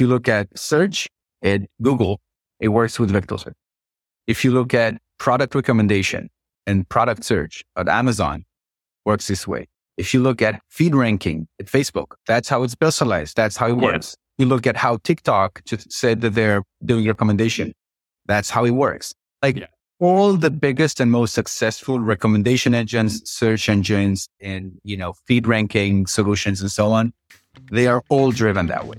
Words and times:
If 0.00 0.04
you 0.04 0.08
look 0.08 0.30
at 0.30 0.48
search 0.58 1.10
at 1.42 1.60
Google, 1.82 2.22
it 2.58 2.68
works 2.68 2.98
with 2.98 3.10
vector 3.10 3.36
search. 3.36 3.52
If 4.26 4.46
you 4.46 4.50
look 4.50 4.72
at 4.72 4.96
product 5.18 5.54
recommendation 5.54 6.30
and 6.66 6.88
product 6.88 7.22
search 7.22 7.62
at 7.76 7.86
Amazon, 7.86 8.46
works 9.04 9.28
this 9.28 9.46
way. 9.46 9.68
If 9.98 10.14
you 10.14 10.22
look 10.22 10.40
at 10.40 10.58
feed 10.70 10.94
ranking 10.94 11.48
at 11.60 11.66
Facebook, 11.66 12.14
that's 12.26 12.48
how 12.48 12.62
it's 12.62 12.74
personalized. 12.74 13.36
That's 13.36 13.58
how 13.58 13.68
it 13.68 13.76
works. 13.76 14.16
You 14.38 14.46
look 14.46 14.66
at 14.66 14.74
how 14.74 14.96
TikTok 15.04 15.62
just 15.66 15.92
said 15.92 16.22
that 16.22 16.30
they're 16.30 16.62
doing 16.82 17.06
recommendation. 17.06 17.74
That's 18.24 18.48
how 18.48 18.64
it 18.64 18.70
works. 18.70 19.12
Like 19.42 19.58
yeah. 19.58 19.66
all 19.98 20.32
the 20.32 20.50
biggest 20.50 20.98
and 21.00 21.10
most 21.10 21.34
successful 21.34 22.00
recommendation 22.00 22.74
engines, 22.74 23.20
search 23.30 23.68
engines, 23.68 24.30
and, 24.40 24.80
you 24.82 24.96
know, 24.96 25.12
feed 25.26 25.46
ranking 25.46 26.06
solutions 26.06 26.62
and 26.62 26.70
so 26.70 26.90
on, 26.90 27.12
they 27.70 27.86
are 27.86 28.02
all 28.08 28.30
driven 28.30 28.68
that 28.68 28.86
way 28.86 28.96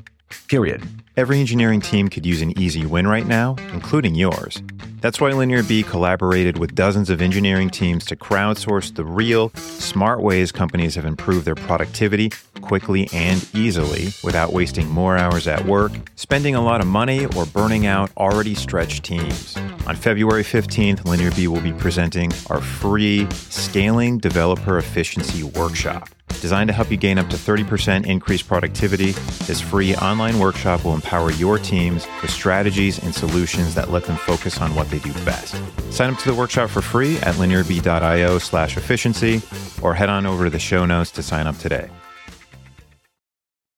period. 0.47 0.83
Every 1.17 1.39
engineering 1.39 1.81
team 1.81 2.07
could 2.07 2.25
use 2.25 2.41
an 2.41 2.57
easy 2.57 2.85
win 2.85 3.05
right 3.05 3.27
now, 3.27 3.55
including 3.73 4.15
yours. 4.15 4.61
That's 5.01 5.19
why 5.19 5.31
LinearB 5.31 5.87
collaborated 5.87 6.59
with 6.59 6.75
dozens 6.75 7.09
of 7.09 7.21
engineering 7.21 7.69
teams 7.69 8.05
to 8.05 8.15
crowdsource 8.15 8.95
the 8.95 9.03
real, 9.03 9.49
smart 9.55 10.21
ways 10.21 10.51
companies 10.51 10.95
have 10.95 11.05
improved 11.05 11.45
their 11.45 11.55
productivity 11.55 12.31
quickly 12.61 13.09
and 13.11 13.47
easily 13.53 14.09
without 14.23 14.53
wasting 14.53 14.87
more 14.87 15.17
hours 15.17 15.47
at 15.47 15.65
work, 15.65 15.91
spending 16.15 16.55
a 16.55 16.61
lot 16.61 16.81
of 16.81 16.87
money, 16.87 17.25
or 17.35 17.45
burning 17.47 17.87
out 17.87 18.11
already 18.15 18.53
stretched 18.53 19.03
teams. 19.03 19.57
On 19.87 19.95
February 19.95 20.43
15th, 20.43 20.99
LinearB 21.03 21.47
will 21.47 21.61
be 21.61 21.73
presenting 21.73 22.31
our 22.49 22.61
free 22.61 23.27
Scaling 23.31 24.19
Developer 24.19 24.77
Efficiency 24.77 25.43
Workshop. 25.43 26.09
Designed 26.39 26.67
to 26.69 26.73
help 26.73 26.89
you 26.89 26.97
gain 26.97 27.17
up 27.17 27.29
to 27.29 27.35
30% 27.35 28.05
increased 28.05 28.47
productivity, 28.47 29.11
this 29.45 29.59
free 29.59 29.95
online 29.95 30.39
workshop 30.39 30.85
will 30.85 30.93
empower 30.93 31.31
your 31.31 31.57
teams 31.59 32.07
with 32.21 32.31
strategies 32.31 33.03
and 33.03 33.13
solutions 33.13 33.75
that 33.75 33.91
let 33.91 34.05
them 34.05 34.17
focus 34.17 34.61
on 34.61 34.73
what 34.75 34.89
they 34.89 34.99
do 34.99 35.13
best. 35.25 35.55
Sign 35.91 36.13
up 36.13 36.19
to 36.19 36.29
the 36.29 36.35
workshop 36.35 36.69
for 36.69 36.81
free 36.81 37.17
at 37.17 37.35
linearb.io 37.35 38.37
slash 38.37 38.77
efficiency 38.77 39.41
or 39.81 39.93
head 39.93 40.09
on 40.09 40.25
over 40.25 40.45
to 40.45 40.49
the 40.49 40.59
show 40.59 40.85
notes 40.85 41.11
to 41.11 41.23
sign 41.23 41.47
up 41.47 41.57
today. 41.57 41.89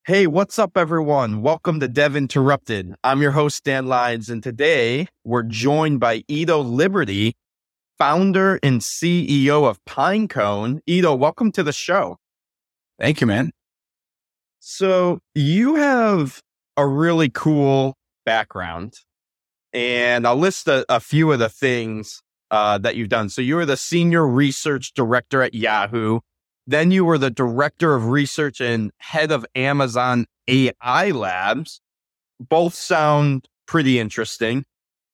Hey, 0.05 0.27
what's 0.27 0.59
up, 0.59 0.75
everyone? 0.75 1.41
Welcome 1.41 1.79
to 1.79 1.87
Dev 1.87 2.17
Interrupted. 2.17 2.93
I'm 3.05 3.21
your 3.21 3.31
host, 3.31 3.63
Dan 3.63 3.87
Lines, 3.87 4.29
and 4.29 4.43
today 4.43 5.07
we're 5.23 5.43
joined 5.43 6.01
by 6.01 6.25
Edo 6.27 6.59
Liberty, 6.59 7.37
founder 7.97 8.59
and 8.61 8.81
CEO 8.81 9.65
of 9.65 9.79
Pinecone. 9.85 10.81
Edo, 10.85 11.15
welcome 11.15 11.53
to 11.53 11.63
the 11.63 11.71
show. 11.71 12.17
Thank 13.03 13.19
you, 13.19 13.27
man. 13.27 13.51
So 14.61 15.19
you 15.35 15.75
have 15.75 16.39
a 16.77 16.87
really 16.87 17.29
cool 17.29 17.97
background, 18.25 18.93
and 19.73 20.25
I'll 20.25 20.37
list 20.37 20.69
a, 20.69 20.85
a 20.87 21.01
few 21.01 21.29
of 21.33 21.39
the 21.39 21.49
things 21.49 22.21
uh, 22.49 22.77
that 22.77 22.95
you've 22.95 23.09
done. 23.09 23.27
So 23.27 23.41
you 23.41 23.57
were 23.57 23.65
the 23.65 23.75
senior 23.75 24.25
research 24.25 24.93
director 24.93 25.41
at 25.41 25.53
Yahoo. 25.53 26.21
Then 26.65 26.91
you 26.91 27.03
were 27.03 27.17
the 27.17 27.29
director 27.29 27.93
of 27.93 28.07
research 28.07 28.61
and 28.61 28.89
head 28.99 29.33
of 29.33 29.45
Amazon 29.53 30.25
AI 30.47 31.11
Labs. 31.11 31.81
Both 32.39 32.73
sound 32.73 33.49
pretty 33.65 33.99
interesting. 33.99 34.63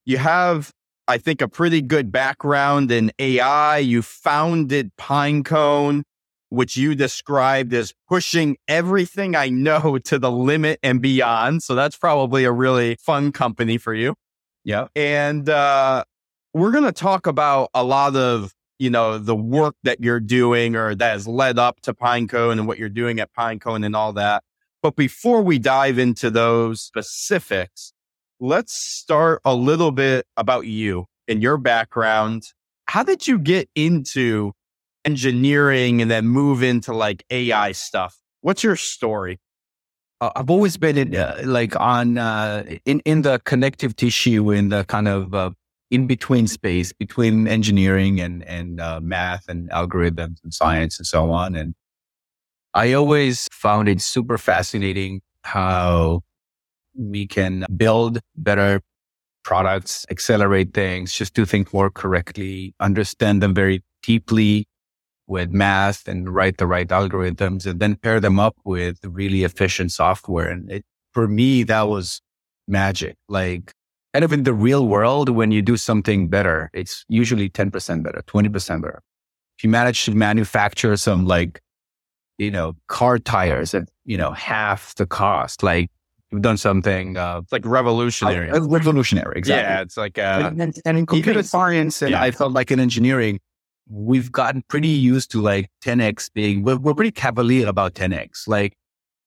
You 0.05 0.19
have, 0.19 0.69
I 1.07 1.17
think, 1.17 1.41
a 1.41 1.47
pretty 1.47 1.81
good 1.81 2.11
background 2.11 2.91
in 2.91 3.11
AI. 3.17 3.79
You 3.79 4.03
founded 4.03 4.91
Pinecone 4.95 6.03
which 6.49 6.75
you 6.75 6.95
described 6.95 7.73
as 7.73 7.93
pushing 8.07 8.57
everything 8.67 9.35
I 9.35 9.49
know 9.49 9.97
to 10.05 10.19
the 10.19 10.31
limit 10.31 10.79
and 10.83 11.01
beyond. 11.01 11.63
So 11.63 11.75
that's 11.75 11.97
probably 11.97 12.43
a 12.43 12.51
really 12.51 12.95
fun 12.95 13.31
company 13.31 13.77
for 13.77 13.93
you. 13.93 14.15
Yeah. 14.63 14.87
And 14.95 15.47
uh, 15.47 16.03
we're 16.53 16.71
going 16.71 16.83
to 16.83 16.91
talk 16.91 17.27
about 17.27 17.69
a 17.73 17.83
lot 17.83 18.15
of, 18.15 18.53
you 18.77 18.89
know, 18.89 19.17
the 19.17 19.35
work 19.35 19.75
that 19.83 20.01
you're 20.01 20.19
doing 20.19 20.75
or 20.75 20.95
that 20.95 21.11
has 21.11 21.27
led 21.27 21.57
up 21.57 21.79
to 21.81 21.93
Pinecone 21.93 22.53
and 22.53 22.67
what 22.67 22.77
you're 22.77 22.89
doing 22.89 23.19
at 23.19 23.33
Pinecone 23.33 23.85
and 23.85 23.95
all 23.95 24.13
that. 24.13 24.43
But 24.81 24.95
before 24.95 25.41
we 25.41 25.59
dive 25.59 25.99
into 25.99 26.29
those 26.29 26.81
specifics, 26.81 27.93
let's 28.39 28.73
start 28.73 29.41
a 29.43 29.53
little 29.53 29.91
bit 29.91 30.25
about 30.37 30.65
you 30.65 31.05
and 31.27 31.41
your 31.41 31.57
background. 31.57 32.43
How 32.85 33.03
did 33.03 33.27
you 33.27 33.37
get 33.37 33.69
into 33.75 34.53
engineering 35.05 36.01
and 36.01 36.09
then 36.09 36.27
move 36.27 36.63
into 36.63 36.93
like 36.93 37.23
AI 37.29 37.71
stuff. 37.71 38.17
What's 38.41 38.63
your 38.63 38.75
story? 38.75 39.39
Uh, 40.21 40.31
I've 40.35 40.49
always 40.49 40.77
been 40.77 40.97
in, 40.97 41.15
uh, 41.15 41.41
like 41.45 41.79
on 41.79 42.17
uh, 42.17 42.63
in 42.85 42.99
in 43.01 43.21
the 43.21 43.39
connective 43.45 43.95
tissue 43.95 44.51
in 44.51 44.69
the 44.69 44.83
kind 44.85 45.07
of 45.07 45.33
uh, 45.33 45.51
in 45.91 46.07
between 46.07 46.47
space 46.47 46.91
between 46.93 47.47
engineering 47.47 48.19
and 48.19 48.43
and 48.43 48.81
uh, 48.81 48.99
math 49.01 49.47
and 49.47 49.69
algorithms 49.69 50.37
and 50.43 50.53
science 50.53 50.99
and 50.99 51.07
so 51.07 51.31
on. 51.31 51.55
And 51.55 51.73
I 52.73 52.93
always 52.93 53.47
found 53.51 53.87
it 53.89 54.01
super 54.01 54.37
fascinating 54.37 55.21
how 55.43 56.21
we 56.95 57.25
can 57.25 57.65
build 57.75 58.19
better 58.35 58.81
products, 59.43 60.05
accelerate 60.11 60.73
things, 60.73 61.13
just 61.13 61.33
do 61.33 61.45
things 61.45 61.71
more 61.73 61.89
correctly, 61.89 62.75
understand 62.79 63.41
them 63.41 63.55
very 63.55 63.83
deeply, 64.03 64.67
with 65.29 65.51
math 65.51 66.07
and 66.07 66.33
write 66.33 66.57
the 66.57 66.65
right 66.65 66.87
algorithms 66.87 67.65
and 67.65 67.79
then 67.79 67.95
pair 67.95 68.19
them 68.19 68.39
up 68.39 68.57
with 68.65 68.99
really 69.03 69.43
efficient 69.43 69.91
software. 69.91 70.49
And 70.49 70.71
it, 70.71 70.85
for 71.13 71.27
me, 71.27 71.63
that 71.63 71.87
was 71.87 72.21
magic. 72.67 73.15
Like 73.29 73.71
kind 74.13 74.25
of 74.25 74.33
in 74.33 74.43
the 74.43 74.53
real 74.53 74.87
world, 74.87 75.29
when 75.29 75.51
you 75.51 75.61
do 75.61 75.77
something 75.77 76.27
better, 76.29 76.69
it's 76.73 77.05
usually 77.07 77.49
10% 77.49 78.03
better, 78.03 78.23
20% 78.27 78.81
better. 78.81 79.01
If 79.57 79.63
you 79.63 79.69
manage 79.69 80.05
to 80.05 80.11
manufacture 80.11 80.97
some 80.97 81.25
like, 81.25 81.61
you 82.37 82.49
know, 82.49 82.73
car 82.87 83.19
tires 83.19 83.73
at, 83.73 83.83
you 84.05 84.17
know, 84.17 84.31
half 84.31 84.95
the 84.95 85.05
cost, 85.05 85.61
like 85.61 85.91
you've 86.31 86.41
done 86.41 86.57
something 86.57 87.17
uh, 87.17 87.41
like 87.51 87.65
revolutionary. 87.65 88.49
Uh, 88.49 88.61
revolutionary, 88.61 89.37
exactly. 89.37 89.73
Yeah, 89.73 89.81
it's 89.81 89.97
like 89.97 90.17
uh, 90.17 90.51
and, 90.57 90.79
and, 90.85 90.97
in 90.97 91.05
computer 91.05 91.43
science, 91.43 92.01
and 92.01 92.11
yeah. 92.11 92.21
I 92.21 92.31
felt 92.31 92.53
like 92.53 92.71
in 92.71 92.79
engineering, 92.79 93.39
we've 93.89 94.31
gotten 94.31 94.61
pretty 94.67 94.87
used 94.87 95.31
to 95.31 95.41
like 95.41 95.69
10x 95.83 96.31
being, 96.33 96.63
we're, 96.63 96.77
we're 96.77 96.93
pretty 96.93 97.11
cavalier 97.11 97.67
about 97.67 97.95
10x. 97.95 98.47
Like 98.47 98.77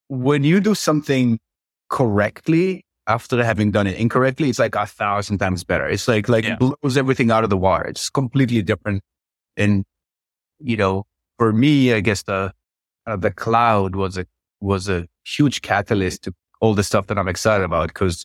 when 0.09 0.45
you 0.45 0.61
do 0.61 0.75
something 0.75 1.39
correctly 1.91 2.84
after 3.09 3.43
having 3.43 3.72
done 3.72 3.89
it 3.89 3.99
incorrectly, 3.99 4.49
it's 4.49 4.61
like 4.61 4.77
a 4.77 4.87
thousand 4.87 5.39
times 5.39 5.65
better. 5.65 5.89
It's 5.89 6.06
like, 6.06 6.28
like 6.28 6.45
yeah. 6.45 6.56
blows 6.56 6.97
everything 6.97 7.33
out 7.33 7.43
of 7.43 7.51
the 7.51 7.56
water. 7.56 7.87
It's 7.87 8.09
completely 8.09 8.62
different. 8.62 9.03
And, 9.56 9.84
you 10.61 10.77
know, 10.77 11.05
for 11.39 11.53
me, 11.53 11.93
I 11.93 12.01
guess 12.01 12.22
the, 12.22 12.53
uh, 13.06 13.17
the 13.17 13.33
cloud 13.33 13.97
was 13.97 14.17
a, 14.17 14.27
was 14.61 14.89
a 14.89 15.09
huge 15.25 15.62
catalyst 15.62 16.22
to 16.22 16.34
all 16.61 16.75
the 16.75 16.84
stuff 16.84 17.09
that 17.09 17.19
I'm 17.19 17.27
excited 17.27 17.65
about 17.65 17.89
because 17.89 18.25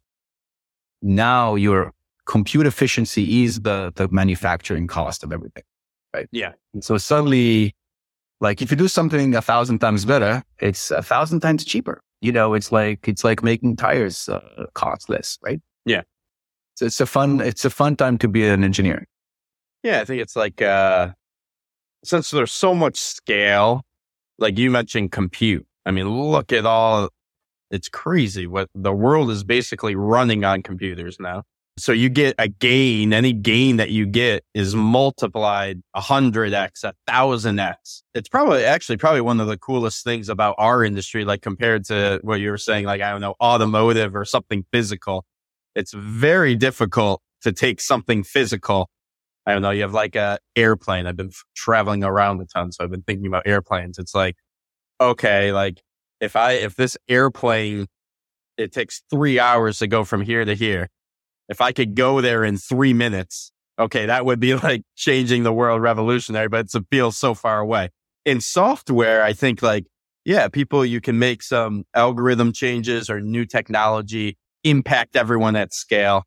now 1.02 1.56
your 1.56 1.94
compute 2.28 2.68
efficiency 2.68 3.44
is 3.44 3.62
the, 3.62 3.92
the 3.96 4.08
manufacturing 4.10 4.86
cost 4.86 5.24
of 5.24 5.32
everything 5.32 5.64
right? 6.18 6.28
Yeah. 6.32 6.54
And 6.74 6.84
so 6.84 6.98
suddenly, 6.98 7.76
like 8.42 8.62
if 8.62 8.72
you 8.72 8.78
do 8.78 8.88
something 8.88 9.36
a 9.36 9.42
thousand 9.42 9.80
times 9.80 10.06
better, 10.06 10.44
it's 10.60 10.92
a 10.92 11.02
thousand 11.02 11.42
times 11.42 11.64
cheaper. 11.64 12.02
You 12.22 12.32
know, 12.32 12.54
it's 12.54 12.72
like 12.72 13.08
it's 13.08 13.24
like 13.24 13.44
making 13.44 13.76
tires 13.76 14.28
uh, 14.30 14.66
costless, 14.74 15.38
right? 15.44 15.62
Yeah. 15.86 16.02
So 16.76 16.86
it's 16.86 17.00
a 17.00 17.06
fun 17.06 17.42
it's 17.42 17.66
a 17.66 17.70
fun 17.70 17.96
time 17.96 18.18
to 18.20 18.28
be 18.28 18.46
an 18.48 18.64
engineer. 18.64 19.06
Yeah, 19.84 20.02
I 20.02 20.06
think 20.06 20.22
it's 20.22 20.36
like 20.36 20.62
uh 20.62 21.12
since 22.04 22.32
there's 22.32 22.52
so 22.52 22.74
much 22.74 22.98
scale, 22.98 23.84
like 24.38 24.58
you 24.58 24.72
mentioned 24.72 25.12
compute. 25.12 25.66
I 25.86 25.92
mean, 25.92 26.10
look 26.10 26.52
at 26.52 26.66
all 26.66 27.10
it's 27.70 27.90
crazy 27.90 28.48
what 28.48 28.70
the 28.74 28.94
world 28.94 29.30
is 29.30 29.44
basically 29.44 29.96
running 29.96 30.46
on 30.46 30.64
computers 30.64 31.18
now. 31.20 31.44
So 31.80 31.92
you 31.92 32.10
get 32.10 32.34
a 32.40 32.48
gain, 32.48 33.14
any 33.14 33.34
gain 33.34 33.78
that 33.78 33.92
you 33.92 34.08
get 34.08 34.44
is 34.56 34.76
multiplied 34.76 35.82
a 35.94 36.02
hundred 36.02 36.52
X, 36.52 36.84
a 36.84 36.94
thousand 37.06 37.60
X. 37.60 38.02
It's 38.16 38.28
probably 38.28 38.64
actually 38.64 38.98
probably 38.98 39.22
one 39.22 39.40
of 39.40 39.46
the 39.46 39.60
coolest 39.60 40.04
things 40.04 40.28
about 40.28 40.56
our 40.58 40.84
industry, 40.84 41.24
like 41.24 41.44
compared 41.44 41.86
to 41.86 42.20
what 42.24 42.40
you 42.40 42.50
were 42.50 42.58
saying, 42.58 42.86
like, 42.86 43.02
I 43.02 43.12
don't 43.12 43.22
know, 43.22 43.36
automotive 43.40 44.16
or 44.16 44.26
something 44.26 44.66
physical. 44.72 45.24
It's 45.76 45.94
very 45.94 46.56
difficult 46.56 47.22
to 47.44 47.52
take 47.52 47.80
something 47.80 48.24
physical. 48.24 48.90
I 49.46 49.54
don't 49.54 49.62
know. 49.62 49.70
You 49.70 49.84
have 49.84 49.94
like 49.94 50.16
a 50.16 50.40
airplane. 50.56 51.06
I've 51.06 51.16
been 51.16 51.32
traveling 51.56 52.04
around 52.04 52.42
a 52.42 52.46
ton. 52.46 52.72
So 52.72 52.84
I've 52.84 52.92
been 52.92 53.04
thinking 53.04 53.28
about 53.28 53.44
airplanes. 53.46 54.00
It's 54.00 54.16
like, 54.16 54.36
okay, 55.00 55.52
like 55.52 55.84
if 56.20 56.36
I, 56.36 56.54
if 56.54 56.76
this 56.76 56.98
airplane, 57.08 57.86
it 58.58 58.72
takes 58.72 59.04
three 59.12 59.40
hours 59.40 59.78
to 59.78 59.88
go 59.88 60.04
from 60.04 60.22
here 60.22 60.44
to 60.44 60.56
here 60.56 60.90
if 61.50 61.62
I 61.62 61.72
could 61.72 61.96
go 61.96 62.22
there 62.22 62.44
in 62.44 62.58
three 62.58 62.94
minutes, 62.94 63.52
okay, 63.80 64.06
that 64.06 64.26
would 64.26 64.40
be 64.40 64.56
like 64.64 64.84
changing 64.96 65.44
the 65.44 65.54
world 65.54 65.82
revolutionary, 65.82 66.48
but 66.48 66.74
it 66.74 66.86
feels 66.92 67.18
so 67.18 67.34
far 67.34 67.60
away. 67.60 67.90
In 68.26 68.42
software, 68.42 69.24
I 69.24 69.34
think 69.34 69.62
like, 69.62 69.86
yeah, 70.26 70.50
people, 70.50 70.86
you 70.86 71.00
can 71.00 71.18
make 71.18 71.42
some 71.42 71.86
algorithm 71.94 72.52
changes 72.52 73.10
or 73.10 73.22
new 73.22 73.46
technology 73.46 74.38
impact 74.64 75.16
everyone 75.16 75.56
at 75.56 75.74
scale. 75.74 76.24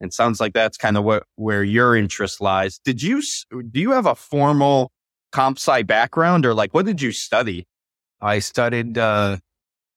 And 0.00 0.12
sounds 0.12 0.40
like 0.40 0.52
that's 0.52 0.76
kind 0.76 0.96
of 0.96 1.04
what 1.04 1.24
where 1.36 1.62
your 1.62 1.96
interest 1.96 2.40
lies. 2.40 2.80
Did 2.84 3.02
you 3.02 3.22
do 3.70 3.80
you 3.80 3.92
have 3.92 4.06
a 4.06 4.16
formal 4.16 4.90
comp 5.30 5.58
sci 5.58 5.82
background 5.82 6.44
or 6.44 6.54
like 6.54 6.74
what 6.74 6.86
did 6.86 7.00
you 7.00 7.12
study? 7.12 7.66
I 8.20 8.40
studied 8.40 8.98
uh, 8.98 9.38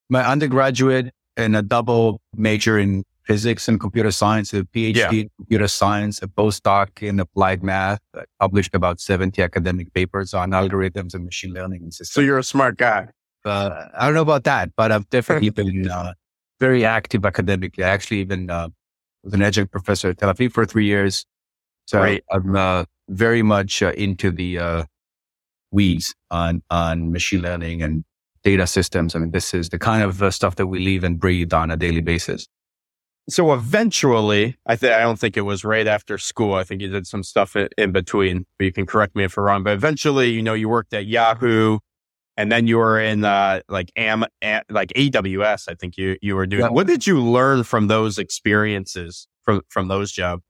my 0.10 0.26
undergraduate 0.26 1.12
and 1.38 1.56
a 1.56 1.62
double 1.62 2.22
major 2.36 2.78
in 2.78 3.04
physics 3.26 3.68
and 3.68 3.80
computer 3.80 4.12
science, 4.12 4.54
a 4.54 4.64
PhD 4.64 4.96
yeah. 4.96 5.12
in 5.12 5.30
computer 5.38 5.68
science, 5.68 6.22
a 6.22 6.28
postdoc 6.28 7.02
in 7.02 7.20
applied 7.20 7.64
math. 7.64 8.00
I 8.16 8.24
published 8.40 8.76
about 8.76 9.00
70 9.00 9.42
academic 9.42 9.94
papers 9.94 10.34
on 10.34 10.52
algorithms 10.52 11.14
and 11.14 11.26
machine 11.26 11.54
learning 11.54 11.82
and 11.84 11.94
systems. 11.94 12.14
So 12.14 12.22
you're 12.22 12.38
a 12.38 12.44
smart 12.44 12.78
guy. 12.78 13.10
Uh, 13.44 13.88
I 13.98 14.06
don't 14.06 14.14
know 14.14 14.22
about 14.22 14.44
that, 14.46 14.72
but 14.76 14.92
I've 14.92 15.10
definitely 15.10 15.50
been 15.62 15.90
uh, 15.90 16.14
very 16.60 16.86
active 16.86 17.26
academically. 17.26 17.84
I 17.84 17.90
actually 17.90 18.20
even 18.20 18.50
uh, 18.50 18.70
was 19.24 19.34
an 19.34 19.42
adjunct 19.42 19.72
professor 19.72 20.10
at 20.10 20.20
Tel 20.20 20.34
Aviv 20.34 20.52
for 20.52 20.66
three 20.66 20.86
years. 20.86 21.26
So 21.88 22.00
right. 22.00 22.24
I'm 22.32 22.56
uh, 22.56 22.86
very 23.10 23.42
much 23.42 23.82
uh, 23.82 23.92
into 23.92 24.32
the 24.32 24.60
uh, 24.60 24.84
weeds 25.72 26.16
on 26.32 26.62
on 26.70 27.12
machine 27.12 27.42
learning 27.42 27.82
and 27.82 28.04
data 28.44 28.68
systems. 28.68 29.16
I 29.16 29.20
mean, 29.20 29.32
this 29.32 29.54
is 29.54 29.70
the 29.70 29.80
kind 29.80 30.04
of 30.04 30.34
stuff 30.34 30.56
that 30.56 30.68
we 30.68 30.80
live 30.80 31.04
and 31.04 31.20
breathe 31.20 31.54
on 31.54 31.72
a 31.72 31.78
daily 31.78 32.02
basis 32.02 32.48
so 33.28 33.54
eventually, 33.54 34.56
I 34.68 34.76
think 34.76 34.94
I 34.94 35.00
don't 35.00 35.20
think 35.20 35.36
it 35.36 35.42
was 35.42 35.64
right 35.64 35.88
after 35.88 36.18
school. 36.18 36.54
I 36.54 36.64
think 36.64 36.82
you 36.82 36.90
did 36.90 37.08
some 37.08 37.24
stuff 37.24 37.56
in, 37.56 37.70
in 37.78 37.92
between, 37.92 38.46
but 38.58 38.66
you 38.66 38.72
can 38.72 38.86
correct 38.86 39.16
me 39.16 39.24
if 39.24 39.38
I'm 39.38 39.44
wrong. 39.44 39.64
But 39.64 39.74
eventually, 39.74 40.30
you 40.30 40.44
know, 40.44 40.54
you 40.54 40.70
worked 40.70 40.94
at 40.94 41.08
Yahoo, 41.08 41.80
and 42.38 42.52
then 42.52 42.68
you 42.68 42.78
were 42.78 43.00
in 43.00 43.26
uh, 43.26 43.62
like 43.68 43.92
Am, 43.96 44.26
Am 44.42 44.62
like 44.70 44.90
AWS. 44.90 45.70
I 45.70 45.74
think 45.74 45.98
you 45.98 46.18
you 46.22 46.36
were 46.36 46.46
doing. 46.46 46.64
Yeah. 46.64 46.70
What 46.70 46.86
did 46.88 47.08
you 47.08 47.22
learn 47.22 47.64
from 47.64 47.88
those 47.88 48.20
experiences 48.20 49.28
from 49.44 49.62
from 49.70 49.88
those 49.88 50.12
jobs? 50.12 50.44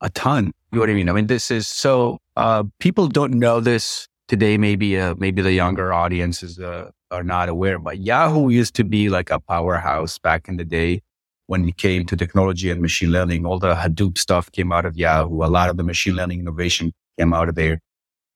A 0.00 0.08
ton. 0.10 0.46
You 0.46 0.76
know 0.76 0.80
what 0.80 0.90
I 0.90 0.94
mean? 0.94 1.08
I 1.10 1.12
mean, 1.12 1.26
this 1.26 1.50
is 1.50 1.68
so 1.68 2.18
uh, 2.36 2.64
people 2.80 3.06
don't 3.06 3.34
know 3.34 3.60
this 3.60 4.08
today. 4.28 4.56
Maybe 4.56 4.98
uh, 4.98 5.14
maybe 5.18 5.42
the 5.42 5.52
younger 5.52 5.92
audiences 5.92 6.58
uh, 6.58 6.90
are 7.10 7.22
not 7.22 7.50
aware, 7.50 7.78
but 7.78 7.98
Yahoo 7.98 8.48
used 8.48 8.74
to 8.76 8.84
be 8.84 9.10
like 9.10 9.30
a 9.30 9.38
powerhouse 9.38 10.18
back 10.18 10.48
in 10.48 10.56
the 10.56 10.64
day 10.64 11.02
when 11.46 11.68
it 11.68 11.76
came 11.76 12.06
to 12.06 12.16
technology 12.16 12.70
and 12.70 12.80
machine 12.80 13.10
learning. 13.10 13.44
All 13.44 13.58
the 13.58 13.74
Hadoop 13.74 14.18
stuff 14.18 14.50
came 14.52 14.72
out 14.72 14.84
of 14.84 14.96
Yahoo. 14.96 15.44
A 15.44 15.46
lot 15.46 15.68
of 15.68 15.76
the 15.76 15.82
machine 15.82 16.14
learning 16.14 16.40
innovation 16.40 16.92
came 17.18 17.32
out 17.32 17.48
of 17.48 17.54
there. 17.54 17.80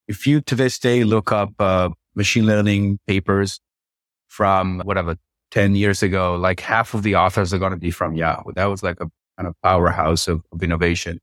If 0.07 0.25
you 0.27 0.41
to 0.41 0.55
this 0.55 0.79
day 0.79 1.03
look 1.03 1.31
up 1.31 1.53
uh, 1.59 1.89
machine 2.15 2.45
learning 2.45 2.99
papers 3.07 3.59
from 4.27 4.81
whatever 4.81 5.15
10 5.51 5.75
years 5.75 6.03
ago, 6.03 6.35
like 6.35 6.59
half 6.59 6.93
of 6.93 7.03
the 7.03 7.15
authors 7.15 7.53
are 7.53 7.57
going 7.57 7.71
to 7.71 7.77
be 7.77 7.91
from 7.91 8.15
Yahoo. 8.15 8.51
That 8.53 8.65
was 8.65 8.83
like 8.83 8.97
a 8.99 9.09
kind 9.37 9.47
of 9.47 9.55
powerhouse 9.63 10.27
of, 10.27 10.43
of 10.51 10.63
innovation. 10.63 11.19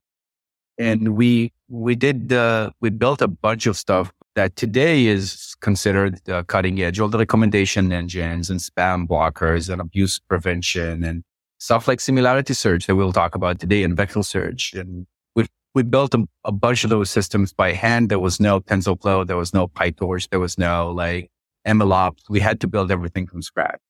And 0.79 1.17
we, 1.17 1.53
we 1.69 1.95
did, 1.95 2.33
uh, 2.33 2.71
we 2.81 2.91
built 2.91 3.23
a 3.23 3.29
bunch 3.29 3.67
of 3.67 3.77
stuff 3.77 4.13
that 4.35 4.57
today 4.57 5.07
is 5.07 5.55
considered 5.61 6.29
uh, 6.29 6.43
cutting 6.43 6.81
edge. 6.83 6.99
All 6.99 7.09
the 7.09 7.19
recommendation 7.19 7.93
engines 7.93 8.51
and 8.51 8.59
spam 8.59 9.07
blockers 9.07 9.71
and 9.71 9.81
abuse 9.81 10.19
prevention 10.19 11.05
and 11.05 11.23
stuff 11.65 11.89
like 11.89 11.99
similarity 11.99 12.53
search 12.53 12.87
that 12.87 12.95
we'll 12.95 13.13
talk 13.13 13.35
about 13.35 13.59
today 13.59 13.83
and 13.85 13.97
vector 13.97 14.23
search. 14.23 14.75
And 14.75 15.07
we 15.35 15.47
we 15.75 15.83
built 15.83 16.13
a, 16.15 16.29
a, 16.45 16.53
bunch 16.53 16.85
of 16.85 16.91
those 16.91 17.09
systems 17.09 17.55
by 17.55 17.73
hand. 17.73 18.11
There 18.11 18.19
was 18.19 18.39
no 18.39 18.61
TensorFlow. 18.61 19.27
There 19.27 19.39
was 19.39 19.55
no 19.55 19.69
PyTorch. 19.69 20.29
There 20.29 20.41
was 20.41 20.59
no 20.59 20.91
like 20.91 21.31
MLOps. 21.67 22.29
We 22.29 22.41
had 22.41 22.61
to 22.61 22.67
build 22.67 22.91
everything 22.93 23.27
from 23.27 23.41
scratch. 23.41 23.81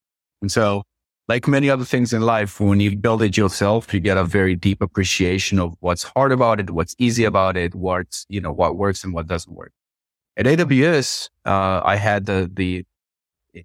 And 0.41 0.53
so 0.53 0.85
like 1.27 1.49
many 1.49 1.69
other 1.69 1.85
things 1.85 2.13
in 2.13 2.23
life, 2.23 2.61
when 2.61 2.79
you 2.79 2.97
build 2.97 3.23
it 3.23 3.37
yourself, 3.37 3.93
you 3.93 3.99
get 3.99 4.19
a 4.19 4.25
very 4.25 4.55
deep 4.55 4.81
appreciation 4.81 5.59
of 5.59 5.75
what's 5.81 6.05
hard 6.05 6.31
about 6.31 6.61
it, 6.61 6.71
what's 6.71 6.95
easy 6.99 7.25
about 7.25 7.57
it, 7.57 7.75
what's, 7.75 8.25
you 8.29 8.41
know, 8.41 8.53
what 8.53 8.77
works 8.77 9.03
and 9.03 9.13
what 9.13 9.27
doesn't 9.27 9.53
work. 9.53 9.73
At 10.37 10.47
AWS, 10.47 11.29
uh, 11.45 11.81
I 11.85 11.97
had 11.97 12.27
the, 12.27 12.49
the 12.55 12.85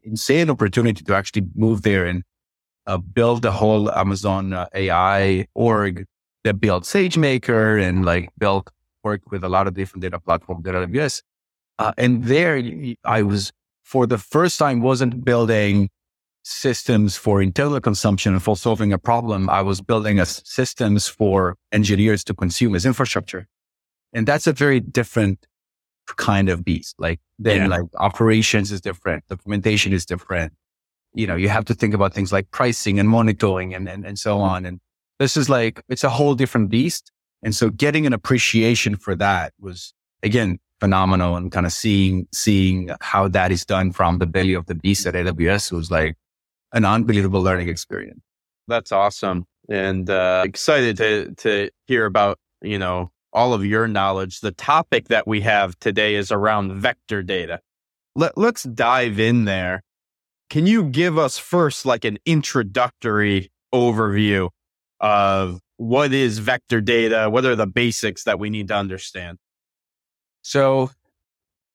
insane 0.04 0.50
opportunity 0.50 1.04
to 1.04 1.16
actually 1.16 1.46
move 1.54 1.84
there 1.84 2.06
and 2.06 2.24
uh, 2.90 2.98
build 2.98 3.44
the 3.44 3.52
whole 3.52 3.92
Amazon 3.92 4.52
uh, 4.52 4.66
AI 4.74 5.46
org 5.54 6.06
that 6.44 6.60
built 6.60 6.84
SageMaker 6.86 7.82
and 7.82 8.04
like 8.04 8.30
built 8.38 8.70
work 9.04 9.22
with 9.32 9.44
a 9.44 9.50
lot 9.50 9.68
of 9.68 9.76
different 9.76 10.02
data 10.02 10.20
platforms 10.20 10.66
at 10.66 10.74
AWS. 10.74 11.22
Uh, 11.78 11.94
and 11.98 12.24
there 12.24 12.62
I 13.06 13.22
was 13.22 13.52
for 13.84 14.08
the 14.08 14.18
first 14.18 14.58
time 14.58 14.82
wasn't 14.82 15.24
building 15.24 15.90
systems 16.44 17.16
for 17.16 17.42
internal 17.44 17.80
consumption 17.80 18.34
and 18.34 18.42
for 18.42 18.58
solving 18.58 18.92
a 18.92 18.98
problem. 18.98 19.50
I 19.50 19.62
was 19.62 19.82
building 19.82 20.20
a 20.20 20.26
systems 20.26 21.08
for 21.08 21.56
engineers 21.72 22.24
to 22.24 22.34
consume 22.34 22.74
as 22.74 22.86
infrastructure. 22.86 23.48
And 24.14 24.28
that's 24.28 24.48
a 24.48 24.54
very 24.54 24.80
different 24.80 25.46
kind 26.18 26.50
of 26.50 26.66
beast. 26.66 26.96
Like 26.98 27.20
then 27.38 27.58
yeah. 27.58 27.68
like 27.68 27.84
operations 28.00 28.72
is 28.72 28.82
different. 28.82 29.28
Documentation 29.28 29.94
is 29.94 30.08
different 30.08 30.54
you 31.20 31.28
know, 31.28 31.36
you 31.36 31.50
have 31.50 31.66
to 31.66 31.74
think 31.74 31.94
about 31.94 32.14
things 32.14 32.32
like 32.32 32.50
pricing 32.52 32.98
and 32.98 33.10
monitoring 33.10 33.76
and, 33.76 33.90
and, 33.90 34.06
and 34.06 34.18
so 34.18 34.40
on. 34.40 34.66
And 34.66 34.80
this 35.20 35.36
is 35.36 35.50
like, 35.50 35.84
it's 35.90 36.06
a 36.06 36.10
whole 36.10 36.34
different 36.34 36.70
beast. 36.70 37.12
And 37.44 37.54
so 37.54 37.70
getting 37.70 38.06
an 38.06 38.14
appreciation 38.14 38.96
for 38.96 39.16
that 39.16 39.54
was 39.60 39.94
again, 40.24 40.60
phenomenal 40.80 41.36
and 41.36 41.52
kind 41.52 41.66
of 41.66 41.74
seeing, 41.74 42.26
seeing 42.32 42.90
how 43.02 43.28
that 43.28 43.52
is 43.52 43.66
done 43.66 43.92
from 43.92 44.20
the 44.20 44.26
belly 44.26 44.54
of 44.54 44.66
the 44.68 44.76
beast 44.76 45.06
at 45.06 45.14
AWS 45.14 45.74
was 45.74 45.92
like 45.92 46.16
an 46.72 46.86
unbelievable 46.86 47.42
learning 47.42 47.68
experience. 47.68 48.22
That's 48.70 48.94
awesome. 48.94 49.46
And, 49.68 50.10
uh, 50.10 50.44
excited 50.46 50.96
to, 50.98 51.36
to 51.36 51.70
hear 51.86 52.06
about, 52.06 52.40
you 52.62 52.80
know, 52.80 53.12
all 53.34 53.54
of 53.54 53.66
your 53.66 53.90
knowledge. 53.90 54.40
The 54.40 54.54
topic 54.54 55.10
that 55.10 55.28
we 55.28 55.42
have 55.42 55.78
today 55.80 56.16
is 56.16 56.32
around 56.32 56.80
vector 56.80 57.22
data. 57.24 57.60
Let, 58.16 58.38
let's 58.38 58.64
dive 58.64 59.20
in 59.20 59.44
there 59.44 59.84
can 60.50 60.66
you 60.66 60.84
give 60.84 61.18
us 61.18 61.38
first 61.38 61.86
like 61.86 62.06
an 62.06 62.18
introductory 62.26 63.52
overview 63.74 64.50
of 65.00 65.62
what 65.78 66.12
is 66.12 66.40
vector 66.40 66.82
data? 66.82 67.30
What 67.30 67.46
are 67.46 67.56
the 67.56 67.68
basics 67.68 68.24
that 68.24 68.40
we 68.40 68.50
need 68.50 68.68
to 68.70 68.76
understand? 68.76 69.38
So 70.42 70.92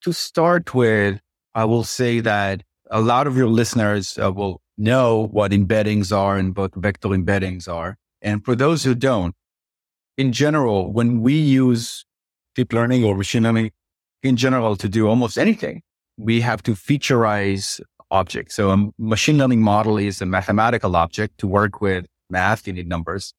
to 0.03 0.13
start 0.13 0.75
with, 0.75 1.21
I 1.55 1.65
will 1.65 1.85
say 1.85 2.21
that 2.21 2.63
a 2.91 3.01
lot 3.01 3.27
of 3.27 3.37
your 3.37 3.47
listeners 3.47 4.19
uh, 4.19 4.33
will 4.33 4.61
know 4.77 5.29
what 5.29 5.53
embeddings 5.53 6.15
are 6.15 6.37
and 6.37 6.57
what 6.57 6.75
vector 6.75 7.09
embeddings 7.09 7.69
are. 7.69 7.97
And 8.21 8.45
for 8.45 8.57
those 8.57 8.85
who 8.85 8.95
don't, 8.95 9.35
in 10.19 10.33
general, 10.33 10.93
when 10.93 11.21
we 11.21 11.35
use 11.35 12.05
deep 12.55 12.73
learning 12.73 13.05
or 13.05 13.17
machine 13.17 13.45
learning 13.45 13.71
in 14.23 14.37
general 14.37 14.77
to 14.77 14.89
do 14.89 15.09
almost 15.09 15.39
anything, 15.39 15.83
we 16.17 16.41
have 16.41 16.63
to 16.65 16.73
featureize 16.73 17.81
object. 18.11 18.53
So 18.53 18.71
a 18.71 18.91
machine 18.99 19.39
learning 19.39 19.63
model 19.63 19.97
is 19.99 20.21
a 20.21 20.27
mathematical 20.27 20.97
object 20.97 21.39
to 21.39 21.47
work 21.47 21.81
with 21.81 22.07
math. 22.31 22.67
You 22.67 22.73
need 22.73 22.89
numbers, 22.89 23.35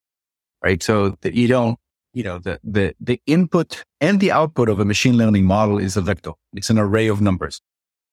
right? 0.63 0.81
So 0.81 1.15
that 1.22 1.34
you 1.34 1.48
don't, 1.48 1.77
you 2.13 2.24
know, 2.24 2.39
the, 2.39 2.60
the, 2.63 2.95
the 3.00 3.22
input 3.25 3.84
and 4.01 4.19
the 4.19 4.31
output 4.31 4.69
of 4.69 4.79
a 4.79 4.86
machine 4.86 5.17
learning 5.17 5.45
model 5.45 5.77
is 5.77 5.98
a 5.98 6.01
vector. 6.01 6.31
It's 6.53 6.69
an 6.69 6.79
array 6.79 7.07
of 7.07 7.22
numbers. 7.22 7.62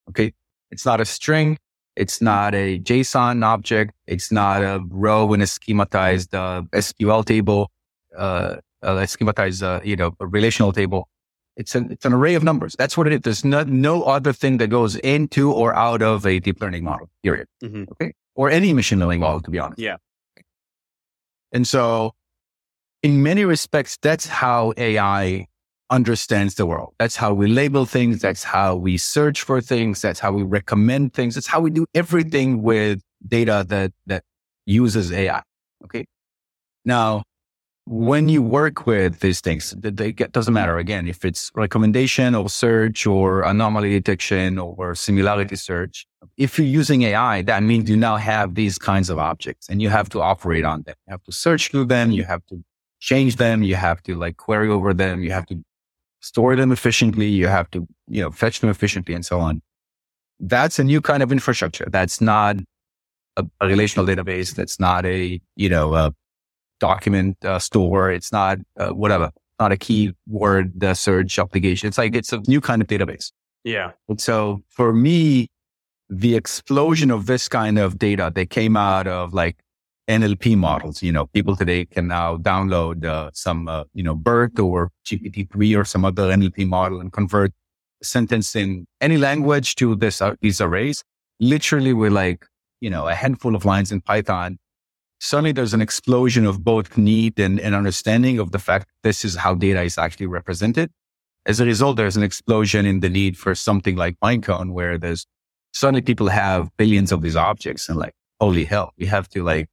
Okay. 0.08 0.32
It's 0.70 0.86
not 0.86 1.00
a 1.00 1.04
string. 1.04 1.58
It's 1.94 2.22
not 2.22 2.54
a 2.54 2.78
JSON 2.80 3.44
object. 3.44 3.92
It's 4.06 4.32
not 4.32 4.62
a 4.62 4.82
row 4.88 5.32
in 5.34 5.42
a 5.42 5.44
schematized 5.44 6.32
uh, 6.32 6.62
SQL 6.72 7.24
table, 7.24 7.70
uh, 8.16 8.56
a 8.80 8.92
schematized, 9.02 9.62
uh, 9.62 9.80
you 9.84 9.96
know, 9.96 10.12
a 10.18 10.26
relational 10.26 10.72
table. 10.72 11.08
It's 11.56 11.74
an, 11.74 11.92
it's 11.92 12.04
an 12.04 12.12
array 12.12 12.34
of 12.34 12.42
numbers. 12.42 12.74
That's 12.78 12.96
what 12.96 13.06
it 13.06 13.12
is. 13.12 13.20
There's 13.20 13.44
no, 13.44 13.62
no 13.64 14.02
other 14.04 14.32
thing 14.32 14.56
that 14.58 14.68
goes 14.68 14.96
into 14.96 15.52
or 15.52 15.74
out 15.74 16.00
of 16.02 16.26
a 16.26 16.38
deep 16.38 16.60
learning 16.60 16.84
model, 16.84 17.10
period. 17.22 17.46
Mm-hmm. 17.62 17.84
Okay. 17.92 18.14
Or 18.34 18.50
any 18.50 18.72
machine 18.72 19.00
learning 19.00 19.20
model, 19.20 19.40
to 19.42 19.50
be 19.50 19.58
honest. 19.58 19.78
Yeah. 19.78 19.96
And 21.52 21.68
so 21.68 22.14
in 23.02 23.22
many 23.22 23.44
respects, 23.44 23.98
that's 24.00 24.26
how 24.26 24.72
AI 24.76 25.46
understands 25.90 26.54
the 26.54 26.64
world. 26.64 26.94
That's 26.98 27.16
how 27.16 27.34
we 27.34 27.48
label 27.48 27.84
things. 27.84 28.22
That's 28.22 28.42
how 28.42 28.76
we 28.76 28.96
search 28.96 29.42
for 29.42 29.60
things. 29.60 30.00
That's 30.00 30.20
how 30.20 30.32
we 30.32 30.42
recommend 30.42 31.12
things. 31.12 31.34
That's 31.34 31.46
how 31.46 31.60
we 31.60 31.70
do 31.70 31.84
everything 31.94 32.62
with 32.62 33.02
data 33.26 33.66
that, 33.68 33.92
that 34.06 34.24
uses 34.64 35.12
AI. 35.12 35.42
Okay. 35.84 36.06
Now, 36.84 37.24
when 37.86 38.28
you 38.28 38.42
work 38.42 38.86
with 38.86 39.20
these 39.20 39.40
things, 39.40 39.74
get, 39.74 40.32
doesn't 40.32 40.54
matter 40.54 40.78
again 40.78 41.08
if 41.08 41.24
it's 41.24 41.50
recommendation 41.54 42.34
or 42.34 42.48
search 42.48 43.06
or 43.06 43.42
anomaly 43.42 43.90
detection 43.90 44.58
or 44.58 44.94
similarity 44.94 45.56
search. 45.56 46.06
If 46.36 46.58
you're 46.58 46.66
using 46.66 47.02
AI, 47.02 47.42
that 47.42 47.62
means 47.62 47.90
you 47.90 47.96
now 47.96 48.16
have 48.16 48.54
these 48.54 48.78
kinds 48.78 49.10
of 49.10 49.18
objects 49.18 49.68
and 49.68 49.82
you 49.82 49.88
have 49.88 50.08
to 50.10 50.22
operate 50.22 50.64
on 50.64 50.82
them. 50.82 50.94
You 51.06 51.12
have 51.12 51.24
to 51.24 51.32
search 51.32 51.70
through 51.70 51.86
them. 51.86 52.12
You 52.12 52.24
have 52.24 52.46
to 52.46 52.62
change 53.00 53.36
them. 53.36 53.64
You 53.64 53.74
have 53.74 54.02
to 54.04 54.14
like 54.14 54.36
query 54.36 54.68
over 54.68 54.94
them. 54.94 55.22
You 55.22 55.32
have 55.32 55.46
to 55.46 55.64
store 56.20 56.54
them 56.54 56.70
efficiently. 56.70 57.26
You 57.26 57.48
have 57.48 57.68
to, 57.72 57.86
you 58.06 58.22
know, 58.22 58.30
fetch 58.30 58.60
them 58.60 58.70
efficiently 58.70 59.14
and 59.14 59.26
so 59.26 59.40
on. 59.40 59.60
That's 60.38 60.78
a 60.78 60.84
new 60.84 61.00
kind 61.00 61.22
of 61.22 61.32
infrastructure. 61.32 61.88
That's 61.90 62.20
not 62.20 62.56
a, 63.36 63.44
a 63.60 63.66
relational 63.66 64.06
database. 64.06 64.54
That's 64.54 64.78
not 64.78 65.04
a, 65.04 65.40
you 65.56 65.68
know, 65.68 65.94
a 65.94 66.14
document 66.82 67.42
uh, 67.44 67.60
store. 67.60 68.10
It's 68.10 68.32
not 68.32 68.58
uh, 68.76 68.90
whatever, 68.90 69.30
not 69.60 69.70
a 69.70 69.76
keyword 69.76 70.82
uh, 70.82 70.94
search 70.94 71.38
application. 71.38 71.86
It's 71.88 71.96
like, 71.96 72.16
it's 72.16 72.32
a 72.32 72.40
new 72.48 72.60
kind 72.60 72.82
of 72.82 72.88
database. 72.88 73.30
Yeah. 73.64 73.92
And 74.08 74.20
so 74.20 74.62
for 74.68 74.92
me, 74.92 75.48
the 76.10 76.34
explosion 76.34 77.10
of 77.10 77.26
this 77.26 77.48
kind 77.48 77.78
of 77.78 77.98
data, 77.98 78.32
they 78.34 78.44
came 78.44 78.76
out 78.76 79.06
of 79.06 79.32
like 79.32 79.56
NLP 80.08 80.56
models. 80.56 81.02
You 81.02 81.12
know, 81.12 81.26
people 81.26 81.56
today 81.56 81.86
can 81.86 82.08
now 82.08 82.36
download 82.36 83.04
uh, 83.04 83.30
some, 83.32 83.68
uh, 83.68 83.84
you 83.94 84.02
know, 84.02 84.14
BERT 84.14 84.58
or 84.58 84.90
GPT-3 85.06 85.78
or 85.78 85.84
some 85.84 86.04
other 86.04 86.30
NLP 86.30 86.66
model 86.66 87.00
and 87.00 87.12
convert 87.12 87.52
a 88.02 88.04
sentence 88.04 88.56
in 88.56 88.86
any 89.00 89.16
language 89.16 89.76
to 89.76 89.94
this, 89.94 90.20
uh, 90.20 90.34
these 90.40 90.60
arrays, 90.60 91.04
literally 91.38 91.92
with 91.92 92.12
like, 92.12 92.44
you 92.80 92.90
know, 92.90 93.06
a 93.06 93.14
handful 93.14 93.54
of 93.54 93.64
lines 93.64 93.92
in 93.92 94.00
Python. 94.00 94.58
Suddenly 95.22 95.52
there's 95.52 95.72
an 95.72 95.80
explosion 95.80 96.46
of 96.46 96.64
both 96.64 96.98
need 96.98 97.38
and, 97.38 97.60
and 97.60 97.76
understanding 97.76 98.40
of 98.40 98.50
the 98.50 98.58
fact 98.58 98.88
this 99.04 99.24
is 99.24 99.36
how 99.36 99.54
data 99.54 99.80
is 99.82 99.96
actually 99.96 100.26
represented. 100.26 100.90
As 101.46 101.60
a 101.60 101.64
result, 101.64 101.96
there's 101.96 102.16
an 102.16 102.24
explosion 102.24 102.84
in 102.86 102.98
the 102.98 103.08
need 103.08 103.38
for 103.38 103.54
something 103.54 103.94
like 103.94 104.16
Pinecone 104.18 104.72
where 104.72 104.98
there's 104.98 105.24
suddenly 105.72 106.02
people 106.02 106.28
have 106.28 106.76
billions 106.76 107.12
of 107.12 107.22
these 107.22 107.36
objects 107.36 107.88
and 107.88 107.96
like, 108.00 108.14
holy 108.40 108.64
hell, 108.64 108.94
we 108.98 109.06
have 109.06 109.28
to 109.28 109.44
like 109.44 109.68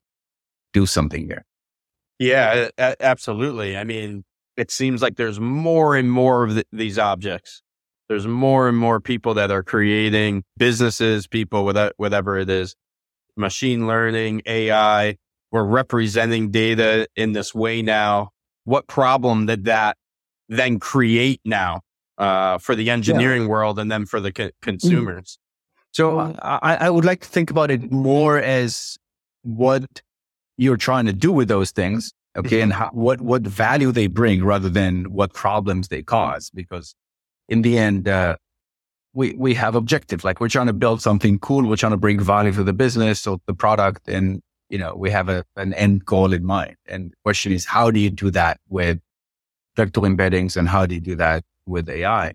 do 0.72 0.86
something 0.86 1.26
here. 1.26 1.44
Yeah, 2.20 2.68
a- 2.78 3.04
absolutely. 3.04 3.76
I 3.76 3.84
mean, 3.86 4.26
it 4.56 4.70
seems 4.70 5.02
like 5.02 5.16
there's 5.16 5.40
more 5.40 5.96
and 5.96 6.12
more 6.12 6.44
of 6.44 6.62
these 6.72 7.00
objects. 7.00 7.64
There's 8.08 8.28
more 8.28 8.70
and 8.70 8.78
more 8.78 9.00
people 9.00 9.34
that 9.34 9.50
are 9.50 9.64
creating 9.64 10.44
businesses, 10.58 11.26
people 11.26 11.66
whatever 11.98 12.38
it 12.38 12.52
is, 12.52 12.76
machine 13.36 13.88
learning, 13.88 14.44
AI. 14.46 15.18
We're 15.52 15.64
representing 15.64 16.52
data 16.52 17.08
in 17.16 17.34
this 17.34 17.56
way 17.56 17.82
now. 17.82 18.30
What 18.66 18.88
problem 18.88 19.48
did 19.48 19.66
that 19.66 19.98
then 20.48 20.80
create 20.80 21.42
now 21.44 21.82
uh, 22.18 22.60
for 22.60 22.76
the 22.76 22.90
engineering 22.90 23.44
yeah. 23.44 23.48
world 23.50 23.80
and 23.80 23.92
then 23.92 24.06
for 24.06 24.20
the 24.20 24.32
co- 24.32 24.48
mm. 24.48 24.52
consumers? 24.62 25.40
So 25.92 26.20
I, 26.20 26.78
I 26.82 26.90
would 26.90 27.06
like 27.06 27.22
to 27.22 27.28
think 27.28 27.50
about 27.50 27.72
it 27.72 27.92
more 27.92 28.38
as 28.38 28.98
what 29.42 30.04
you're 30.58 30.78
trying 30.78 31.08
to 31.08 31.14
do 31.14 31.32
with 31.32 31.48
those 31.48 31.72
things. 31.72 32.12
Okay. 32.38 32.62
and 32.62 32.72
how, 32.72 32.90
what, 32.94 33.22
what 33.22 33.42
value 33.42 33.92
they 33.92 34.06
bring 34.06 34.46
rather 34.46 34.70
than 34.70 35.06
what 35.12 35.34
problems 35.34 35.88
they 35.88 36.04
cause. 36.04 36.52
Because 36.52 36.94
in 37.50 37.64
the 37.64 37.78
end, 37.78 38.08
uh, 38.08 38.36
we, 39.14 39.34
we 39.34 39.56
have 39.56 39.74
objectives. 39.74 40.24
Like 40.24 40.40
we're 40.40 40.48
trying 40.48 40.68
to 40.68 40.74
build 40.74 41.02
something 41.02 41.40
cool. 41.40 41.68
We're 41.68 41.76
trying 41.76 41.94
to 41.94 41.98
bring 41.98 42.20
value 42.20 42.52
to 42.54 42.64
the 42.64 42.72
business 42.72 43.26
or 43.26 43.40
the 43.48 43.56
product. 43.56 44.08
And, 44.08 44.42
you 44.70 44.78
know, 44.78 44.96
we 44.96 45.10
have 45.10 45.30
a, 45.30 45.44
an 45.56 45.74
end 45.74 46.06
goal 46.06 46.34
in 46.34 46.46
mind. 46.46 46.76
And 46.88 47.12
the 47.12 47.16
question 47.24 47.52
is, 47.52 47.66
how 47.66 47.92
do 47.92 48.00
you 48.00 48.10
do 48.10 48.32
that 48.32 48.60
with 48.70 49.00
vector 49.76 50.02
embeddings 50.02 50.56
and 50.56 50.70
how 50.70 50.86
do 50.86 50.96
you 50.96 51.02
do 51.02 51.16
that 51.16 51.44
with 51.66 51.90
AI? 51.90 52.34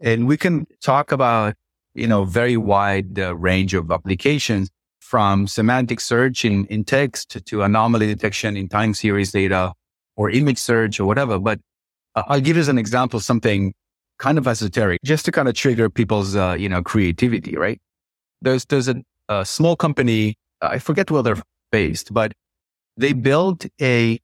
And 0.00 0.26
we 0.26 0.36
can 0.36 0.66
talk 0.82 1.12
about, 1.12 1.54
you 1.94 2.06
know, 2.06 2.24
very 2.24 2.56
wide 2.56 3.18
uh, 3.18 3.36
range 3.36 3.74
of 3.74 3.90
applications 3.90 4.70
from 5.00 5.46
semantic 5.46 6.00
search 6.00 6.44
in, 6.44 6.64
in 6.66 6.82
text 6.82 7.44
to 7.44 7.62
anomaly 7.62 8.06
detection 8.06 8.56
in 8.56 8.68
time 8.68 8.94
series 8.94 9.32
data 9.32 9.72
or 10.16 10.30
image 10.30 10.58
search 10.58 10.98
or 10.98 11.04
whatever. 11.04 11.38
But 11.38 11.60
uh, 12.14 12.22
I'll 12.26 12.40
give 12.40 12.56
you 12.56 12.68
an 12.68 12.78
example 12.78 13.20
something 13.20 13.74
kind 14.18 14.38
of 14.38 14.46
esoteric 14.46 15.00
just 15.04 15.24
to 15.26 15.32
kind 15.32 15.48
of 15.48 15.54
trigger 15.54 15.90
people's, 15.90 16.36
uh, 16.36 16.56
you 16.58 16.68
know, 16.68 16.82
creativity, 16.82 17.56
right? 17.56 17.80
There's, 18.40 18.64
there's 18.66 18.88
a, 18.88 18.96
a 19.28 19.44
small 19.44 19.76
company. 19.76 20.36
I 20.70 20.78
forget 20.78 21.10
where 21.10 21.22
they're 21.22 21.42
based, 21.70 22.12
but 22.12 22.32
they 22.96 23.12
built 23.12 23.66
a 23.80 24.20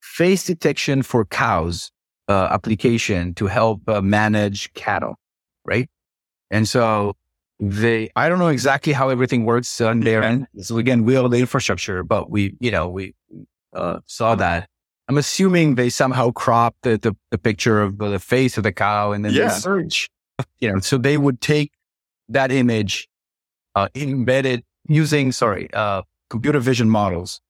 face 0.00 0.44
detection 0.44 1.02
for 1.02 1.24
cows 1.24 1.90
uh, 2.28 2.48
application 2.50 3.34
to 3.34 3.46
help 3.46 3.88
uh, 3.88 4.00
manage 4.00 4.72
cattle, 4.74 5.16
right? 5.64 5.88
And 6.50 6.68
so 6.68 7.16
they, 7.58 8.10
I 8.16 8.28
don't 8.28 8.38
know 8.38 8.48
exactly 8.48 8.92
how 8.92 9.08
everything 9.08 9.44
works 9.44 9.80
on 9.80 10.00
their 10.00 10.22
end. 10.22 10.46
So 10.60 10.78
again, 10.78 11.04
we 11.04 11.16
are 11.16 11.28
the 11.28 11.38
infrastructure, 11.38 12.02
but 12.02 12.30
we, 12.30 12.56
you 12.60 12.70
know, 12.70 12.88
we 12.88 13.14
uh, 13.74 14.00
saw 14.06 14.34
that. 14.36 14.68
I'm 15.08 15.18
assuming 15.18 15.74
they 15.74 15.90
somehow 15.90 16.30
cropped 16.30 16.82
the, 16.82 16.96
the, 16.96 17.16
the, 17.32 17.38
picture 17.38 17.82
of 17.82 17.98
the 17.98 18.20
face 18.20 18.56
of 18.56 18.62
the 18.62 18.72
cow 18.72 19.10
and 19.10 19.24
then 19.24 19.32
yeah. 19.32 19.48
they 19.48 19.54
search, 19.54 20.08
you 20.60 20.72
know, 20.72 20.78
so 20.78 20.98
they 20.98 21.18
would 21.18 21.40
take 21.40 21.72
that 22.28 22.52
image, 22.52 23.08
uh, 23.74 23.88
embedded 23.96 24.62
using, 24.88 25.32
sorry, 25.32 25.72
uh, 25.72 26.02
computer 26.28 26.60
vision 26.60 26.88
models 26.88 27.40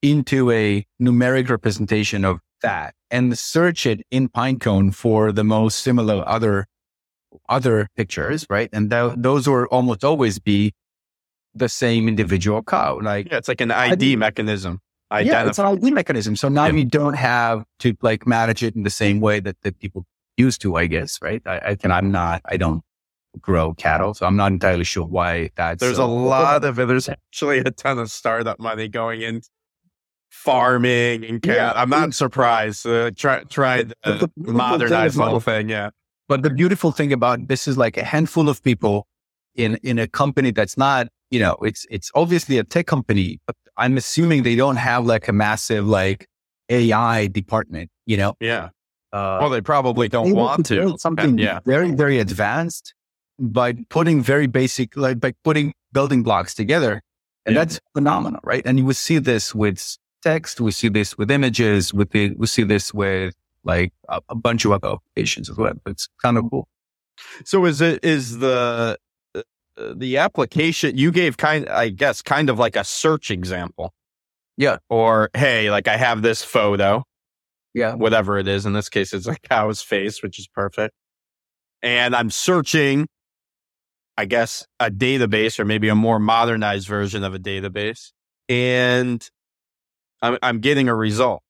into 0.00 0.50
a 0.50 0.84
numeric 1.00 1.48
representation 1.48 2.24
of 2.24 2.40
that 2.62 2.94
and 3.10 3.38
search 3.38 3.86
it 3.86 4.02
in 4.10 4.28
Pinecone 4.28 4.94
for 4.94 5.32
the 5.32 5.44
most 5.44 5.80
similar 5.80 6.26
other 6.26 6.66
other 7.48 7.88
pictures, 7.96 8.46
right? 8.50 8.68
And 8.72 8.90
th- 8.90 9.14
those 9.16 9.48
will 9.48 9.64
almost 9.64 10.04
always 10.04 10.38
be 10.38 10.74
the 11.54 11.68
same 11.68 12.08
individual 12.08 12.62
cow. 12.62 13.00
Like 13.00 13.30
yeah, 13.30 13.38
it's 13.38 13.48
like 13.48 13.60
an 13.60 13.70
ID, 13.70 13.92
ID 13.92 14.16
mechanism. 14.16 14.80
Yeah, 15.12 15.46
it's 15.46 15.58
an 15.58 15.66
ID 15.66 15.90
mechanism. 15.90 16.36
So 16.36 16.48
now 16.48 16.66
yeah. 16.66 16.72
you 16.72 16.84
don't 16.84 17.14
have 17.14 17.64
to 17.80 17.94
like 18.00 18.26
manage 18.26 18.62
it 18.62 18.74
in 18.74 18.82
the 18.82 18.90
same 18.90 19.20
way 19.20 19.40
that, 19.40 19.56
that 19.62 19.78
people 19.78 20.06
used 20.38 20.62
to, 20.62 20.76
I 20.76 20.86
guess, 20.86 21.18
right? 21.20 21.42
I, 21.44 21.60
I 21.66 21.74
can, 21.74 21.92
I'm 21.92 22.10
not, 22.10 22.40
I 22.46 22.56
don't 22.56 22.82
grow 23.40 23.74
cattle, 23.74 24.14
so 24.14 24.26
I'm 24.26 24.36
not 24.36 24.52
entirely 24.52 24.84
sure 24.84 25.06
why 25.06 25.50
that's. 25.56 25.80
There's 25.80 25.96
so, 25.96 26.04
a 26.04 26.06
lot 26.06 26.64
of 26.64 26.78
it. 26.78 26.86
There's 26.86 27.08
actually 27.08 27.58
a 27.58 27.70
ton 27.70 27.98
of 27.98 28.10
startup 28.10 28.58
money 28.60 28.88
going 28.88 29.22
in 29.22 29.42
farming 30.30 31.24
and 31.24 31.42
cat. 31.42 31.56
Yeah. 31.56 31.72
I'm 31.74 31.90
not 31.90 32.14
surprised. 32.14 32.86
Uh, 32.86 33.10
try 33.14 33.44
try 33.44 33.84
modernize 34.36 35.14
the 35.14 35.24
whole 35.24 35.40
thing. 35.40 35.68
Yeah. 35.68 35.90
But 36.28 36.42
the 36.42 36.50
beautiful 36.50 36.92
thing 36.92 37.12
about 37.12 37.48
this 37.48 37.68
is 37.68 37.76
like 37.76 37.96
a 37.96 38.04
handful 38.04 38.48
of 38.48 38.62
people 38.62 39.06
in, 39.54 39.76
in 39.82 39.98
a 39.98 40.08
company 40.08 40.50
that's 40.50 40.78
not, 40.78 41.08
you 41.30 41.38
know, 41.40 41.56
it's, 41.60 41.86
it's 41.90 42.10
obviously 42.14 42.56
a 42.58 42.64
tech 42.64 42.86
company, 42.86 43.38
but 43.46 43.56
I'm 43.76 43.98
assuming 43.98 44.42
they 44.42 44.56
don't 44.56 44.76
have 44.76 45.04
like 45.04 45.28
a 45.28 45.32
massive 45.32 45.86
like 45.86 46.26
AI 46.70 47.26
department, 47.26 47.90
you 48.06 48.16
know? 48.16 48.34
Yeah. 48.40 48.70
Uh, 49.12 49.38
well, 49.42 49.50
they 49.50 49.60
probably 49.60 50.08
don't 50.08 50.34
want 50.34 50.64
to. 50.66 50.96
Something 50.96 51.38
yeah. 51.38 51.60
very, 51.66 51.90
very 51.90 52.18
advanced 52.18 52.94
by 53.42 53.74
putting 53.90 54.22
very 54.22 54.46
basic, 54.46 54.96
like 54.96 55.20
by 55.20 55.34
putting 55.42 55.74
building 55.92 56.22
blocks 56.22 56.54
together. 56.54 57.02
And 57.44 57.54
yeah. 57.54 57.64
that's 57.64 57.80
phenomenal, 57.92 58.40
right? 58.44 58.62
And 58.64 58.78
you 58.78 58.84
will 58.84 58.94
see 58.94 59.18
this 59.18 59.54
with 59.54 59.98
text. 60.22 60.60
We 60.60 60.70
see 60.70 60.88
this 60.88 61.18
with 61.18 61.30
images. 61.30 61.92
With 61.92 62.10
the, 62.10 62.34
we 62.36 62.46
see 62.46 62.62
this 62.62 62.94
with 62.94 63.34
like 63.64 63.92
a, 64.08 64.20
a 64.28 64.34
bunch 64.34 64.64
of 64.64 64.72
other 64.72 64.88
applications 64.88 65.50
as 65.50 65.56
well. 65.56 65.74
It's 65.86 66.08
kind 66.22 66.38
of 66.38 66.44
cool. 66.50 66.68
So 67.44 67.64
is 67.66 67.80
it 67.80 68.04
is 68.04 68.38
the 68.38 68.96
uh, 69.34 69.42
the 69.94 70.18
application 70.18 70.96
you 70.96 71.10
gave 71.10 71.36
kind 71.36 71.68
I 71.68 71.88
guess 71.88 72.22
kind 72.22 72.48
of 72.48 72.58
like 72.58 72.76
a 72.76 72.84
search 72.84 73.30
example. 73.30 73.92
Yeah. 74.56 74.78
Or 74.88 75.30
hey, 75.34 75.70
like 75.70 75.88
I 75.88 75.96
have 75.96 76.22
this 76.22 76.42
photo. 76.44 77.04
Yeah. 77.74 77.94
Whatever 77.94 78.38
it 78.38 78.46
is. 78.46 78.66
In 78.66 78.72
this 78.72 78.88
case, 78.88 79.12
it's 79.12 79.26
a 79.26 79.36
cow's 79.36 79.82
face, 79.82 80.22
which 80.22 80.38
is 80.38 80.46
perfect. 80.46 80.94
And 81.82 82.14
I'm 82.14 82.30
searching, 82.30 83.08
I 84.16 84.24
guess, 84.24 84.66
a 84.78 84.90
database 84.90 85.58
or 85.58 85.64
maybe 85.64 85.88
a 85.88 85.94
more 85.94 86.18
modernized 86.18 86.86
version 86.86 87.24
of 87.24 87.34
a 87.34 87.38
database. 87.38 88.12
And 88.48 89.28
I'm, 90.20 90.38
I'm 90.42 90.60
getting 90.60 90.88
a 90.88 90.94
result. 90.94 91.42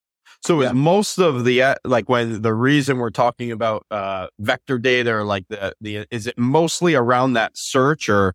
So 0.45 0.61
yeah. 0.61 0.69
is 0.69 0.75
most 0.75 1.19
of 1.19 1.45
the 1.45 1.63
uh, 1.63 1.75
like 1.85 2.09
when 2.09 2.43
the 2.43 2.55
reason 2.55 2.99
we're 2.99 3.11
talking 3.11 3.53
about 3.53 3.87
uh, 3.91 4.27
vector 4.41 4.79
data 4.79 5.13
or 5.13 5.25
like 5.25 5.47
the 5.49 5.75
the 5.81 6.07
is 6.11 6.27
it 6.27 6.37
mostly 6.37 6.95
around 6.95 7.35
that 7.35 7.57
search 7.57 8.09
or 8.09 8.35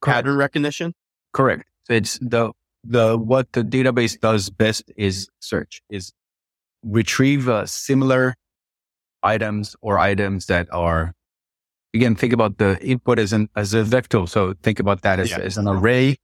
Correct. 0.00 0.16
pattern 0.16 0.36
recognition? 0.36 0.94
Correct. 1.32 1.64
It's 1.88 2.18
the 2.18 2.52
the 2.82 3.16
what 3.16 3.52
the 3.52 3.62
database 3.62 4.18
does 4.18 4.50
best 4.50 4.90
is 4.96 5.28
search 5.40 5.82
is 5.88 6.12
retrieve 6.82 7.48
uh, 7.48 7.66
similar 7.66 8.34
items 9.22 9.76
or 9.80 9.98
items 9.98 10.46
that 10.46 10.68
are 10.72 11.12
again 11.96 12.14
think 12.14 12.32
about 12.32 12.58
the 12.58 12.78
input 12.92 13.18
as 13.18 13.32
an 13.32 13.48
as 13.56 13.74
a 13.74 13.82
vector. 13.82 14.26
So 14.26 14.54
think 14.62 14.78
about 14.78 15.02
that 15.02 15.18
as, 15.18 15.30
yeah. 15.30 15.38
as 15.38 15.56
an 15.56 15.66
array, 15.68 16.16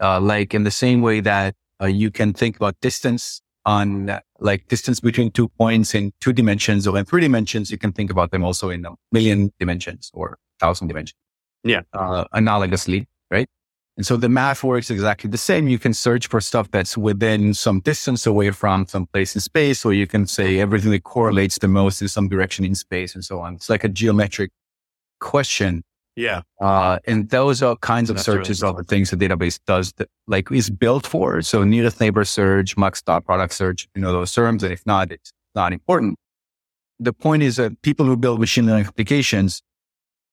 uh, 0.00 0.20
like 0.20 0.54
in 0.54 0.64
the 0.64 0.70
same 0.84 1.00
way 1.02 1.20
that 1.20 1.54
uh, 1.80 1.86
you 1.86 2.10
can 2.10 2.32
think 2.32 2.56
about 2.56 2.74
distance 2.80 3.42
on 3.66 4.18
like 4.38 4.66
distance 4.68 5.00
between 5.00 5.30
two 5.30 5.48
points 5.48 5.94
in 5.94 6.12
two 6.20 6.32
dimensions 6.32 6.86
or 6.86 6.98
in 6.98 7.04
three 7.04 7.20
dimensions, 7.20 7.70
you 7.70 7.78
can 7.78 7.92
think 7.92 8.10
about 8.10 8.30
them 8.30 8.42
also 8.44 8.70
in 8.70 8.84
a 8.84 8.92
million 9.12 9.52
dimensions 9.58 10.10
or 10.14 10.38
thousand 10.58 10.88
dimensions. 10.88 11.18
Yeah. 11.62 11.82
Uh, 11.92 12.24
analogously, 12.34 13.06
right? 13.30 13.48
And 13.96 14.06
so 14.06 14.16
the 14.16 14.30
math 14.30 14.64
works 14.64 14.90
exactly 14.90 15.28
the 15.28 15.38
same. 15.38 15.68
You 15.68 15.78
can 15.78 15.92
search 15.92 16.28
for 16.28 16.40
stuff 16.40 16.70
that's 16.70 16.96
within 16.96 17.52
some 17.52 17.80
distance 17.80 18.26
away 18.26 18.50
from 18.50 18.86
some 18.86 19.06
place 19.06 19.34
in 19.34 19.42
space, 19.42 19.84
or 19.84 19.92
you 19.92 20.06
can 20.06 20.26
say 20.26 20.58
everything 20.58 20.90
that 20.92 21.04
correlates 21.04 21.58
the 21.58 21.68
most 21.68 22.00
in 22.00 22.08
some 22.08 22.28
direction 22.28 22.64
in 22.64 22.74
space 22.74 23.14
and 23.14 23.24
so 23.24 23.40
on. 23.40 23.56
It's 23.56 23.68
like 23.68 23.84
a 23.84 23.88
geometric 23.88 24.52
question 25.20 25.82
Yeah. 26.16 26.42
Uh, 26.60 26.98
and 27.06 27.30
those 27.30 27.62
are 27.62 27.76
kinds 27.76 28.10
of 28.10 28.16
That's 28.16 28.26
searches 28.26 28.62
really 28.62 28.74
are 28.74 28.76
the 28.82 28.84
things 28.84 29.10
the 29.10 29.16
database 29.16 29.58
does 29.66 29.92
that 29.94 30.08
like 30.26 30.50
is 30.50 30.68
built 30.70 31.06
for. 31.06 31.40
So 31.42 31.64
nearest 31.64 32.00
neighbor 32.00 32.24
search, 32.24 32.76
max 32.76 33.00
dot 33.02 33.24
product 33.24 33.54
search, 33.54 33.88
you 33.94 34.02
know, 34.02 34.12
those 34.12 34.32
terms. 34.32 34.62
And 34.62 34.72
if 34.72 34.84
not, 34.86 35.12
it's 35.12 35.32
not 35.54 35.72
important. 35.72 36.18
The 36.98 37.12
point 37.12 37.42
is 37.42 37.56
that 37.56 37.80
people 37.82 38.04
who 38.06 38.16
build 38.16 38.40
machine 38.40 38.66
learning 38.66 38.86
applications, 38.86 39.62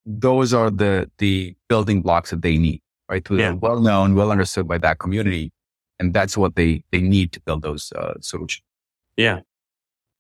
those 0.06 0.54
are 0.54 0.70
the, 0.70 1.10
the 1.20 1.56
building 1.70 2.02
blocks 2.02 2.32
that 2.32 2.42
they 2.42 2.58
need, 2.58 2.82
right? 3.10 3.24
They're 3.24 3.40
Yeah. 3.40 3.52
well 3.54 3.80
known, 3.80 4.16
well 4.16 4.32
understood 4.32 4.68
by 4.68 4.80
that 4.80 5.00
community. 5.00 5.52
And 6.00 6.14
that's 6.14 6.36
what 6.38 6.56
they, 6.56 6.84
they 6.92 7.02
need 7.02 7.32
to 7.34 7.40
build 7.42 7.62
those, 7.62 7.92
uh, 7.94 8.16
solutions. 8.20 8.64
Yeah. 9.16 9.42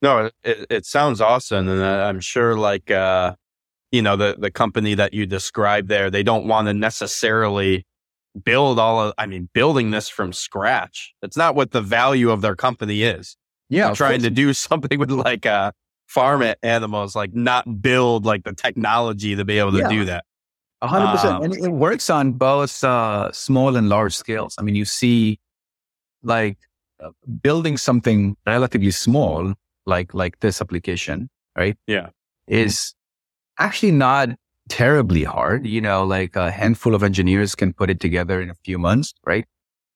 No, 0.01 0.29
it, 0.43 0.65
it 0.69 0.85
sounds 0.85 1.19
awesome. 1.21 1.67
And 1.67 1.81
uh, 1.81 2.05
I'm 2.07 2.19
sure 2.19 2.57
like, 2.57 2.89
uh, 2.91 3.35
you 3.91 4.01
know, 4.01 4.15
the, 4.15 4.35
the 4.37 4.51
company 4.51 4.93
that 4.95 5.13
you 5.13 5.25
described 5.25 5.87
there, 5.87 6.09
they 6.09 6.23
don't 6.23 6.47
want 6.47 6.67
to 6.67 6.73
necessarily 6.73 7.85
build 8.43 8.79
all 8.79 8.99
of, 9.01 9.13
I 9.17 9.25
mean, 9.25 9.49
building 9.53 9.91
this 9.91 10.09
from 10.09 10.33
scratch. 10.33 11.13
That's 11.21 11.37
not 11.37 11.55
what 11.55 11.71
the 11.71 11.81
value 11.81 12.29
of 12.29 12.41
their 12.41 12.55
company 12.55 13.03
is. 13.03 13.37
Yeah. 13.69 13.93
trying 13.93 14.21
to 14.21 14.29
do 14.29 14.53
something 14.67 14.99
with 14.99 15.11
like, 15.11 15.45
uh, 15.45 15.71
farm 16.07 16.41
a- 16.41 16.55
animals, 16.63 17.15
like 17.15 17.33
not 17.33 17.81
build 17.81 18.25
like 18.25 18.43
the 18.43 18.53
technology 18.53 19.35
to 19.35 19.43
be 19.43 19.59
able 19.59 19.71
to 19.71 19.79
Yeah. 19.79 19.89
do 19.89 20.05
that. 20.05 20.23
A 20.81 20.87
hundred 20.87 21.05
Um, 21.07 21.11
percent. 21.15 21.43
And 21.43 21.53
it 21.65 21.71
works 21.71 22.09
on 22.09 22.33
both 22.33 22.83
uh, 22.83 23.31
small 23.31 23.75
and 23.75 23.89
large 23.89 24.15
scales. 24.15 24.55
I 24.59 24.61
mean, 24.61 24.75
you 24.75 24.85
see 24.85 25.39
like 26.23 26.57
uh, 27.03 27.09
building 27.41 27.77
something 27.77 28.35
relatively 28.45 28.91
small, 28.91 29.53
like 29.85 30.13
like 30.13 30.39
this 30.39 30.61
application, 30.61 31.29
right? 31.57 31.75
Yeah. 31.87 32.09
Is 32.47 32.93
actually 33.59 33.91
not 33.91 34.29
terribly 34.69 35.23
hard. 35.23 35.65
You 35.65 35.81
know, 35.81 36.03
like 36.05 36.35
a 36.35 36.51
handful 36.51 36.93
of 36.95 37.03
engineers 37.03 37.55
can 37.55 37.73
put 37.73 37.89
it 37.89 37.99
together 37.99 38.41
in 38.41 38.49
a 38.49 38.55
few 38.65 38.77
months, 38.77 39.13
right? 39.25 39.45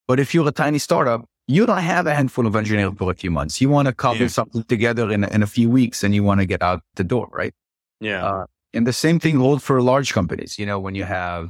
But 0.07 0.19
if 0.19 0.33
you're 0.33 0.47
a 0.47 0.51
tiny 0.51 0.79
startup, 0.79 1.25
you 1.47 1.65
don't 1.65 1.77
have 1.79 2.07
a 2.07 2.13
handful 2.15 2.47
of 2.47 2.55
engineers 2.55 2.93
for 2.97 3.11
a 3.11 3.15
few 3.15 3.31
months. 3.31 3.59
You 3.61 3.69
want 3.69 3.87
to 3.87 3.93
cobble 3.93 4.21
Yeah. 4.21 4.27
something 4.27 4.63
together 4.63 5.11
in, 5.11 5.23
a- 5.23 5.27
in 5.29 5.43
a 5.43 5.47
few 5.47 5.69
weeks 5.69 6.03
and 6.03 6.13
you 6.15 6.23
want 6.23 6.39
to 6.39 6.45
get 6.45 6.61
out 6.61 6.81
the 6.95 7.03
door, 7.03 7.27
right? 7.31 7.53
Yeah. 7.99 8.25
Uh, 8.25 8.45
and 8.73 8.87
the 8.87 8.93
same 8.93 9.19
thing 9.19 9.37
holds 9.37 9.63
for 9.63 9.81
large 9.81 10.13
companies. 10.13 10.57
You 10.57 10.65
know, 10.65 10.79
when 10.79 10.95
you 10.95 11.03
have 11.03 11.49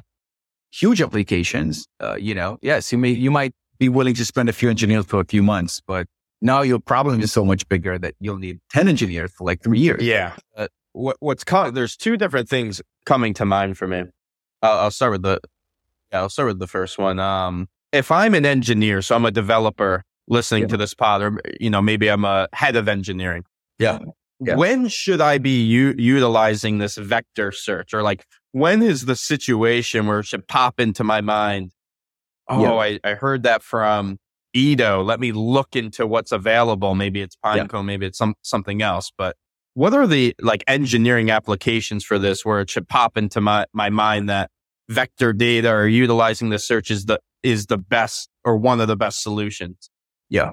huge 0.71 1.01
applications, 1.01 1.85
uh, 1.99 2.15
you 2.19 2.33
know, 2.33 2.57
yes, 2.61 2.91
you 2.91 2.97
may, 2.97 3.09
you 3.11 3.29
might 3.29 3.53
be 3.77 3.89
willing 3.89 4.15
to 4.15 4.25
spend 4.25 4.49
a 4.49 4.53
few 4.53 4.69
engineers 4.69 5.05
for 5.05 5.19
a 5.19 5.25
few 5.25 5.43
months, 5.43 5.81
but 5.85 6.07
now 6.41 6.61
your 6.61 6.79
problem 6.79 7.21
is 7.21 7.31
so 7.31 7.45
much 7.45 7.67
bigger 7.69 7.99
that 7.99 8.15
you'll 8.19 8.37
need 8.37 8.59
10 8.71 8.87
engineers 8.87 9.31
for 9.31 9.43
like 9.45 9.61
three 9.61 9.79
years. 9.79 10.01
Yeah. 10.03 10.35
Uh, 10.57 10.67
what, 10.93 11.17
what's 11.19 11.43
co- 11.43 11.71
there's 11.71 11.95
two 11.95 12.17
different 12.17 12.49
things 12.49 12.81
coming 13.05 13.33
to 13.35 13.45
mind 13.45 13.77
for 13.77 13.87
me. 13.87 14.03
I'll, 14.61 14.79
I'll 14.79 14.91
start 14.91 15.11
with 15.13 15.23
the 15.23 15.39
yeah, 16.11 16.19
I'll 16.19 16.29
start 16.29 16.49
with 16.49 16.59
the 16.59 16.67
first 16.67 16.97
one. 16.97 17.19
Um, 17.19 17.67
if 17.91 18.11
I'm 18.11 18.33
an 18.35 18.45
engineer, 18.45 19.01
so 19.01 19.15
I'm 19.15 19.25
a 19.25 19.31
developer 19.31 20.03
listening 20.27 20.63
Yeah. 20.63 20.67
to 20.69 20.77
this 20.77 20.93
pod, 20.93 21.21
or 21.21 21.41
you 21.59 21.69
know, 21.69 21.81
maybe 21.81 22.09
I'm 22.09 22.25
a 22.25 22.47
head 22.53 22.75
of 22.75 22.87
engineering. 22.87 23.43
Yeah. 23.79 23.99
Yeah. 24.43 24.55
When 24.55 24.87
should 24.87 25.21
I 25.21 25.37
be 25.37 25.61
u- 25.63 25.95
utilizing 25.97 26.79
this 26.79 26.97
vector 26.97 27.51
search, 27.51 27.93
or 27.93 28.01
like 28.01 28.25
when 28.53 28.81
is 28.81 29.05
the 29.05 29.15
situation 29.15 30.07
where 30.07 30.19
it 30.19 30.25
should 30.25 30.47
pop 30.47 30.79
into 30.79 31.03
my 31.03 31.21
mind? 31.21 31.71
Oh, 32.49 32.61
Yeah. 32.61 32.73
I, 32.73 32.99
I 33.03 33.13
heard 33.13 33.43
that 33.43 33.61
from 33.63 34.17
Edo. 34.53 35.03
Let 35.03 35.19
me 35.19 35.31
look 35.31 35.75
into 35.75 36.05
what's 36.07 36.31
available. 36.31 36.95
Maybe 36.95 37.21
it's 37.21 37.37
Yeah. 37.45 37.65
Pinecone, 37.65 37.85
maybe 37.85 38.05
it's 38.07 38.17
some 38.17 38.35
something 38.41 38.81
else. 38.81 39.11
But 39.17 39.35
what 39.73 39.93
are 39.93 40.07
the 40.07 40.35
like 40.41 40.63
engineering 40.67 41.31
applications 41.31 42.03
for 42.03 42.19
this 42.19 42.45
where 42.45 42.61
it 42.61 42.69
should 42.69 42.87
pop 42.87 43.17
into 43.17 43.41
my, 43.41 43.65
my 43.73 43.89
mind 43.89 44.29
that 44.29 44.49
vector 44.89 45.31
data 45.31 45.71
or 45.71 45.87
utilizing 45.87 46.49
the 46.49 46.59
search 46.59 46.91
is 46.91 47.05
the 47.05 47.19
is 47.43 47.67
the 47.67 47.77
best 47.77 48.29
or 48.43 48.57
one 48.57 48.81
of 48.81 48.87
the 48.87 48.95
best 48.95 49.23
solutions? 49.23 49.89
Yeah. 50.29 50.51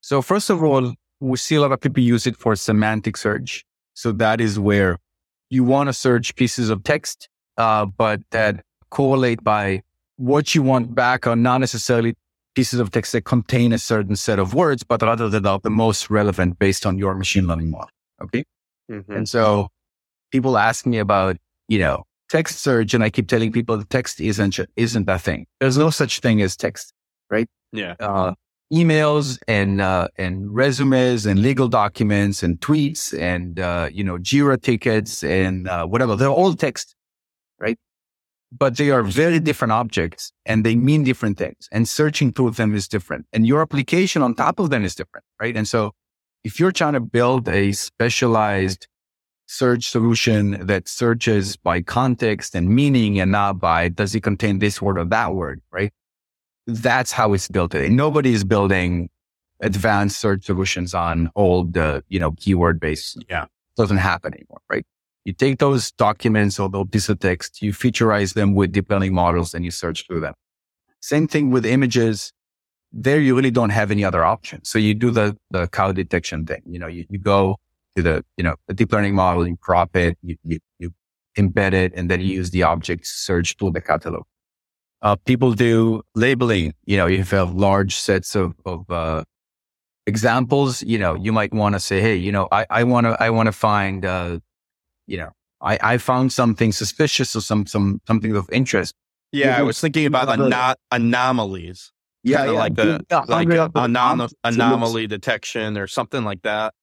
So 0.00 0.20
first 0.20 0.50
of 0.50 0.62
all, 0.62 0.94
we 1.20 1.36
see 1.38 1.54
a 1.54 1.60
lot 1.60 1.72
of 1.72 1.80
people 1.80 2.02
use 2.02 2.26
it 2.26 2.36
for 2.36 2.54
semantic 2.56 3.16
search. 3.16 3.64
So 3.94 4.12
that 4.12 4.40
is 4.40 4.58
where 4.58 4.98
you 5.48 5.64
want 5.64 5.88
to 5.88 5.92
search 5.92 6.34
pieces 6.36 6.68
of 6.68 6.82
text, 6.82 7.28
uh, 7.56 7.86
but 7.86 8.20
that 8.30 8.62
correlate 8.90 9.42
by 9.42 9.82
what 10.16 10.54
you 10.54 10.62
want 10.62 10.94
back 10.94 11.26
are 11.26 11.36
not 11.36 11.58
necessarily 11.58 12.14
pieces 12.54 12.80
of 12.80 12.90
text 12.90 13.12
that 13.12 13.22
contain 13.22 13.72
a 13.72 13.78
certain 13.78 14.16
set 14.16 14.38
of 14.38 14.54
words, 14.54 14.82
but 14.82 15.02
rather 15.02 15.28
that 15.28 15.46
are 15.46 15.60
the 15.62 15.70
most 15.70 16.10
relevant 16.10 16.58
based 16.58 16.84
on 16.84 16.98
your 16.98 17.14
machine 17.14 17.46
learning 17.46 17.70
model. 17.70 17.90
Okay. 18.22 18.44
And 19.16 19.28
so 19.28 19.68
people 20.30 20.58
ask 20.58 20.86
me 20.86 20.98
about, 20.98 21.36
you 21.68 21.78
know, 21.78 22.04
text 22.28 22.60
search. 22.60 22.94
And 22.94 23.02
I 23.02 23.10
keep 23.10 23.28
telling 23.28 23.52
people 23.52 23.76
the 23.76 23.84
text 23.84 24.20
isn't, 24.20 24.58
isn't 24.76 25.06
that 25.06 25.20
thing. 25.20 25.46
There's 25.60 25.78
no 25.78 25.90
such 25.90 26.20
thing 26.20 26.42
as 26.42 26.56
text 26.56 26.92
right? 27.30 27.48
Yeah. 27.72 27.94
uh, 28.00 28.34
emails 28.72 29.38
and 29.46 29.80
uh, 29.80 30.08
and 30.16 30.54
resumes 30.54 31.26
and 31.26 31.40
legal 31.40 31.68
documents 31.68 32.42
and 32.42 32.60
tweets 32.60 33.18
and 33.18 33.60
uh, 33.60 33.88
you 33.92 34.04
know 34.04 34.18
Jira 34.18 34.60
tickets 34.60 35.22
and 35.22 35.68
uh, 35.68 35.86
whatever. 35.86 36.16
They're 36.16 36.28
all 36.28 36.54
text, 36.54 36.94
right? 37.58 37.78
But 38.56 38.76
they 38.76 38.90
are 38.90 39.02
very 39.02 39.40
different 39.40 39.72
objects 39.72 40.32
and 40.44 40.64
they 40.64 40.76
mean 40.76 41.04
different 41.04 41.36
things. 41.36 41.68
And 41.72 41.88
searching 41.88 42.32
through 42.32 42.52
them 42.52 42.74
is 42.74 42.86
different. 42.88 43.26
And 43.32 43.46
your 43.46 43.60
application 43.60 44.22
on 44.22 44.34
top 44.34 44.60
of 44.60 44.70
them 44.70 44.84
is 44.84 44.94
different, 44.94 45.26
right? 45.40 45.56
And 45.56 45.66
so 45.66 45.92
if 46.44 46.60
you're 46.60 46.72
trying 46.72 46.94
to 46.94 47.00
build 47.00 47.48
a 47.48 47.72
specialized 47.72 48.86
search 49.46 49.88
solution 49.88 50.66
that 50.66 50.88
searches 50.88 51.56
by 51.56 51.80
context 51.80 52.54
and 52.54 52.68
meaning 52.68 53.20
and 53.20 53.30
not 53.30 53.60
by 53.60 53.88
does 53.88 54.14
it 54.14 54.22
contain 54.22 54.58
this 54.58 54.82
word 54.82 54.98
or 54.98 55.04
that 55.04 55.34
word, 55.34 55.60
right? 55.70 55.92
that's 56.66 57.12
how 57.12 57.32
it's 57.32 57.48
built 57.48 57.72
today. 57.72 57.88
Nobody 57.88 58.32
is 58.32 58.44
building 58.44 59.08
advanced 59.60 60.18
search 60.18 60.44
solutions 60.44 60.94
on 60.94 61.30
old, 61.36 61.76
uh, 61.76 62.00
you 62.08 62.18
know, 62.18 62.32
keyword 62.32 62.80
based. 62.80 63.24
Yeah. 63.28 63.46
Doesn't 63.76 63.98
happen 63.98 64.34
anymore, 64.34 64.60
right? 64.68 64.84
You 65.24 65.32
take 65.32 65.58
those 65.58 65.92
documents 65.92 66.58
or 66.58 66.68
those 66.68 66.86
pieces 66.90 67.10
of 67.10 67.20
text, 67.20 67.62
you 67.62 67.72
featureize 67.72 68.34
them 68.34 68.54
with 68.54 68.72
deep 68.72 68.90
learning 68.90 69.14
models 69.14 69.54
and 69.54 69.64
you 69.64 69.70
search 69.70 70.06
through 70.06 70.20
them. 70.20 70.34
Same 71.00 71.26
thing 71.26 71.50
with 71.50 71.66
images. 71.66 72.32
There 72.92 73.20
you 73.20 73.36
really 73.36 73.50
don't 73.50 73.70
have 73.70 73.90
any 73.90 74.04
other 74.04 74.24
option. 74.24 74.64
So 74.64 74.78
you 74.78 74.94
do 74.94 75.10
the, 75.10 75.36
the 75.50 75.66
cow 75.68 75.92
detection 75.92 76.46
thing. 76.46 76.62
You 76.66 76.78
know, 76.78 76.86
you, 76.86 77.04
you 77.10 77.18
go 77.18 77.56
to 77.96 78.02
the, 78.02 78.24
you 78.36 78.44
know, 78.44 78.54
the 78.68 78.74
deep 78.74 78.92
learning 78.92 79.14
model, 79.14 79.46
you 79.46 79.56
crop 79.56 79.96
it, 79.96 80.16
you, 80.22 80.36
you, 80.44 80.58
you 80.78 80.92
embed 81.36 81.72
it, 81.72 81.92
and 81.94 82.10
then 82.10 82.20
you 82.20 82.28
use 82.28 82.50
the 82.50 82.62
object 82.62 83.06
search 83.06 83.56
through 83.58 83.72
the 83.72 83.80
catalog. 83.80 84.24
Uh, 85.02 85.16
people 85.16 85.52
do 85.52 86.02
labeling. 86.14 86.72
You 86.86 86.96
know, 86.96 87.06
if 87.06 87.32
you 87.32 87.38
have 87.38 87.54
large 87.54 87.94
sets 87.96 88.34
of, 88.34 88.54
of 88.64 88.90
uh, 88.90 89.24
examples, 90.06 90.82
you 90.82 90.98
know, 90.98 91.14
you 91.14 91.32
might 91.32 91.52
want 91.52 91.74
to 91.74 91.80
say, 91.80 92.00
hey, 92.00 92.16
you 92.16 92.32
know, 92.32 92.48
I, 92.50 92.66
I 92.70 92.84
want 92.84 93.06
to, 93.06 93.16
I 93.22 93.30
want 93.30 93.46
to 93.46 93.52
find, 93.52 94.04
uh, 94.04 94.38
you 95.06 95.18
know, 95.18 95.30
I, 95.60 95.78
I 95.82 95.98
found 95.98 96.32
something 96.32 96.72
suspicious 96.72 97.34
or 97.36 97.40
some, 97.40 97.66
some, 97.66 98.00
something 98.06 98.34
of 98.36 98.48
interest. 98.50 98.94
Yeah. 99.32 99.58
I 99.58 99.62
was 99.62 99.80
thinking 99.80 100.06
about 100.06 100.28
Another- 100.28 100.54
ano- 100.54 100.74
anomalies. 102.34 102.46
Kinda 102.46 102.52
like 102.58 102.74
the 102.74 103.04
Yeah, 103.10 103.20
like 103.28 103.48
a 103.48 103.68
anom- 103.80 104.32
anomaly 104.44 105.06
detection 105.06 105.76
or 105.78 105.86
something 105.86 106.24
like 106.24 106.42
that. 106.42 106.74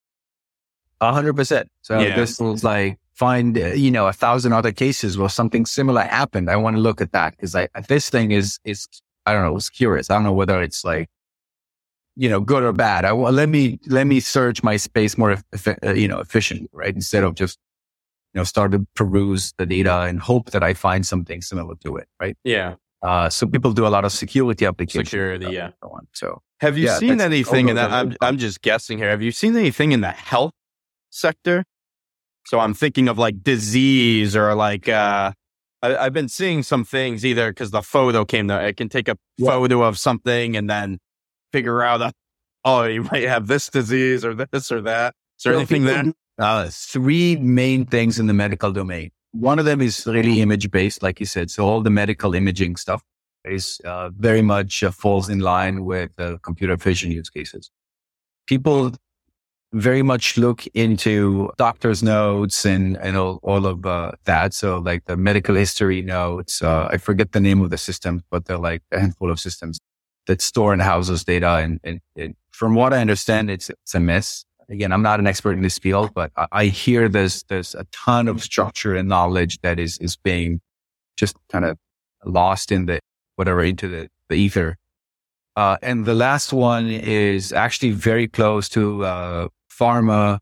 A 1.02 1.12
hundred 1.14 1.36
percent. 1.36 1.70
So 1.82 2.00
Yeah. 2.00 2.16
this 2.16 2.40
was 2.40 2.64
like 2.64 2.98
find 3.14 3.58
uh, 3.58 3.68
you 3.68 3.92
know 3.92 4.08
a 4.08 4.14
thousand 4.14 4.54
other 4.54 4.72
cases 4.72 5.18
where 5.18 5.30
something 5.30 5.66
similar 5.66 6.02
happened. 6.02 6.50
I 6.50 6.56
want 6.56 6.76
to 6.78 6.82
look 6.82 7.02
at 7.02 7.12
that 7.12 7.32
because 7.36 7.56
I 7.56 7.68
this 7.88 8.10
thing 8.10 8.32
is 8.32 8.60
is 8.64 8.88
I 9.26 9.34
don't 9.34 9.44
know. 9.44 9.56
It's 9.56 9.70
curious. 9.70 10.10
I 10.10 10.16
don't 10.16 10.24
know 10.24 10.34
whether 10.34 10.62
it's 10.62 10.84
like 10.84 11.10
you 12.16 12.30
know 12.30 12.40
good 12.40 12.64
or 12.64 12.72
bad. 12.74 13.06
I 13.06 13.12
let 13.12 13.50
me 13.50 13.80
let 13.88 14.06
me 14.08 14.20
search 14.20 14.64
my 14.64 14.78
space 14.78 15.18
more 15.18 15.38
uh, 15.84 15.94
you 15.94 16.08
know 16.08 16.20
efficiently, 16.20 16.70
right? 16.72 16.94
Instead 16.96 17.24
of 17.24 17.36
just 17.36 17.60
you 18.34 18.40
know 18.40 18.44
start 18.46 18.72
to 18.72 18.86
peruse 18.96 19.54
the 19.58 19.66
data 19.66 20.02
and 20.02 20.20
hope 20.20 20.52
that 20.52 20.64
I 20.64 20.74
find 20.74 21.06
something 21.06 21.42
similar 21.42 21.76
to 21.84 21.98
it, 21.98 22.08
right? 22.20 22.38
Yeah. 22.44 22.76
Uh, 23.04 23.30
so 23.30 23.46
people 23.46 23.74
do 23.74 23.86
a 23.86 23.90
lot 23.90 24.06
of 24.06 24.12
security 24.14 24.66
applications, 24.66 25.10
Security, 25.10 25.48
yeah. 25.48 25.72
so 25.84 25.90
on. 25.90 26.08
So 26.14 26.42
Have 26.62 26.78
you 26.78 26.86
Yeah, 26.86 26.98
seen 27.00 27.20
anything 27.20 27.68
in 27.68 27.76
that? 27.76 27.92
I'm, 27.92 28.16
I'm 28.22 28.38
just 28.38 28.62
guessing 28.62 28.98
here. 28.98 29.10
Have 29.10 29.22
you 29.22 29.32
seen 29.32 29.58
anything 29.58 29.92
in 29.92 30.00
the 30.02 30.12
health 30.12 30.54
sector? 31.10 31.66
So 32.46 32.60
I'm 32.60 32.74
thinking 32.74 33.10
of 33.10 33.18
like 33.18 33.44
disease 33.44 34.36
or 34.38 34.56
like, 34.56 34.88
uh, 34.88 35.34
I, 35.82 35.98
I've 35.98 36.14
been 36.14 36.30
seeing 36.30 36.64
some 36.64 36.86
things 36.86 37.26
either 37.26 37.52
because 37.52 37.72
the 37.72 37.82
photo 37.82 38.24
came 38.24 38.48
there. 38.48 38.60
I 38.62 38.72
can 38.72 38.88
take 38.88 39.10
a 39.10 39.18
Yeah. 39.38 39.50
photo 39.50 39.84
of 39.84 39.98
something 40.00 40.56
and 40.56 40.70
then 40.70 41.00
figure 41.52 41.82
out, 41.82 41.98
that, 41.98 42.14
oh, 42.64 42.84
you 42.84 43.04
might 43.04 43.24
have 43.24 43.48
this 43.48 43.70
disease 43.70 44.24
or 44.24 44.34
this 44.34 44.72
or 44.72 44.80
that. 44.82 45.14
Is 45.40 45.44
there 45.44 45.54
So 45.54 45.58
anything 45.60 45.84
there? 45.84 46.06
Uh, 46.40 46.68
three 46.72 47.36
main 47.36 47.86
things 47.86 48.18
in 48.18 48.28
the 48.28 48.34
medical 48.34 48.72
domain. 48.72 49.12
One 49.34 49.60
of 49.60 49.66
them 49.66 49.82
is 49.82 50.06
really 50.06 50.42
image 50.42 50.70
based, 50.72 51.04
like 51.04 51.20
you 51.20 51.26
said. 51.26 51.52
So 51.52 51.66
all 51.66 51.82
the 51.82 51.90
medical 51.90 52.34
imaging 52.36 52.76
stuff 52.76 53.04
is 53.44 53.82
uh, 53.84 54.10
very 54.18 54.42
much 54.42 54.84
uh, 54.84 54.92
falls 54.92 55.28
in 55.28 55.40
line 55.40 55.84
with 55.84 56.12
uh, 56.20 56.38
computer 56.44 56.76
vision 56.78 57.12
use 57.12 57.30
cases. 57.30 57.70
People 58.48 58.94
very 59.74 60.04
much 60.04 60.38
look 60.38 60.68
into 60.76 61.52
doctor's 61.58 62.04
notes 62.04 62.64
and, 62.64 62.96
and 62.98 63.18
all, 63.18 63.40
all 63.42 63.66
of 63.66 63.86
uh, 63.86 64.12
that. 64.26 64.54
So 64.54 64.78
like 64.78 65.06
the 65.06 65.18
medical 65.18 65.56
history 65.56 66.02
notes, 66.04 66.62
uh, 66.62 66.88
I 66.92 66.98
forget 66.98 67.32
the 67.32 67.40
name 67.40 67.62
of 67.62 67.72
the 67.72 67.78
systems, 67.78 68.22
but 68.30 68.46
they're 68.46 68.58
like 68.58 68.84
a 68.92 69.00
handful 69.00 69.32
of 69.32 69.40
systems 69.40 69.80
that 70.28 70.42
store 70.42 70.74
and 70.74 70.82
houses 70.82 71.24
data. 71.24 71.56
And, 71.56 71.80
and, 71.84 72.00
and 72.16 72.36
from 72.52 72.76
what 72.76 72.94
I 72.94 73.02
understand, 73.02 73.50
it's, 73.50 73.72
it's 73.72 73.96
a 73.96 74.00
mess. 74.00 74.46
Again, 74.74 74.92
I'm 74.92 75.04
not 75.04 75.20
an 75.20 75.28
expert 75.28 75.52
in 75.52 75.62
this 75.62 75.78
field, 75.78 76.14
but 76.16 76.32
I, 76.36 76.48
I 76.52 76.66
hear 76.66 77.08
there's, 77.08 77.44
there's 77.44 77.76
a 77.76 77.86
ton 77.92 78.28
of 78.28 78.42
structure 78.42 78.96
and 78.96 79.08
knowledge 79.08 79.60
that 79.62 79.80
is, 79.80 80.00
is 80.00 80.18
being 80.18 80.62
just 81.16 81.38
kind 81.50 81.64
of 81.64 81.78
lost 82.26 82.72
in 82.72 82.88
the, 82.88 83.00
whatever, 83.36 83.64
into 83.64 83.88
the, 83.88 84.10
the 84.30 84.36
ether. 84.36 84.78
Uh, 85.56 85.78
and 85.84 86.06
the 86.06 86.16
last 86.16 86.52
one 86.52 86.88
is 86.88 87.54
actually 87.54 87.92
very 87.92 88.28
close 88.28 88.68
to, 88.70 89.06
uh, 89.06 89.48
pharma, 89.72 90.40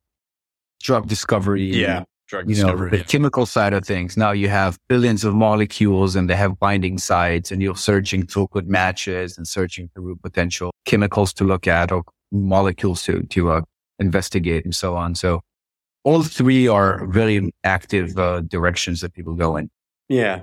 drug 0.82 1.10
discovery. 1.10 1.66
Yeah. 1.66 2.06
Drug 2.30 2.50
You 2.50 2.56
know, 2.56 2.62
discovery. 2.68 2.90
the 2.92 2.98
yeah. 3.00 3.04
chemical 3.04 3.46
side 3.46 3.74
of 3.74 3.84
things. 3.84 4.16
Now 4.16 4.32
you 4.32 4.48
have 4.48 4.78
billions 4.88 5.26
of 5.26 5.36
molecules 5.36 6.16
and 6.16 6.30
they 6.30 6.38
have 6.38 6.58
binding 6.58 6.98
sites 6.98 7.52
and 7.52 7.62
you're 7.62 7.76
searching 7.76 8.26
through 8.26 8.48
good 8.54 8.70
matches 8.70 9.38
and 9.38 9.46
searching 9.46 9.90
through 9.94 10.16
potential 10.24 10.72
chemicals 10.86 11.34
to 11.34 11.44
look 11.44 11.68
at 11.68 11.92
or 11.92 12.04
molecules 12.32 13.04
to, 13.04 13.24
to, 13.24 13.52
uh, 13.52 13.62
investigate 14.02 14.66
and 14.66 14.76
so 14.76 14.96
on. 14.98 15.16
So 15.16 15.42
all 16.04 16.24
three 16.24 16.68
are 16.68 17.06
very 17.08 17.54
active, 17.64 18.18
uh, 18.18 18.42
directions 18.42 19.02
that 19.02 19.14
people 19.14 19.36
go 19.36 19.56
in. 19.56 19.70
Yeah. 20.10 20.42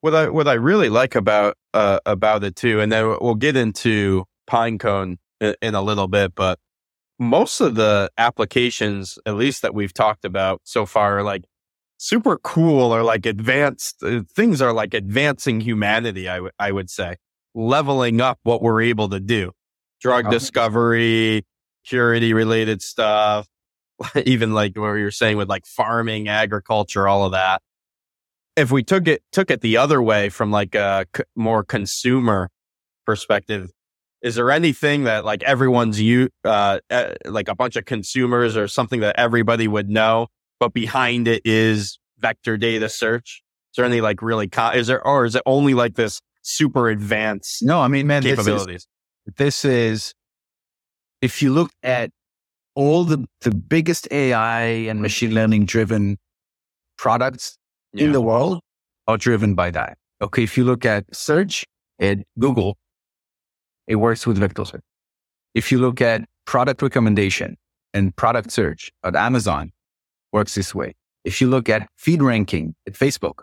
What 0.00 0.14
I 0.14 0.28
what 0.28 0.46
I 0.46 0.54
really 0.54 0.90
like 0.90 1.14
about 1.14 1.56
uh, 1.72 2.00
about 2.04 2.44
it 2.44 2.54
too, 2.54 2.80
and 2.80 2.92
then 2.92 3.16
we'll 3.20 3.34
get 3.34 3.56
into 3.56 4.24
Pinecone 4.48 5.16
in, 5.40 5.54
in 5.62 5.74
a 5.74 5.82
little 5.82 6.06
bit, 6.06 6.34
but 6.34 6.58
most 7.18 7.60
of 7.60 7.76
the 7.76 8.10
applications, 8.18 9.18
at 9.24 9.36
least 9.36 9.62
that 9.62 9.74
we've 9.74 9.94
talked 9.94 10.24
about 10.24 10.60
so 10.64 10.84
far, 10.84 11.18
are 11.18 11.22
like 11.22 11.44
super 11.96 12.36
cool 12.36 12.94
or 12.94 13.02
like 13.02 13.24
advanced. 13.24 14.02
Uh, 14.02 14.20
things 14.34 14.60
are 14.60 14.72
like 14.72 14.92
advancing 14.92 15.60
humanity. 15.60 16.28
I 16.28 16.40
would 16.40 16.52
I 16.58 16.72
would 16.72 16.90
say 16.90 17.16
leveling 17.54 18.20
up 18.20 18.38
what 18.42 18.62
we're 18.62 18.82
able 18.82 19.08
to 19.08 19.18
do. 19.18 19.52
Drug 20.00 20.30
discovery, 20.30 21.44
purity 21.86 22.34
related 22.34 22.82
stuff, 22.82 23.46
even 24.24 24.54
like 24.54 24.76
what 24.76 24.92
you're 24.94 25.10
saying 25.10 25.36
with 25.36 25.48
like 25.48 25.66
farming, 25.66 26.28
agriculture, 26.28 27.08
all 27.08 27.24
of 27.24 27.32
that. 27.32 27.62
If 28.56 28.70
we 28.70 28.82
took 28.82 29.06
it 29.06 29.22
took 29.32 29.50
it 29.50 29.60
the 29.60 29.76
other 29.76 30.02
way 30.02 30.28
from 30.28 30.50
like 30.50 30.74
a 30.74 31.06
c- 31.14 31.24
more 31.34 31.62
consumer 31.62 32.50
perspective 33.04 33.70
is 34.22 34.34
there 34.34 34.50
anything 34.50 35.04
that 35.04 35.24
like 35.24 35.42
everyone's 35.44 36.00
you 36.00 36.30
uh, 36.42 36.80
uh 36.90 37.12
like 37.26 37.48
a 37.48 37.54
bunch 37.54 37.76
of 37.76 37.84
consumers 37.84 38.56
or 38.56 38.66
something 38.66 39.00
that 39.00 39.14
everybody 39.18 39.68
would 39.68 39.88
know 39.88 40.26
but 40.58 40.72
behind 40.72 41.28
it 41.28 41.42
is 41.44 41.98
vector 42.18 42.56
data 42.56 42.88
search? 42.88 43.42
Is 43.72 43.76
there 43.76 43.84
any 43.84 44.00
like 44.00 44.22
really 44.22 44.48
co- 44.48 44.70
is 44.70 44.86
there 44.86 45.06
or 45.06 45.24
is 45.24 45.34
it 45.34 45.42
only 45.46 45.74
like 45.74 45.94
this 45.94 46.20
super 46.42 46.88
advanced 46.88 47.62
No, 47.62 47.80
I 47.80 47.88
mean, 47.88 48.06
man, 48.06 48.22
this 48.22 48.38
is, 48.38 48.38
capabilities? 48.38 48.88
this 49.36 49.64
is, 49.64 50.14
if 51.26 51.42
you 51.42 51.50
look 51.52 51.70
at 51.82 52.10
all 52.74 53.04
the, 53.04 53.18
the 53.46 53.52
biggest 53.74 54.06
AI 54.10 54.62
and 54.90 54.96
machine 55.08 55.32
learning 55.38 55.62
driven 55.66 56.18
products 56.98 57.56
in 57.94 58.12
the 58.12 58.20
world 58.20 58.60
are 59.08 59.16
driven 59.16 59.54
by 59.54 59.70
that. 59.78 59.92
Okay. 60.24 60.42
If 60.48 60.56
you 60.56 60.64
look 60.64 60.84
at 60.84 61.02
search 61.14 61.64
at 62.00 62.18
Google, 62.38 62.76
it 63.86 63.96
works 63.96 64.26
with 64.26 64.36
vector 64.38 64.64
search. 64.64 64.82
If 65.54 65.72
you 65.72 65.78
look 65.78 66.00
at 66.00 66.18
product 66.52 66.82
recommendation 66.82 67.56
and 67.94 68.14
product 68.22 68.50
search 68.50 68.90
at 69.02 69.16
Amazon, 69.16 69.72
works 70.32 70.54
this 70.54 70.74
way. 70.74 70.94
If 71.24 71.40
you 71.40 71.48
look 71.48 71.68
at 71.68 71.88
feed 71.96 72.22
ranking 72.22 72.74
at 72.86 72.92
Facebook, 72.92 73.38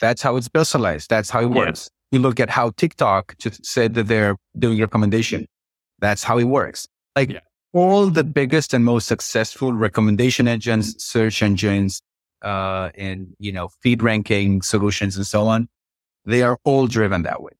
that's 0.00 0.22
how 0.22 0.36
it's 0.36 0.48
personalized. 0.48 1.08
That's 1.08 1.30
how 1.30 1.40
it 1.40 1.50
Yeah. 1.50 1.64
works. 1.66 1.88
You 2.12 2.18
look 2.26 2.40
at 2.40 2.50
how 2.50 2.66
TikTok 2.70 3.36
just 3.38 3.64
said 3.64 3.94
that 3.94 4.06
they're 4.08 4.36
doing 4.58 4.80
recommendation. 4.80 5.46
That's 6.00 6.22
how 6.22 6.38
it 6.38 6.44
works. 6.44 6.88
Like 7.16 7.30
Yeah. 7.30 7.40
all 7.72 8.08
the 8.10 8.24
biggest 8.24 8.74
and 8.74 8.84
most 8.84 9.06
successful 9.06 9.72
recommendation 9.72 10.48
engines, 10.48 11.02
search 11.02 11.42
engines, 11.42 12.02
uh, 12.42 12.90
and, 12.96 13.34
you 13.38 13.52
know, 13.52 13.68
feed 13.82 14.02
ranking 14.02 14.62
solutions 14.62 15.16
and 15.16 15.26
so 15.26 15.46
on, 15.46 15.68
they 16.24 16.42
are 16.42 16.58
all 16.64 16.86
driven 16.86 17.22
that 17.22 17.42
way. 17.42 17.52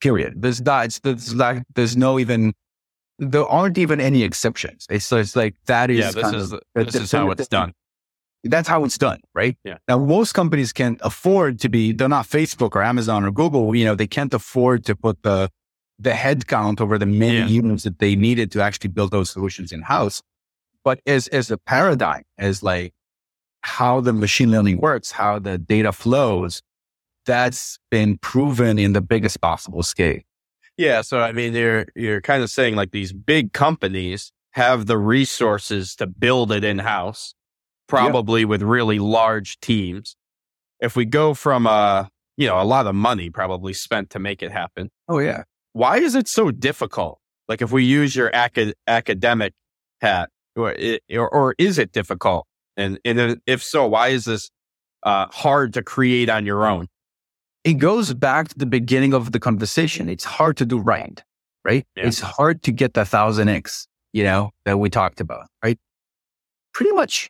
Period. 0.00 0.34
There's 0.36 0.60
not, 0.60 0.86
it's, 0.86 1.00
there's 1.00 1.34
like, 1.34 1.64
there's 1.74 1.96
no 1.96 2.18
even, 2.18 2.54
there 3.18 3.46
aren't 3.46 3.78
even 3.78 4.00
any 4.00 4.22
exceptions. 4.22 4.86
It's, 4.88 5.10
it's 5.10 5.34
like, 5.34 5.56
that 5.66 5.90
is, 5.90 5.98
yeah 5.98 6.10
this 6.12 6.32
is 6.32 6.54
this 6.74 6.94
is 6.94 7.12
how 7.12 7.30
it's 7.30 7.48
done 7.48 7.74
that's 8.44 8.68
how 8.68 8.84
it's 8.84 8.98
done, 8.98 9.20
right? 9.34 9.56
Yeah. 9.64 9.78
Now, 9.88 9.98
most 9.98 10.32
companies 10.32 10.72
can't 10.72 11.00
afford 11.02 11.58
to 11.60 11.68
be, 11.68 11.92
they're 11.92 12.08
not 12.08 12.26
Facebook 12.26 12.76
or 12.76 12.82
Amazon 12.82 13.24
or 13.24 13.30
Google, 13.30 13.74
you 13.74 13.84
know, 13.84 13.94
they 13.94 14.06
can't 14.06 14.32
afford 14.32 14.84
to 14.86 14.94
put 14.94 15.22
the, 15.22 15.50
the 15.98 16.10
headcount 16.10 16.80
over 16.80 16.98
the 16.98 17.06
many 17.06 17.38
Yeah. 17.38 17.46
units 17.46 17.84
that 17.84 17.98
they 17.98 18.14
needed 18.14 18.50
to 18.52 18.62
actually 18.62 18.90
build 18.90 19.10
those 19.10 19.30
solutions 19.30 19.72
in 19.72 19.82
house. 19.82 20.22
But 20.84 21.00
as, 21.06 21.28
as 21.28 21.50
a 21.50 21.58
paradigm, 21.58 22.22
as 22.38 22.62
like 22.62 22.92
how 23.62 24.00
the 24.00 24.12
machine 24.12 24.50
learning 24.50 24.78
works, 24.78 25.10
how 25.12 25.38
the 25.38 25.58
data 25.58 25.92
flows, 25.92 26.62
that's 27.26 27.78
been 27.90 28.16
proven 28.18 28.78
in 28.78 28.92
the 28.92 29.00
biggest 29.00 29.40
possible 29.40 29.82
scale. 29.82 30.20
Yeah, 30.76 31.02
so 31.02 31.20
I 31.20 31.32
mean, 31.32 31.52
you're 31.54 31.86
you're 31.96 32.20
kind 32.20 32.42
of 32.42 32.50
saying 32.50 32.76
like 32.76 32.92
these 32.92 33.12
big 33.12 33.52
companies 33.52 34.30
have 34.52 34.86
the 34.86 34.96
resources 34.96 35.96
to 35.96 36.06
build 36.06 36.52
it 36.52 36.62
in 36.64 36.78
house, 36.78 37.34
probably 37.88 38.44
with 38.44 38.62
really 38.62 38.98
large 39.00 39.58
teams. 39.60 40.16
If 40.80 40.94
we 40.94 41.04
go 41.04 41.34
from 41.34 41.66
a 41.66 42.08
you 42.36 42.46
know 42.46 42.60
a 42.60 42.64
lot 42.64 42.86
of 42.86 42.94
money 42.94 43.28
probably 43.28 43.72
spent 43.72 44.10
to 44.10 44.20
make 44.20 44.42
it 44.42 44.52
happen, 44.52 44.90
Oh, 45.08 45.18
yeah. 45.18 45.42
Why 45.72 45.98
is 45.98 46.14
it 46.14 46.28
so 46.28 46.50
difficult? 46.50 47.20
Like 47.48 47.62
if 47.62 47.72
we 47.72 47.84
use 47.84 48.14
your 48.14 48.30
acad- 48.34 48.74
academic 48.86 49.54
hat, 50.00 50.30
or, 50.56 50.72
it, 50.72 51.02
or 51.10 51.28
or 51.28 51.54
is 51.58 51.78
it 51.78 51.92
difficult? 51.92 52.46
And 52.76 52.98
and 53.04 53.40
if 53.46 53.62
so, 53.62 53.86
why 53.86 54.08
is 54.08 54.24
this 54.24 54.50
uh, 55.02 55.26
hard 55.30 55.74
to 55.74 55.82
create 55.82 56.28
on 56.28 56.46
your 56.46 56.66
own? 56.66 56.88
it 57.64 57.74
goes 57.74 58.14
back 58.14 58.48
to 58.48 58.58
the 58.58 58.66
beginning 58.66 59.12
of 59.12 59.32
the 59.32 59.40
conversation. 59.40 60.08
It's 60.08 60.24
hard 60.24 60.56
to 60.58 60.64
do 60.64 60.78
right, 60.78 61.22
right? 61.64 61.86
Yeah. 61.96 62.06
It's 62.06 62.20
hard 62.20 62.62
to 62.62 62.72
get 62.72 62.94
the 62.94 63.04
thousand 63.04 63.48
X, 63.48 63.86
you 64.12 64.24
know, 64.24 64.50
that 64.64 64.78
we 64.78 64.88
talked 64.88 65.20
about, 65.20 65.46
right? 65.62 65.78
Pretty 66.72 66.92
much 66.92 67.28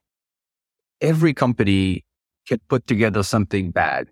every 1.00 1.34
company 1.34 2.04
can 2.46 2.60
put 2.68 2.86
together 2.86 3.22
something 3.22 3.70
bad. 3.72 4.10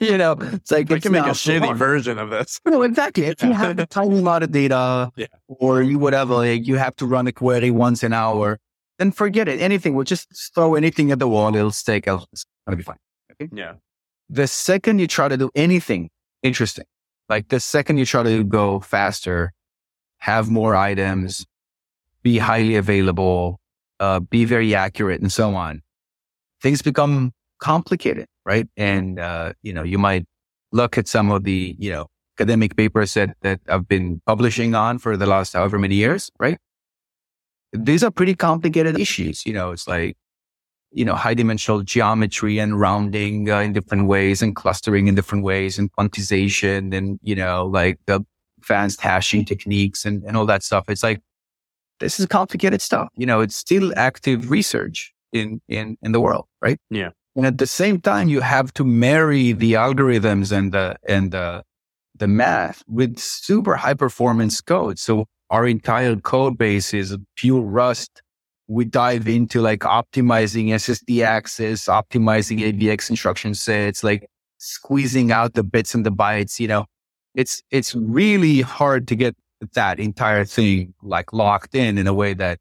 You 0.10 0.16
know, 0.16 0.32
it's 0.40 0.70
like 0.70 0.88
We 0.88 0.96
it's 0.96 1.02
can 1.02 1.12
make 1.12 1.24
a 1.24 1.30
shitty 1.30 1.64
hard. 1.64 1.76
version 1.76 2.18
of 2.18 2.30
this. 2.30 2.58
No, 2.66 2.82
exactly. 2.82 3.24
If 3.26 3.42
you 3.42 3.52
have 3.52 3.78
a 3.78 3.86
tiny 3.98 4.18
amount 4.18 4.44
of 4.44 4.50
data 4.50 5.10
Yeah. 5.16 5.26
or 5.48 5.82
you 5.82 5.98
whatever, 5.98 6.34
like 6.36 6.66
you 6.66 6.76
have 6.76 6.96
to 6.96 7.06
run 7.06 7.26
a 7.26 7.32
query 7.32 7.70
once 7.70 8.02
an 8.02 8.12
hour, 8.14 8.58
then 8.98 9.12
forget 9.12 9.46
it. 9.46 9.60
Anything, 9.60 9.94
we'll 9.94 10.04
just 10.04 10.26
throw 10.54 10.74
anything 10.74 11.10
at 11.12 11.18
the 11.18 11.28
wall. 11.28 11.54
It'll 11.54 11.70
stake. 11.70 12.06
It'll- 12.06 12.26
It's 12.32 12.46
gonna 12.66 12.76
be 12.78 12.82
fine. 12.82 12.96
Yeah. 13.52 13.74
The 14.30 14.46
second 14.46 15.00
you 15.00 15.06
try 15.06 15.28
to 15.28 15.36
do 15.36 15.50
anything 15.54 16.08
interesting, 16.42 16.84
like 17.28 17.48
the 17.48 17.60
second 17.60 17.98
you 17.98 18.06
try 18.06 18.22
to 18.22 18.42
go 18.44 18.80
faster, 18.80 19.52
have 20.18 20.50
more 20.50 20.76
items, 20.76 21.44
be 22.22 22.38
highly 22.38 22.76
available, 22.76 23.58
uh, 23.98 24.20
be 24.20 24.44
very 24.46 24.74
accurate 24.74 25.20
and 25.20 25.32
so 25.32 25.54
on, 25.54 25.82
things 26.62 26.80
become 26.82 27.32
complicated, 27.58 28.26
right? 28.50 28.68
And, 28.76 29.20
uh, 29.20 29.52
you 29.62 29.72
know, 29.72 29.84
you 29.84 29.96
might 29.96 30.24
look 30.72 30.98
at 30.98 31.06
some 31.06 31.30
of 31.30 31.44
the, 31.44 31.76
you 31.78 31.90
know, 31.92 32.06
academic 32.36 32.76
papers 32.76 33.14
that, 33.14 33.36
that 33.42 33.60
I've 33.68 33.86
been 33.86 34.20
publishing 34.26 34.74
on 34.74 34.98
for 34.98 35.16
the 35.16 35.26
last 35.26 35.52
however 35.52 35.78
many 35.78 35.94
years, 35.94 36.30
right? 36.40 36.58
These 37.72 38.02
are 38.02 38.10
pretty 38.10 38.34
complicated 38.34 38.98
issues. 38.98 39.46
You 39.46 39.52
know, 39.52 39.70
it's 39.70 39.86
like, 39.86 40.16
you 40.90 41.04
know, 41.04 41.14
high 41.14 41.34
dimensional 41.34 41.82
geometry 41.82 42.58
and 42.58 42.80
rounding 42.80 43.48
uh, 43.48 43.60
in 43.60 43.72
different 43.72 44.08
ways 44.08 44.42
and 44.42 44.56
clustering 44.56 45.06
in 45.06 45.14
different 45.14 45.44
ways 45.44 45.78
and 45.78 45.92
quantization 45.92 46.92
and, 46.92 47.20
you 47.22 47.36
know, 47.36 47.66
like 47.66 48.00
the 48.06 48.24
advanced 48.58 49.00
hashing 49.00 49.44
techniques 49.44 50.04
and, 50.04 50.24
and 50.24 50.36
all 50.36 50.46
that 50.46 50.64
stuff. 50.64 50.86
It's 50.88 51.04
like, 51.04 51.20
this 52.00 52.18
is 52.18 52.26
complicated 52.26 52.80
stuff. 52.82 53.08
You 53.14 53.26
know, 53.26 53.40
it's 53.40 53.54
still 53.54 53.92
active 53.96 54.50
research 54.50 55.12
in, 55.32 55.60
in, 55.68 55.96
in 56.02 56.10
the 56.10 56.20
world, 56.20 56.46
right? 56.60 56.80
Yeah. 56.90 57.10
And 57.40 57.46
at 57.46 57.56
the 57.56 57.66
same 57.66 58.02
time, 58.02 58.28
you 58.28 58.42
have 58.42 58.70
to 58.74 58.84
marry 58.84 59.52
the 59.52 59.72
algorithms 59.72 60.52
and 60.52 60.72
the, 60.72 60.96
and 61.08 61.32
the, 61.32 61.62
the 62.14 62.28
math 62.28 62.84
with 62.86 63.18
super 63.18 63.76
high 63.76 63.94
performance 63.94 64.60
code. 64.60 64.98
So 64.98 65.24
our 65.48 65.66
entire 65.66 66.16
code 66.16 66.58
base 66.58 66.92
is 66.92 67.16
pure 67.36 67.62
Rust. 67.62 68.20
We 68.68 68.84
dive 68.84 69.26
into 69.26 69.62
like 69.62 69.80
optimizing 69.80 70.66
SSD 70.66 71.24
access, 71.24 71.86
optimizing 71.86 72.58
AVX 72.58 73.08
instruction 73.08 73.54
sets, 73.54 74.04
like 74.04 74.28
squeezing 74.58 75.32
out 75.32 75.54
the 75.54 75.64
bits 75.64 75.94
and 75.94 76.04
the 76.04 76.12
bytes. 76.12 76.60
You 76.60 76.68
know, 76.68 76.84
it's, 77.34 77.62
it's 77.70 77.94
really 77.94 78.60
hard 78.60 79.08
to 79.08 79.16
get 79.16 79.34
that 79.72 79.98
entire 79.98 80.44
thing 80.44 80.92
like 81.02 81.32
locked 81.32 81.74
in 81.74 81.96
in 81.96 82.06
a 82.06 82.12
way 82.12 82.34
that 82.34 82.58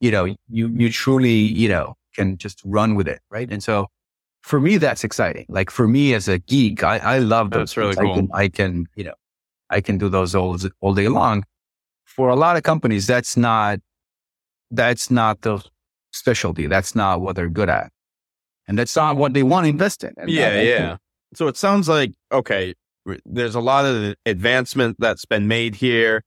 you 0.00 0.10
know, 0.10 0.24
you, 0.24 0.36
you 0.48 0.90
truly, 0.90 1.30
you 1.30 1.68
know, 1.68 1.94
can 2.14 2.38
just 2.38 2.62
run 2.64 2.94
with 2.94 3.06
it. 3.06 3.20
Right. 3.30 3.50
And 3.50 3.62
so 3.62 3.88
for 4.42 4.60
me, 4.60 4.76
that's 4.78 5.04
exciting. 5.04 5.46
Like 5.48 5.70
for 5.70 5.86
me 5.88 6.14
as 6.14 6.28
a 6.28 6.38
geek, 6.38 6.82
I, 6.82 6.98
I 6.98 7.18
love 7.18 7.50
those. 7.50 7.74
That's 7.74 7.76
really 7.76 7.96
cool. 7.96 8.12
I 8.12 8.14
can, 8.14 8.28
I 8.32 8.48
can, 8.48 8.86
you 8.94 9.04
know, 9.04 9.14
I 9.70 9.80
can 9.80 9.98
do 9.98 10.08
those 10.08 10.34
all, 10.34 10.56
all 10.80 10.94
day 10.94 11.08
long. 11.08 11.44
For 12.04 12.28
a 12.28 12.36
lot 12.36 12.56
of 12.56 12.62
companies, 12.62 13.06
that's 13.06 13.36
not, 13.36 13.78
that's 14.70 15.10
not 15.10 15.42
the 15.42 15.62
specialty. 16.12 16.66
That's 16.66 16.94
not 16.94 17.20
what 17.20 17.36
they're 17.36 17.48
good 17.48 17.68
at. 17.68 17.90
And 18.66 18.78
that's 18.78 18.94
not 18.96 19.16
what 19.16 19.32
they 19.32 19.42
want 19.42 19.64
to 19.64 19.70
invest 19.70 20.04
in. 20.04 20.12
And 20.18 20.28
yeah, 20.30 20.60
yeah. 20.60 20.96
So 21.34 21.46
it 21.48 21.56
sounds 21.56 21.88
like 21.88 22.12
okay. 22.32 22.74
There's 23.24 23.54
a 23.54 23.60
lot 23.60 23.86
of 23.86 24.14
advancement 24.26 24.96
that's 24.98 25.24
been 25.24 25.48
made 25.48 25.74
here. 25.74 26.22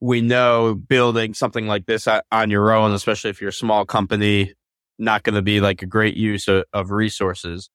We 0.00 0.20
know 0.20 0.74
building 0.74 1.32
something 1.32 1.66
like 1.66 1.86
this 1.86 2.06
uh, 2.06 2.20
on 2.30 2.50
your 2.50 2.70
own, 2.72 2.92
especially 2.92 3.30
if 3.30 3.40
you're 3.40 3.48
a 3.48 3.52
small 3.52 3.86
company, 3.86 4.52
not 4.98 5.22
going 5.22 5.34
to 5.34 5.42
be 5.42 5.60
like 5.60 5.82
a 5.82 5.86
great 5.86 6.16
use 6.16 6.48
of, 6.48 6.64
of 6.72 6.90
resources. 6.90 7.70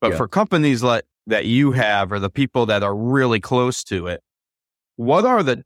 But 0.00 0.12
Yeah. 0.12 0.16
for 0.16 0.28
companies 0.28 0.82
like 0.82 1.04
that 1.26 1.44
you 1.44 1.72
have, 1.72 2.10
or 2.12 2.18
the 2.18 2.30
people 2.30 2.66
that 2.66 2.82
are 2.82 2.96
really 2.96 3.40
close 3.40 3.84
to 3.84 4.06
it, 4.08 4.20
what 4.96 5.24
are 5.24 5.42
the 5.42 5.64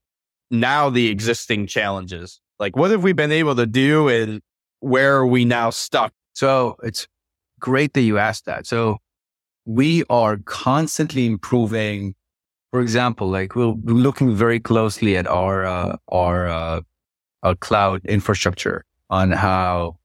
now 0.51 0.91
the 0.91 1.09
existing 1.09 1.67
challenges? 1.67 2.41
Like, 2.59 2.77
what 2.77 2.91
have 2.91 3.03
we 3.03 3.13
been 3.13 3.33
able 3.33 3.55
to 3.57 3.67
do, 3.67 4.09
and 4.09 4.41
where 4.81 5.17
are 5.17 5.27
we 5.27 5.45
now 5.45 5.71
stuck? 5.71 6.13
So 6.35 6.77
it's 6.83 7.07
great 7.61 7.95
that 7.95 8.03
you 8.03 8.19
asked 8.19 8.45
that. 8.47 8.67
So 8.67 8.99
we 9.65 10.05
are 10.11 10.39
constantly 10.45 11.27
improving. 11.27 12.15
For 12.73 12.81
example, 12.81 13.29
like 13.29 13.57
we're 13.57 13.75
looking 13.85 14.35
very 14.35 14.61
closely 14.61 15.17
at 15.17 15.27
our 15.27 15.65
uh, 15.65 15.97
our 16.09 16.47
uh, 16.47 16.81
our 17.43 17.55
cloud 17.55 18.05
infrastructure 18.05 18.85
on 19.09 19.31
how. 19.33 19.99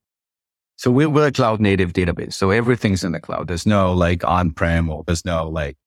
So 0.81 0.89
we- 0.89 1.05
we're 1.05 1.27
a 1.27 1.31
cloud 1.31 1.59
native 1.61 1.93
database. 1.93 2.33
So 2.33 2.49
everything's 2.49 3.03
in 3.03 3.11
the 3.11 3.19
cloud. 3.19 3.47
There's 3.47 3.67
no 3.67 3.93
like 3.93 4.23
on 4.23 4.49
prem 4.49 4.89
or 4.89 5.03
there's 5.05 5.23
no 5.25 5.47
like 5.47 5.77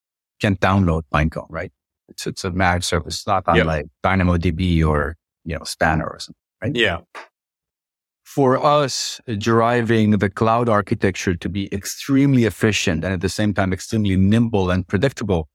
can't 0.41 0.61
download 0.61 1.03
Pinecone, 1.13 1.49
right? 1.51 1.73
It's 2.09 2.29
it's 2.29 2.45
a 2.45 2.53
managed 2.53 2.85
service. 2.85 3.15
It's 3.17 3.27
not 3.27 3.43
on 3.49 3.57
Yep. 3.57 3.67
like 3.67 3.87
DynamoDB 4.05 4.85
or 4.87 5.17
you 5.45 5.57
know 5.59 5.65
Spanner 5.65 6.07
or 6.07 6.21
something 6.21 6.37
right? 6.63 6.77
Yeah, 6.77 6.99
for 8.25 8.65
us, 8.65 9.21
driving 9.39 10.13
the 10.13 10.31
cloud 10.31 10.69
architecture 10.69 11.35
to 11.35 11.49
be 11.49 11.69
extremely 11.75 12.45
efficient 12.45 13.03
and 13.05 13.13
at 13.13 13.21
the 13.21 13.29
same 13.29 13.53
time 13.53 13.73
extremely 13.73 14.17
nimble 14.17 14.71
and 14.71 14.87
predictable 14.87 15.49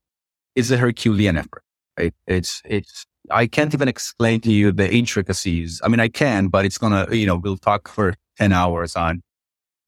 is 0.56 0.70
a 0.70 0.78
Herculean 0.78 1.38
effort. 1.38 1.64
Right? 1.98 2.14
It's 2.28 2.62
it's 2.66 3.06
I 3.32 3.48
can't 3.48 3.74
even 3.74 3.88
explain 3.88 4.42
to 4.42 4.52
you 4.52 4.74
the 4.74 4.92
intricacies. 4.94 5.80
I 5.84 5.88
mean, 5.88 6.02
I 6.02 6.10
can, 6.10 6.50
but 6.50 6.66
it's 6.66 6.78
gonna 6.78 7.08
you 7.16 7.26
know 7.26 7.38
we'll 7.38 7.58
talk 7.58 7.88
for 7.88 8.16
ten 8.38 8.52
hours 8.52 8.98
on 8.98 9.22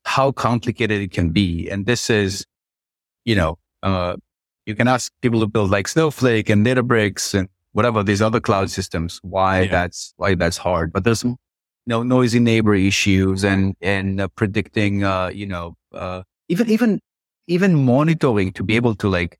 how 0.05 0.31
complicated 0.31 1.01
it 1.01 1.11
can 1.11 1.29
be. 1.31 1.69
And 1.69 1.85
this 1.85 2.09
is, 2.09 2.45
you 3.25 3.35
know, 3.35 3.57
uh, 3.83 4.15
you 4.65 4.75
can 4.75 4.87
ask 4.87 5.11
people 5.21 5.39
to 5.41 5.47
build 5.47 5.71
like 5.71 5.87
Snowflake 5.87 6.49
and 6.49 6.65
Databricks 6.65 7.33
and 7.33 7.49
whatever 7.73 8.03
these 8.03 8.21
other 8.21 8.39
cloud 8.39 8.69
systems 8.69 9.19
why 9.23 9.61
Yeah. 9.61 9.71
that's 9.71 10.13
why 10.17 10.35
that's 10.35 10.57
hard. 10.57 10.91
But 10.93 11.03
there's 11.03 11.23
you 11.23 11.37
know 11.87 12.03
noisy 12.03 12.39
neighbor 12.39 12.75
issues 12.75 13.43
and 13.43 13.75
and 13.81 14.21
uh, 14.21 14.27
predicting 14.29 15.03
uh, 15.03 15.29
you 15.33 15.45
know 15.47 15.75
uh, 15.93 16.23
even 16.49 16.69
even 16.69 16.99
even 17.47 17.83
monitoring 17.85 18.51
to 18.53 18.63
be 18.63 18.75
able 18.75 18.95
to 18.95 19.09
like 19.09 19.37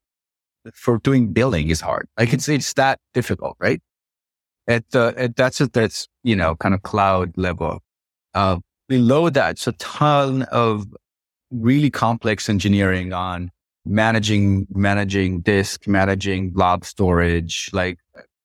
for 0.74 1.00
doing 1.00 1.34
billing 1.34 1.70
is 1.70 1.82
hard. 1.82 2.08
Like 2.18 2.34
it's 2.34 2.48
it's 2.50 2.74
that 2.74 3.00
difficult, 3.14 3.58
right? 3.60 3.82
At 4.68 4.86
uh, 4.96 5.14
at 5.18 5.36
that's 5.36 5.62
at 5.62 5.74
that's 5.74 6.08
you 6.24 6.36
know 6.36 6.56
kind 6.56 6.74
of 6.76 6.84
cloud 6.84 7.38
level. 7.38 7.80
Uh, 8.34 8.60
below 8.92 9.30
that, 9.30 9.52
it's 9.52 9.68
a 9.68 9.72
ton 9.72 10.42
of 10.52 10.86
really 11.50 11.90
complex 11.90 12.50
engineering 12.50 13.14
on 13.14 13.50
managing 13.86 14.68
managing 14.70 15.40
disk, 15.40 15.88
managing 15.88 16.52
blob 16.52 16.84
storage, 16.84 17.70
like 17.72 18.00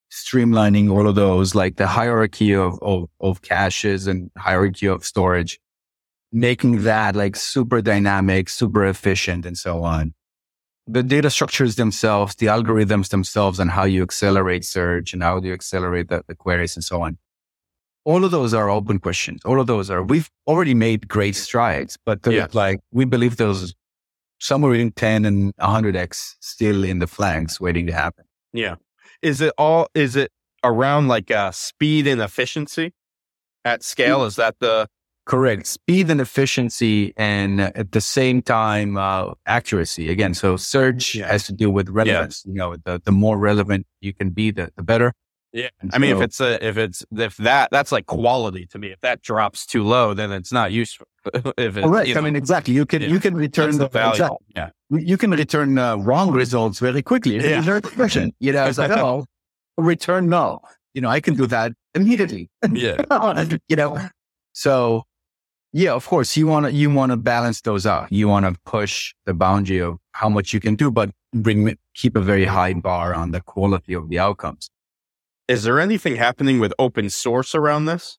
streamlining 0.08 0.88
all 0.88 1.08
of 1.08 1.16
those, 1.16 1.56
like 1.56 1.74
the 1.78 1.88
hierarchy 1.88 2.54
of, 2.54 2.78
of, 2.80 3.08
of 3.20 3.42
caches 3.42 4.06
and 4.06 4.30
hierarchy 4.38 4.86
of 4.86 5.04
storage, 5.04 5.58
making 6.30 6.84
that 6.84 7.16
like 7.16 7.34
super 7.34 7.82
dynamic, 7.82 8.48
super 8.48 8.86
efficient 8.86 9.44
and 9.46 9.58
so 9.58 9.82
on. 9.82 10.14
The 10.86 11.02
data 11.02 11.28
structures 11.28 11.74
themselves, 11.74 12.36
the 12.36 12.46
algorithms 12.46 13.08
themselves 13.08 13.58
and 13.58 13.72
how 13.72 13.82
you 13.82 14.04
accelerate 14.04 14.64
search 14.64 15.12
and 15.12 15.24
how 15.24 15.40
do 15.40 15.48
you 15.48 15.54
accelerate 15.54 16.08
the, 16.08 16.22
the 16.28 16.36
queries 16.36 16.76
and 16.76 16.84
so 16.84 17.02
on. 17.02 17.18
All 18.06 18.24
of 18.24 18.30
those 18.30 18.54
are 18.54 18.70
open 18.70 19.00
questions. 19.00 19.40
All 19.44 19.58
of 19.60 19.66
those 19.66 19.90
are, 19.90 20.00
we've 20.02 20.30
already 20.46 20.74
made 20.74 21.08
great 21.08 21.34
strides, 21.34 21.98
but 22.06 22.24
like, 22.54 22.78
we 22.92 23.04
believe 23.04 23.36
there's 23.36 23.74
somewhere 24.38 24.74
in 24.74 24.92
10 24.92 25.24
and 25.24 25.52
100x 25.56 26.36
still 26.40 26.84
in 26.84 27.00
the 27.00 27.08
flanks 27.08 27.60
waiting 27.60 27.84
to 27.88 27.92
happen. 27.92 28.24
Yeah. 28.52 28.76
Is 29.22 29.40
it 29.40 29.52
all, 29.58 29.88
is 29.94 30.14
it 30.14 30.30
around 30.62 31.08
like 31.08 31.32
uh, 31.32 31.50
speed 31.50 32.06
and 32.06 32.20
efficiency 32.22 32.92
at 33.64 33.82
scale? 33.82 34.24
Is 34.24 34.36
that 34.36 34.54
the, 34.60 34.88
Correct. 35.26 35.66
Speed 35.66 36.08
and 36.08 36.20
efficiency, 36.20 37.12
and 37.16 37.60
uh, 37.60 37.72
at 37.74 37.90
the 37.90 38.00
same 38.00 38.40
time, 38.42 38.96
uh, 38.96 39.32
accuracy. 39.44 40.08
Again, 40.08 40.34
so 40.34 40.56
search 40.56 41.16
Yeah. 41.16 41.26
has 41.26 41.44
to 41.46 41.52
do 41.52 41.68
with 41.68 41.88
relevance. 41.88 42.44
You 42.46 42.54
know, 42.54 42.76
the, 42.84 43.02
the 43.04 43.10
more 43.10 43.36
relevant 43.36 43.88
you 44.00 44.14
can 44.14 44.30
be, 44.30 44.52
the, 44.52 44.70
the 44.76 44.84
better. 44.84 45.12
Yeah. 45.56 45.68
And 45.80 45.90
I 45.94 45.98
mean, 45.98 46.10
so- 46.10 46.18
if 46.18 46.24
it's 46.24 46.40
a, 46.40 46.66
if 46.68 46.76
it's, 46.76 47.04
if 47.12 47.36
that, 47.38 47.70
that's 47.70 47.90
like 47.90 48.06
quality 48.06 48.66
to 48.66 48.78
me. 48.78 48.88
If 48.88 49.00
that 49.00 49.22
drops 49.22 49.64
too 49.66 49.82
low, 49.82 50.14
then 50.14 50.30
it's 50.32 50.52
not 50.52 50.70
useful. 50.70 51.06
if 51.34 51.76
it's, 51.76 51.86
correct. 51.86 52.10
I 52.10 52.12
know, 52.12 52.22
mean, 52.22 52.36
exactly. 52.36 52.74
You 52.74 52.84
can 52.86 53.02
Yeah. 53.02 53.08
you 53.08 53.18
can 53.20 53.34
return 53.34 53.78
the 53.78 53.88
value. 53.88 54.28
Yeah. 54.54 54.70
you 54.90 55.16
can 55.16 55.30
return 55.30 55.78
uh, 55.78 55.96
wrong 55.96 56.30
results 56.30 56.78
very 56.78 57.02
quickly. 57.02 57.36
Yeah. 57.36 57.80
Question. 57.80 58.32
You 58.38 58.52
know, 58.52 58.66
it's 58.66 58.78
like 58.78 58.90
oh, 59.06 59.24
return 59.76 60.28
null. 60.28 60.62
You 60.94 61.00
know, 61.00 61.08
I 61.08 61.20
can 61.20 61.34
do 61.34 61.46
that 61.46 61.72
immediately. 61.94 62.48
Yeah. 62.70 63.02
you 63.68 63.76
know, 63.76 63.98
so 64.52 65.04
yeah, 65.72 65.92
of 65.92 66.06
course, 66.06 66.36
you 66.36 66.46
want 66.46 66.66
to 66.66 66.72
you 66.72 66.90
want 66.90 67.10
to 67.12 67.16
balance 67.16 67.60
those 67.60 67.86
out. 67.86 68.10
You 68.10 68.28
want 68.28 68.46
to 68.46 68.58
push 68.64 69.14
the 69.26 69.34
boundary 69.34 69.80
of 69.80 69.98
how 70.12 70.28
much 70.28 70.54
you 70.54 70.60
can 70.60 70.74
do, 70.76 70.90
but 70.90 71.10
bring 71.34 71.76
keep 71.94 72.16
a 72.16 72.20
very 72.20 72.44
high 72.44 72.72
bar 72.74 73.14
on 73.14 73.32
the 73.32 73.40
quality 73.40 73.94
of 73.94 74.08
the 74.08 74.18
outcomes. 74.18 74.70
Is 75.48 75.62
there 75.62 75.78
anything 75.78 76.16
happening 76.16 76.58
with 76.58 76.72
open 76.78 77.08
source 77.10 77.54
around 77.54 77.84
this? 77.84 78.18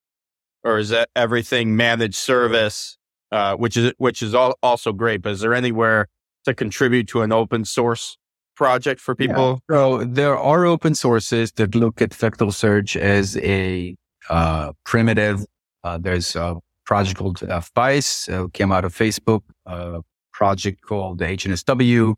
Or 0.63 0.77
is 0.77 0.89
that 0.89 1.09
everything 1.15 1.75
managed 1.75 2.15
service, 2.15 2.97
uh, 3.31 3.55
which 3.55 3.77
is, 3.77 3.93
which 3.97 4.21
is 4.21 4.33
all, 4.33 4.55
also 4.63 4.93
great, 4.93 5.21
but 5.21 5.33
is 5.33 5.41
there 5.41 5.53
anywhere 5.53 6.07
to 6.45 6.53
contribute 6.53 7.07
to 7.09 7.21
an 7.21 7.31
open 7.31 7.65
source 7.65 8.17
project 8.55 8.99
for 9.01 9.13
people? 9.15 9.59
So 9.69 10.03
there 10.03 10.37
are 10.37 10.65
open 10.65 10.95
sources 10.95 11.51
that 11.53 11.75
look 11.75 12.01
at 12.01 12.13
vector 12.13 12.51
search 12.51 12.95
as 12.95 13.37
a 13.37 13.95
uh, 14.29 14.73
primitive. 14.85 15.45
Uh, 15.83 15.97
there's 15.97 16.35
a 16.35 16.57
project 16.85 17.17
called 17.17 17.43
uh, 17.43 17.61
Faiss, 17.75 18.29
uh, 18.33 18.47
came 18.53 18.71
out 18.71 18.85
of 18.85 18.93
Facebook, 18.93 19.41
a 19.65 20.01
project 20.33 20.81
called 20.81 21.19
HNSW, 21.19 22.15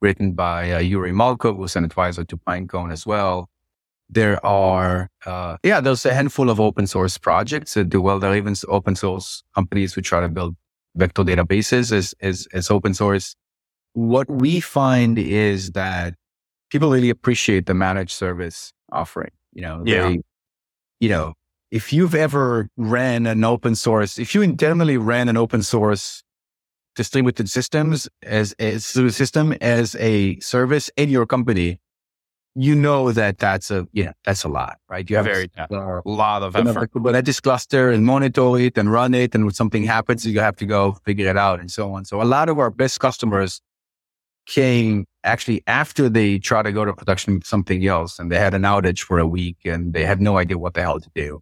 written 0.00 0.32
by 0.32 0.72
uh, 0.72 0.80
Yury 0.80 1.12
Malkov, 1.12 1.56
who's 1.56 1.76
an 1.76 1.84
advisor 1.84 2.24
to 2.24 2.36
Pinecone 2.36 2.92
as 2.92 3.06
well. 3.06 3.48
There 4.08 4.44
are, 4.46 5.08
uh, 5.24 5.56
yeah, 5.64 5.80
there's 5.80 6.06
a 6.06 6.14
handful 6.14 6.48
of 6.48 6.60
open 6.60 6.86
source 6.86 7.18
projects 7.18 7.74
that 7.74 7.88
do 7.88 8.00
well. 8.00 8.18
There 8.20 8.30
are 8.30 8.36
even 8.36 8.54
open 8.68 8.94
source 8.94 9.42
companies 9.54 9.94
who 9.94 10.00
try 10.00 10.20
to 10.20 10.28
build 10.28 10.56
vector 10.94 11.24
databases 11.24 11.92
as, 11.92 12.14
as, 12.20 12.46
as 12.52 12.70
open 12.70 12.94
source. 12.94 13.34
What 13.94 14.30
we 14.30 14.60
find 14.60 15.18
is 15.18 15.72
that 15.72 16.14
people 16.70 16.90
really 16.90 17.10
appreciate 17.10 17.66
the 17.66 17.74
managed 17.74 18.12
service 18.12 18.72
offering. 18.92 19.30
You 19.52 19.62
know, 19.62 19.82
Yeah. 19.84 20.08
they, 20.08 20.20
you 21.00 21.08
know, 21.08 21.34
if 21.70 21.92
you've 21.92 22.14
ever 22.14 22.68
ran 22.76 23.26
an 23.26 23.42
open 23.42 23.74
source, 23.74 24.18
if 24.18 24.34
you 24.34 24.42
internally 24.42 24.96
ran 24.96 25.28
an 25.28 25.36
open 25.36 25.62
source 25.62 26.22
distributed 26.94 27.50
systems 27.50 28.08
as 28.22 28.54
a 28.58 28.78
system 28.78 29.52
as 29.60 29.96
a 29.96 30.38
service 30.40 30.90
in 30.96 31.08
your 31.10 31.26
company, 31.26 31.78
you 32.58 32.74
know 32.74 33.12
that 33.12 33.36
that's 33.38 33.70
a 33.70 33.86
yeah 33.92 34.12
that's 34.24 34.42
a 34.44 34.48
lot, 34.48 34.78
right? 34.88 35.08
You 35.10 35.16
have 35.16 35.26
Very- 35.26 35.50
a, 35.58 35.66
A 35.70 36.00
lot 36.06 36.42
of 36.42 36.56
you 36.56 36.64
know, 36.64 36.70
effort. 36.70 36.80
like 36.80 36.90
Kubernetes 36.90 37.42
cluster 37.42 37.90
and 37.90 38.04
monitor 38.06 38.56
it 38.58 38.78
and 38.78 38.90
run 38.90 39.12
it, 39.14 39.34
and 39.34 39.44
when 39.44 39.52
something 39.54 39.84
happens, 39.84 40.24
you 40.24 40.40
have 40.40 40.56
to 40.56 40.66
go 40.66 40.92
figure 41.04 41.28
it 41.28 41.36
out 41.36 41.60
and 41.60 41.70
so 41.70 41.92
on. 41.92 42.04
So 42.06 42.22
a 42.22 42.24
lot 42.24 42.48
of 42.48 42.58
our 42.58 42.70
best 42.70 42.98
customers 42.98 43.60
came 44.46 45.06
actually 45.24 45.62
after 45.66 46.08
they 46.08 46.38
tried 46.38 46.62
to 46.62 46.72
go 46.72 46.84
to 46.84 46.92
production 46.94 47.34
with 47.34 47.44
something 47.46 47.84
else, 47.86 48.18
and 48.18 48.30
they 48.30 48.38
had 48.38 48.54
an 48.54 48.62
outage 48.62 49.00
for 49.00 49.18
a 49.18 49.26
week, 49.26 49.58
and 49.64 49.92
they 49.92 50.04
had 50.04 50.20
no 50.20 50.38
idea 50.38 50.56
what 50.56 50.74
the 50.74 50.82
hell 50.82 51.00
to 51.00 51.10
do. 51.14 51.40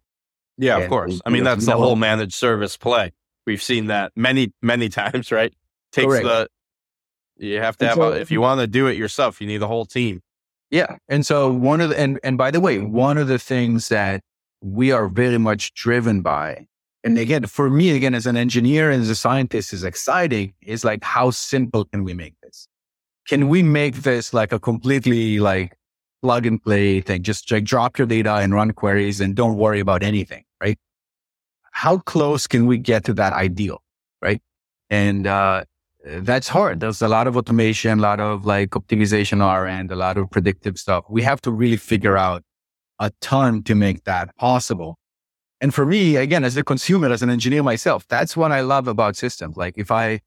Yeah, 0.57 0.77
of 0.77 0.89
course. 0.89 1.21
I 1.25 1.29
mean, 1.29 1.41
we 1.43 1.45
that's 1.45 1.65
the 1.65 1.77
whole 1.77 1.95
managed 1.95 2.33
service 2.33 2.77
play. 2.77 3.11
We've 3.45 3.61
seen 3.61 3.87
that 3.87 4.11
many, 4.15 4.53
many 4.61 4.89
times, 5.01 5.31
right? 5.31 5.53
Takes 5.91 6.07
Correct. 6.07 6.25
the, 6.25 6.47
you 7.37 7.59
have 7.61 7.77
to 7.77 7.85
And 7.85 7.89
have, 7.89 7.97
so- 7.97 8.13
a, 8.13 8.19
if 8.19 8.31
you 8.31 8.41
want 8.41 8.61
to 8.61 8.67
do 8.67 8.87
it 8.87 8.97
yourself, 8.97 9.39
you 9.41 9.47
need 9.47 9.61
a 9.61 9.67
whole 9.67 9.85
team. 9.85 10.21
Yeah. 10.75 10.97
And 11.07 11.25
so 11.25 11.49
one 11.53 11.79
of 11.79 11.91
the, 11.91 11.97
and, 11.97 12.19
and 12.21 12.37
by 12.37 12.51
the 12.51 12.59
way, 12.59 12.79
one 12.79 13.17
of 13.17 13.29
the 13.29 13.39
things 13.39 13.87
that 13.87 14.19
we 14.61 14.91
are 14.91 15.07
very 15.07 15.37
much 15.37 15.73
driven 15.73 16.21
by 16.21 16.67
And 17.05 17.19
again, 17.19 17.45
for 17.45 17.69
me, 17.69 17.95
again, 17.95 18.15
as 18.15 18.25
an 18.25 18.35
engineer 18.35 18.89
and 18.91 19.01
as 19.01 19.09
a 19.11 19.15
scientist 19.15 19.71
is 19.73 19.83
exciting 19.85 20.53
is 20.63 20.83
like, 20.83 21.03
how 21.03 21.29
simple 21.29 21.85
can 21.85 22.03
we 22.03 22.13
make 22.15 22.33
this? 22.41 22.67
Can 23.27 23.47
we 23.47 23.63
make 23.63 23.97
this 23.97 24.33
like 24.33 24.51
a 24.51 24.59
completely 24.59 25.39
like 25.39 25.77
plug 26.23 26.47
and 26.47 26.61
play 26.61 26.99
thing? 27.01 27.23
Just 27.23 27.49
like 27.51 27.63
drop 27.63 27.97
your 27.99 28.07
data 28.07 28.33
and 28.35 28.55
run 28.55 28.71
queries 28.71 29.21
and 29.21 29.35
don't 29.35 29.55
worry 29.55 29.79
about 29.79 30.03
anything, 30.03 30.43
right? 30.59 30.79
How 31.71 31.99
close 31.99 32.47
can 32.47 32.65
we 32.65 32.79
get 32.79 33.05
to 33.05 33.13
that 33.13 33.33
ideal? 33.33 33.83
Right. 34.21 34.41
And, 34.89 35.27
uh, 35.27 35.65
that's 36.05 36.47
hard. 36.47 36.79
There's 36.81 37.01
a 37.01 37.07
lot 37.07 37.27
of 37.27 37.35
automation, 37.35 37.99
a 37.99 38.01
lot 38.01 38.19
of 38.19 38.45
like 38.45 38.71
optimization 38.71 39.33
on 39.33 39.41
our 39.41 39.65
end, 39.65 39.91
a 39.91 39.95
lot 39.95 40.17
of 40.17 40.29
predictive 40.29 40.77
stuff. 40.77 41.05
We 41.09 41.23
have 41.23 41.41
to 41.41 41.51
really 41.51 41.77
figure 41.77 42.15
out 42.15 42.43
a 42.99 43.11
ton 43.21 43.63
to 43.63 43.75
make 43.75 44.03
that 44.03 44.35
possible. 44.37 44.97
And 45.61 45.73
for 45.73 45.85
me, 45.85 46.15
again, 46.17 46.43
as 46.43 46.57
a 46.57 46.63
consumer, 46.63 47.09
as 47.11 47.23
an 47.23 47.29
engineer 47.29 47.63
myself, 47.63 48.07
that's 48.07 48.37
what 48.37 48.51
I 48.51 48.61
love 48.61 48.87
about 48.87 49.15
systems. 49.15 49.57
Like 49.57 49.77
if 49.77 49.89
I, 49.89 50.21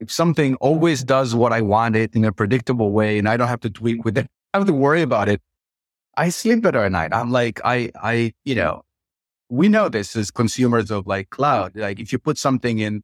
if 0.00 0.10
something 0.10 0.54
always 0.56 1.04
does 1.04 1.34
what 1.34 1.52
I 1.52 1.60
want 1.60 1.94
it 1.94 2.14
in 2.14 2.24
a 2.24 2.32
predictable 2.32 2.92
way 2.92 3.18
and 3.18 3.28
I 3.28 3.36
don't 3.36 3.48
have 3.48 3.60
to 3.60 3.70
tweak 3.70 4.04
with 4.04 4.16
it, 4.16 4.26
I 4.54 4.58
have 4.58 4.66
to 4.66 4.72
worry 4.72 5.02
about 5.02 5.28
it. 5.28 5.42
I 6.16 6.30
sleep 6.30 6.62
better 6.62 6.82
at 6.82 6.92
night. 6.92 7.12
I'm 7.12 7.30
like, 7.30 7.60
I, 7.64 7.90
I, 8.02 8.32
you 8.44 8.54
know, 8.54 8.82
we 9.50 9.68
know 9.68 9.88
this 9.88 10.16
as 10.16 10.30
consumers 10.30 10.90
of 10.90 11.06
like 11.06 11.30
cloud. 11.30 11.76
Like 11.76 12.00
if 12.00 12.12
you 12.12 12.18
put 12.18 12.38
something 12.38 12.78
in 12.78 13.02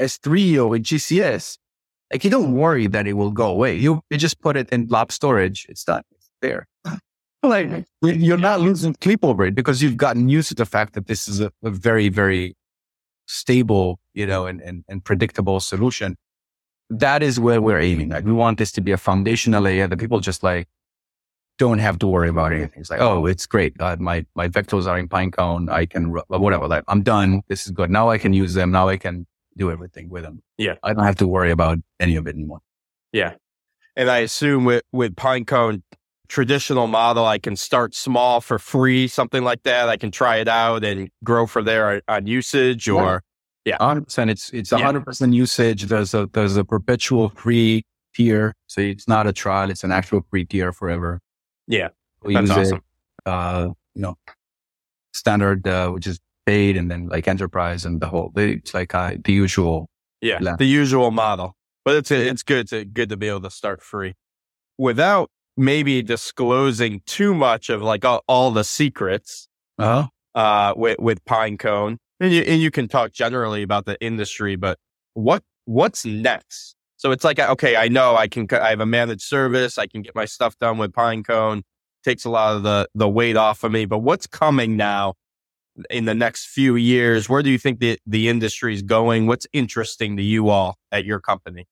S3 0.00 0.64
or 0.64 0.76
in 0.76 0.82
GCS, 0.82 1.58
like 2.12 2.24
you 2.24 2.30
don't 2.30 2.54
worry 2.54 2.86
that 2.86 3.06
it 3.06 3.14
will 3.14 3.30
go 3.30 3.48
away. 3.48 3.74
You, 3.76 4.02
you 4.10 4.18
just 4.18 4.40
put 4.40 4.56
it 4.56 4.68
in 4.70 4.86
blob 4.86 5.12
storage. 5.12 5.66
It's 5.68 5.84
done. 5.84 6.02
It's 6.12 6.30
there. 6.40 6.66
like 7.42 7.84
you're 8.02 8.38
not 8.38 8.60
losing 8.60 8.94
sleep 9.02 9.24
over 9.24 9.44
it 9.44 9.54
because 9.54 9.82
you've 9.82 9.96
gotten 9.96 10.28
used 10.28 10.48
to 10.48 10.54
the 10.54 10.66
fact 10.66 10.94
that 10.94 11.06
this 11.06 11.28
is 11.28 11.40
a, 11.40 11.52
a 11.62 11.70
very, 11.70 12.08
very 12.08 12.56
stable, 13.26 13.98
you 14.12 14.26
know, 14.26 14.46
and, 14.46 14.60
and, 14.60 14.84
and 14.88 15.04
predictable 15.04 15.60
solution. 15.60 16.16
That 16.90 17.22
is 17.22 17.40
where 17.40 17.60
we're 17.60 17.80
aiming. 17.80 18.10
Like 18.10 18.24
we 18.24 18.32
want 18.32 18.58
this 18.58 18.72
to 18.72 18.80
be 18.80 18.92
a 18.92 18.96
foundational 18.96 19.62
layer 19.62 19.88
that 19.88 19.98
people 19.98 20.20
just 20.20 20.42
like 20.42 20.68
don't 21.58 21.78
have 21.78 21.98
to 22.00 22.06
worry 22.06 22.28
about 22.28 22.52
anything. 22.52 22.80
It's 22.80 22.90
like, 22.90 23.00
oh, 23.00 23.26
it's 23.26 23.46
great. 23.46 23.74
Uh, 23.80 23.96
my, 23.98 24.26
my 24.34 24.48
vectors 24.48 24.86
are 24.86 24.98
in 24.98 25.08
Pinecone. 25.08 25.70
I 25.70 25.86
can, 25.86 26.12
whatever, 26.28 26.68
like 26.68 26.84
I'm 26.88 27.02
done. 27.02 27.42
This 27.48 27.66
is 27.66 27.72
good. 27.72 27.90
Now 27.90 28.10
I 28.10 28.18
can 28.18 28.32
use 28.32 28.54
them. 28.54 28.70
Now 28.70 28.88
I 28.88 28.96
can 28.96 29.26
do 29.56 29.70
everything 29.70 30.08
with 30.08 30.22
them. 30.22 30.42
Yeah. 30.58 30.74
I 30.82 30.92
don't 30.92 31.04
have 31.04 31.16
to 31.16 31.26
worry 31.26 31.50
about 31.50 31.78
any 32.00 32.16
of 32.16 32.26
it 32.26 32.34
anymore. 32.34 32.60
Yeah. 33.12 33.34
And 33.96 34.10
I 34.10 34.18
assume 34.18 34.64
with, 34.64 34.82
with 34.92 35.14
Pinecone, 35.14 35.82
traditional 36.28 36.86
model, 36.86 37.24
I 37.24 37.38
can 37.38 37.54
start 37.54 37.94
small 37.94 38.40
for 38.40 38.58
free, 38.58 39.06
something 39.06 39.44
like 39.44 39.62
that. 39.62 39.88
I 39.88 39.96
can 39.96 40.10
try 40.10 40.36
it 40.36 40.48
out 40.48 40.84
and 40.84 41.10
grow 41.22 41.46
from 41.46 41.64
there 41.64 42.02
on 42.08 42.26
usage 42.26 42.88
or 42.88 43.22
yeah. 43.64 43.76
hundred 43.80 44.06
percent. 44.06 44.30
It's, 44.30 44.50
it's 44.50 44.72
a 44.72 44.78
hundred 44.78 45.04
percent 45.04 45.32
usage. 45.34 45.84
There's 45.84 46.14
a, 46.14 46.28
there's 46.32 46.56
a 46.56 46.64
perpetual 46.64 47.28
free 47.28 47.84
tier. 48.14 48.54
So 48.66 48.80
it's 48.80 49.06
not 49.06 49.26
a 49.26 49.32
trial. 49.32 49.70
It's 49.70 49.84
an 49.84 49.92
actual 49.92 50.22
free 50.30 50.44
tier 50.44 50.72
forever. 50.72 51.20
Yeah. 51.68 51.88
We 52.22 52.34
That's 52.34 52.50
awesome. 52.50 52.78
It, 52.78 53.30
uh, 53.30 53.68
you 53.94 54.02
know, 54.02 54.16
standard, 55.12 55.68
uh, 55.68 55.90
which 55.90 56.06
is 56.06 56.18
paid 56.46 56.76
and 56.76 56.90
then 56.90 57.08
like 57.08 57.28
enterprise 57.28 57.84
and 57.84 58.00
the 58.00 58.06
whole, 58.06 58.32
it's 58.36 58.74
like 58.74 58.94
uh, 58.94 59.14
the 59.24 59.32
usual. 59.32 59.88
Yeah. 60.20 60.38
Plan. 60.38 60.56
The 60.58 60.66
usual 60.66 61.10
model, 61.10 61.54
but 61.84 61.96
it's, 61.96 62.10
it's 62.10 62.42
good 62.42 62.68
to, 62.68 62.84
good 62.84 63.10
to 63.10 63.16
be 63.16 63.28
able 63.28 63.42
to 63.42 63.50
start 63.50 63.82
free 63.82 64.14
without 64.78 65.30
maybe 65.56 66.02
disclosing 66.02 67.02
too 67.06 67.34
much 67.34 67.68
of 67.68 67.82
like 67.82 68.04
all, 68.04 68.22
all 68.26 68.50
the 68.50 68.64
secrets 68.64 69.48
uh-huh. 69.78 70.08
uh, 70.34 70.74
with, 70.76 70.98
with 70.98 71.24
Pinecone. 71.24 71.98
And 72.20 72.32
you, 72.32 72.42
and 72.42 72.62
you 72.62 72.70
can 72.70 72.88
talk 72.88 73.12
generally 73.12 73.62
about 73.62 73.84
the 73.84 74.00
industry, 74.00 74.56
but 74.56 74.78
what, 75.12 75.42
what's 75.66 76.06
next? 76.06 76.74
So 76.96 77.10
it's 77.10 77.24
like, 77.24 77.38
okay, 77.38 77.76
I 77.76 77.88
know 77.88 78.16
I 78.16 78.28
can, 78.28 78.46
I 78.50 78.70
have 78.70 78.80
a 78.80 78.86
managed 78.86 79.22
service. 79.22 79.76
I 79.76 79.86
can 79.86 80.00
get 80.00 80.14
my 80.14 80.24
stuff 80.24 80.58
done 80.58 80.78
with 80.78 80.92
Pinecone. 80.92 81.62
Takes 82.02 82.24
a 82.24 82.30
lot 82.30 82.56
of 82.56 82.62
the, 82.62 82.88
the 82.94 83.08
weight 83.08 83.36
off 83.36 83.62
of 83.62 83.72
me, 83.72 83.84
but 83.84 83.98
what's 83.98 84.26
coming 84.26 84.76
now 84.76 85.14
in 85.90 86.04
the 86.04 86.14
next 86.14 86.46
few 86.46 86.76
years? 86.76 87.28
Where 87.28 87.42
do 87.42 87.50
you 87.50 87.58
think 87.58 87.80
the, 87.80 87.98
the 88.06 88.28
industry 88.28 88.74
is 88.74 88.82
going? 88.82 89.26
What's 89.26 89.46
interesting 89.52 90.16
to 90.16 90.22
you 90.22 90.48
all 90.48 90.76
at 90.92 91.04
your 91.04 91.20
company? 91.20 91.66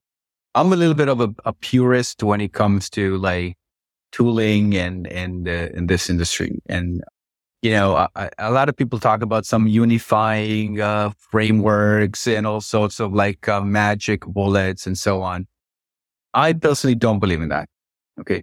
I'm 0.55 0.73
a 0.73 0.77
little 0.77 0.95
bit 0.95 1.09
of 1.09 1.21
a, 1.21 1.35
a 1.45 1.53
purist 1.53 2.23
when 2.23 2.41
it 2.41 2.53
comes 2.53 2.91
to 2.91 3.17
like 3.17 3.57
tooling 4.11 4.77
and 4.77 5.07
and 5.07 5.49
uh, 5.49 5.69
in 5.75 5.87
this 5.87 6.11
industry. 6.11 6.61
And 6.69 7.03
you 7.63 7.71
know, 7.71 8.09
a, 8.39 8.51
lot 8.51 8.69
of 8.69 8.77
people 8.77 8.99
talk 8.99 9.23
about 9.23 9.47
some 9.47 9.69
unifying 9.69 10.81
uh, 10.81 11.11
frameworks 11.17 12.27
and 12.27 12.45
all 12.45 12.61
sorts 12.61 12.99
of 12.99 13.15
like 13.15 13.49
uh, 13.49 13.61
magic 13.61 14.27
bullets 14.27 14.85
and 14.85 14.99
so 14.99 15.23
on. 15.23 15.47
I 16.35 16.55
personally 16.55 16.97
don't 16.97 17.21
believe 17.21 17.41
in 17.41 17.51
that. 17.51 17.69
Okay. 18.21 18.43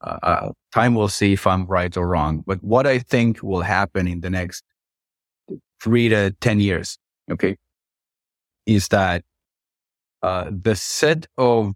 Uh, 0.00 0.18
uh, 0.22 0.52
time 0.72 0.94
will 0.94 1.08
see 1.08 1.32
if 1.32 1.46
I'm 1.46 1.66
right 1.66 1.96
or 1.96 2.06
wrong. 2.06 2.44
But 2.46 2.62
what 2.62 2.86
I 2.86 2.98
think 2.98 3.42
will 3.42 3.62
happen 3.62 4.06
in 4.06 4.20
the 4.20 4.30
next 4.30 4.62
three 5.82 6.08
to 6.08 6.30
10 6.40 6.60
years, 6.60 6.98
okay, 7.30 7.56
is 8.66 8.88
that 8.88 9.24
uh, 10.22 10.50
the 10.50 10.76
set 10.76 11.26
of 11.36 11.72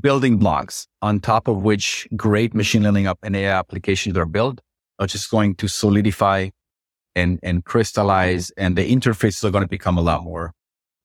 building 0.00 0.38
blocks 0.38 0.86
on 1.02 1.20
top 1.20 1.48
of 1.48 1.62
which 1.62 2.06
great 2.16 2.54
machine 2.54 2.82
learning 2.82 3.06
up 3.06 3.18
and 3.22 3.34
AI 3.34 3.58
applications 3.58 4.16
are 4.16 4.26
built 4.26 4.60
are 4.98 5.06
just 5.06 5.30
going 5.30 5.54
to 5.56 5.68
solidify 5.68 6.48
and, 7.16 7.40
and 7.42 7.64
crystallize 7.64 8.50
and 8.56 8.76
the 8.76 8.94
interfaces 8.94 9.42
are 9.44 9.50
going 9.50 9.64
to 9.64 9.68
become 9.68 9.98
a 9.98 10.02
lot 10.02 10.22
more 10.22 10.52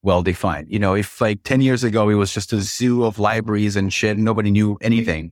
well 0.03 0.21
defined. 0.21 0.67
You 0.69 0.79
know, 0.79 0.93
if 0.93 1.19
like 1.19 1.43
10 1.43 1.61
years 1.61 1.83
ago, 1.83 2.09
it 2.09 2.13
was 2.13 2.31
just 2.31 2.53
a 2.53 2.61
zoo 2.61 3.03
of 3.03 3.17
libraries 3.17 3.75
and 3.75 3.91
shit, 3.91 4.17
nobody 4.17 4.51
knew 4.51 4.77
anything. 4.81 5.31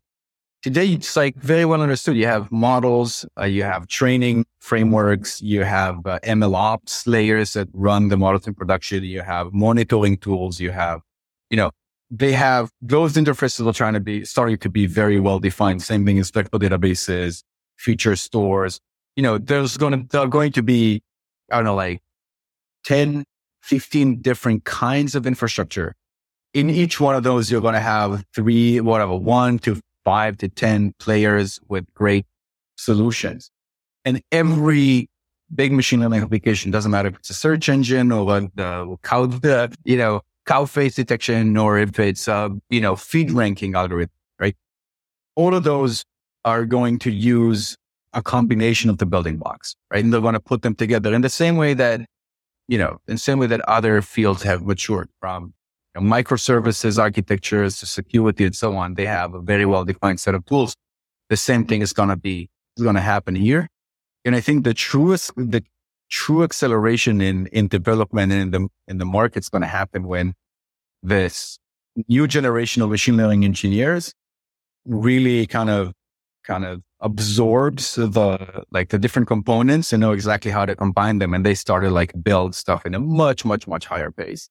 Today, 0.63 0.93
it's 0.93 1.17
like 1.17 1.35
very 1.35 1.65
well 1.65 1.81
understood. 1.81 2.15
You 2.15 2.27
have 2.27 2.49
models, 2.49 3.25
uh, 3.37 3.43
you 3.43 3.63
have 3.63 3.85
training 3.87 4.45
frameworks, 4.59 5.41
you 5.41 5.65
have 5.65 6.07
uh, 6.07 6.19
ML 6.23 6.55
ops 6.55 7.05
layers 7.05 7.51
that 7.51 7.67
run 7.73 8.07
the 8.07 8.15
models 8.15 8.47
in 8.47 8.53
production, 8.53 9.03
you 9.03 9.23
have 9.23 9.51
monitoring 9.51 10.15
tools, 10.15 10.61
you 10.61 10.71
have, 10.71 11.01
you 11.49 11.57
know, 11.57 11.71
they 12.09 12.31
have 12.31 12.69
those 12.81 13.15
interfaces 13.15 13.67
are 13.67 13.73
trying 13.73 13.93
to 13.95 13.99
be 13.99 14.23
starting 14.23 14.57
to 14.59 14.69
be 14.69 14.85
very 14.85 15.19
well 15.19 15.37
defined. 15.37 15.83
Same 15.83 16.05
thing 16.05 16.17
as 16.17 16.31
vector 16.31 16.57
databases, 16.57 17.43
feature 17.75 18.15
stores. 18.15 18.79
You 19.17 19.23
know, 19.23 19.37
there's 19.37 19.75
going 19.75 19.91
to, 19.91 20.07
there 20.11 20.21
are 20.21 20.27
going 20.27 20.53
to 20.53 20.63
be, 20.63 21.01
I 21.51 21.57
don't 21.57 21.65
know, 21.65 21.75
like 21.75 21.99
10, 22.85 23.25
15 23.63 24.21
different 24.21 24.63
kinds 24.63 25.13
of 25.13 25.27
infrastructure. 25.27 25.93
In 26.53 26.69
each 26.69 27.01
one 27.01 27.15
of 27.15 27.23
those, 27.23 27.51
you're 27.51 27.59
going 27.59 27.73
to 27.73 27.81
have 27.81 28.23
three, 28.33 28.79
whatever, 28.79 29.17
one 29.17 29.59
to 29.59 29.81
five 30.03 30.37
to 30.37 30.49
10 30.49 30.93
players 30.99 31.59
with 31.67 31.85
great 31.93 32.25
solutions. 32.75 33.49
And 34.05 34.21
every 34.31 35.09
big 35.53 35.71
machine 35.71 35.99
learning 36.01 36.21
application 36.21 36.71
doesn't 36.71 36.91
matter 36.91 37.09
if 37.09 37.15
it's 37.15 37.29
a 37.29 37.33
search 37.33 37.69
engine 37.69 38.11
or 38.11 38.41
the 38.55 38.97
cloud, 39.03 39.43
you 39.83 39.97
know, 39.97 40.21
cow 40.45 40.65
face 40.65 40.95
detection 40.95 41.55
or 41.57 41.77
if 41.77 41.99
it's, 41.99 42.27
uh, 42.27 42.49
you 42.69 42.81
know, 42.81 42.95
feed 42.95 43.31
ranking 43.31 43.75
algorithm, 43.75 44.11
right? 44.39 44.55
All 45.35 45.53
of 45.55 45.63
those 45.63 46.03
are 46.45 46.65
going 46.65 46.99
to 46.99 47.11
use 47.11 47.77
a 48.13 48.21
combination 48.21 48.89
of 48.89 48.97
the 48.97 49.05
building 49.05 49.37
blocks, 49.37 49.75
right? 49.91 50.03
And 50.03 50.13
they're 50.13 50.21
going 50.21 50.33
to 50.33 50.39
put 50.39 50.61
them 50.61 50.75
together 50.75 51.13
in 51.13 51.21
the 51.21 51.29
same 51.29 51.57
way 51.57 51.73
that, 51.75 52.01
you 52.67 52.77
know, 52.77 52.99
in 53.07 53.15
the 53.15 53.19
same 53.19 53.39
way 53.39 53.47
that 53.47 53.61
other 53.61 54.01
fields 54.01 54.43
have 54.43 54.63
matured 54.63 55.09
from 55.19 55.53
microservices 56.01 56.97
architectures 56.97 57.75
security 57.75 58.45
and 58.45 58.55
so 58.55 58.75
on. 58.75 58.95
They 58.95 59.05
have 59.05 59.33
a 59.33 59.41
very 59.41 59.65
well 59.65 59.85
defined 59.85 60.19
set 60.19 60.35
of 60.35 60.45
tools. 60.45 60.75
The 61.29 61.37
same 61.37 61.65
thing 61.65 61.81
is 61.81 61.93
going 61.93 62.09
to 62.09 62.15
be, 62.15 62.49
going 62.79 62.95
to 62.95 63.01
happen 63.01 63.35
here. 63.35 63.69
And 64.25 64.35
I 64.35 64.41
think 64.41 64.63
the 64.63 64.73
truest, 64.73 65.31
the 65.35 65.63
true 66.09 66.43
acceleration 66.43 67.21
in, 67.21 67.47
in 67.47 67.67
development 67.67 68.31
and 68.31 68.41
in 68.41 68.51
the, 68.51 68.67
in 68.87 68.97
the 68.97 69.05
market 69.05 69.43
is 69.43 69.49
going 69.49 69.61
to 69.61 69.67
happen 69.67 70.03
when 70.03 70.33
this 71.01 71.59
new 72.07 72.27
generation 72.27 72.81
of 72.81 72.89
machine 72.89 73.17
learning 73.17 73.45
engineers 73.45 74.13
really 74.85 75.45
kind 75.45 75.69
of, 75.69 75.93
kind 76.43 76.65
of 76.65 76.81
absorbs 77.01 77.95
the, 77.95 78.65
like 78.71 78.89
the 78.89 78.97
different 78.97 79.27
components 79.27 79.93
and 79.93 80.01
know 80.01 80.11
exactly 80.11 80.51
how 80.51 80.65
to 80.65 80.75
combine 80.75 81.19
them. 81.19 81.33
And 81.33 81.45
they 81.45 81.55
started 81.55 81.91
like 81.91 82.13
build 82.23 82.55
stuff 82.55 82.85
in 82.85 82.95
a 82.95 82.99
much, 82.99 83.45
much, 83.45 83.67
much 83.67 83.85
higher 83.85 84.11
pace. 84.11 84.49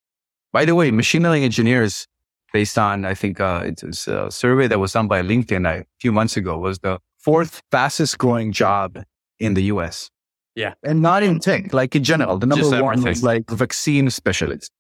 By 0.53 0.65
the 0.65 0.75
way, 0.75 0.91
machine 0.91 1.23
learning 1.23 1.45
engineers 1.45 2.07
based 2.53 2.79
on, 2.79 3.05
I 3.05 3.15
think, 3.15 3.41
uh, 3.41 3.63
it 3.65 3.83
was 3.83 4.07
a 4.07 4.31
survey 4.31 4.69
that 4.69 4.79
was 4.79 4.93
done 4.93 5.09
by 5.09 5.23
LinkedIn 5.23 5.67
a 5.67 5.85
few 6.01 6.13
months 6.13 6.37
ago 6.37 6.59
was 6.59 6.79
the 6.81 6.99
fourth 7.19 7.63
fastest 7.71 8.19
growing 8.19 8.53
job 8.53 9.03
in 9.39 9.55
the 9.55 9.65
US. 9.65 10.11
Yeah. 10.55 10.75
And 10.83 11.01
not 11.01 11.23
in 11.23 11.41
tech, 11.41 11.73
like 11.73 11.97
in 11.97 12.05
general. 12.05 12.39
The 12.39 12.47
number 12.47 12.63
Just 12.63 12.83
one 12.83 12.99
everything. 12.99 13.13
is 13.13 13.23
like 13.23 13.49
vaccine 13.49 14.11
specialist. 14.11 14.71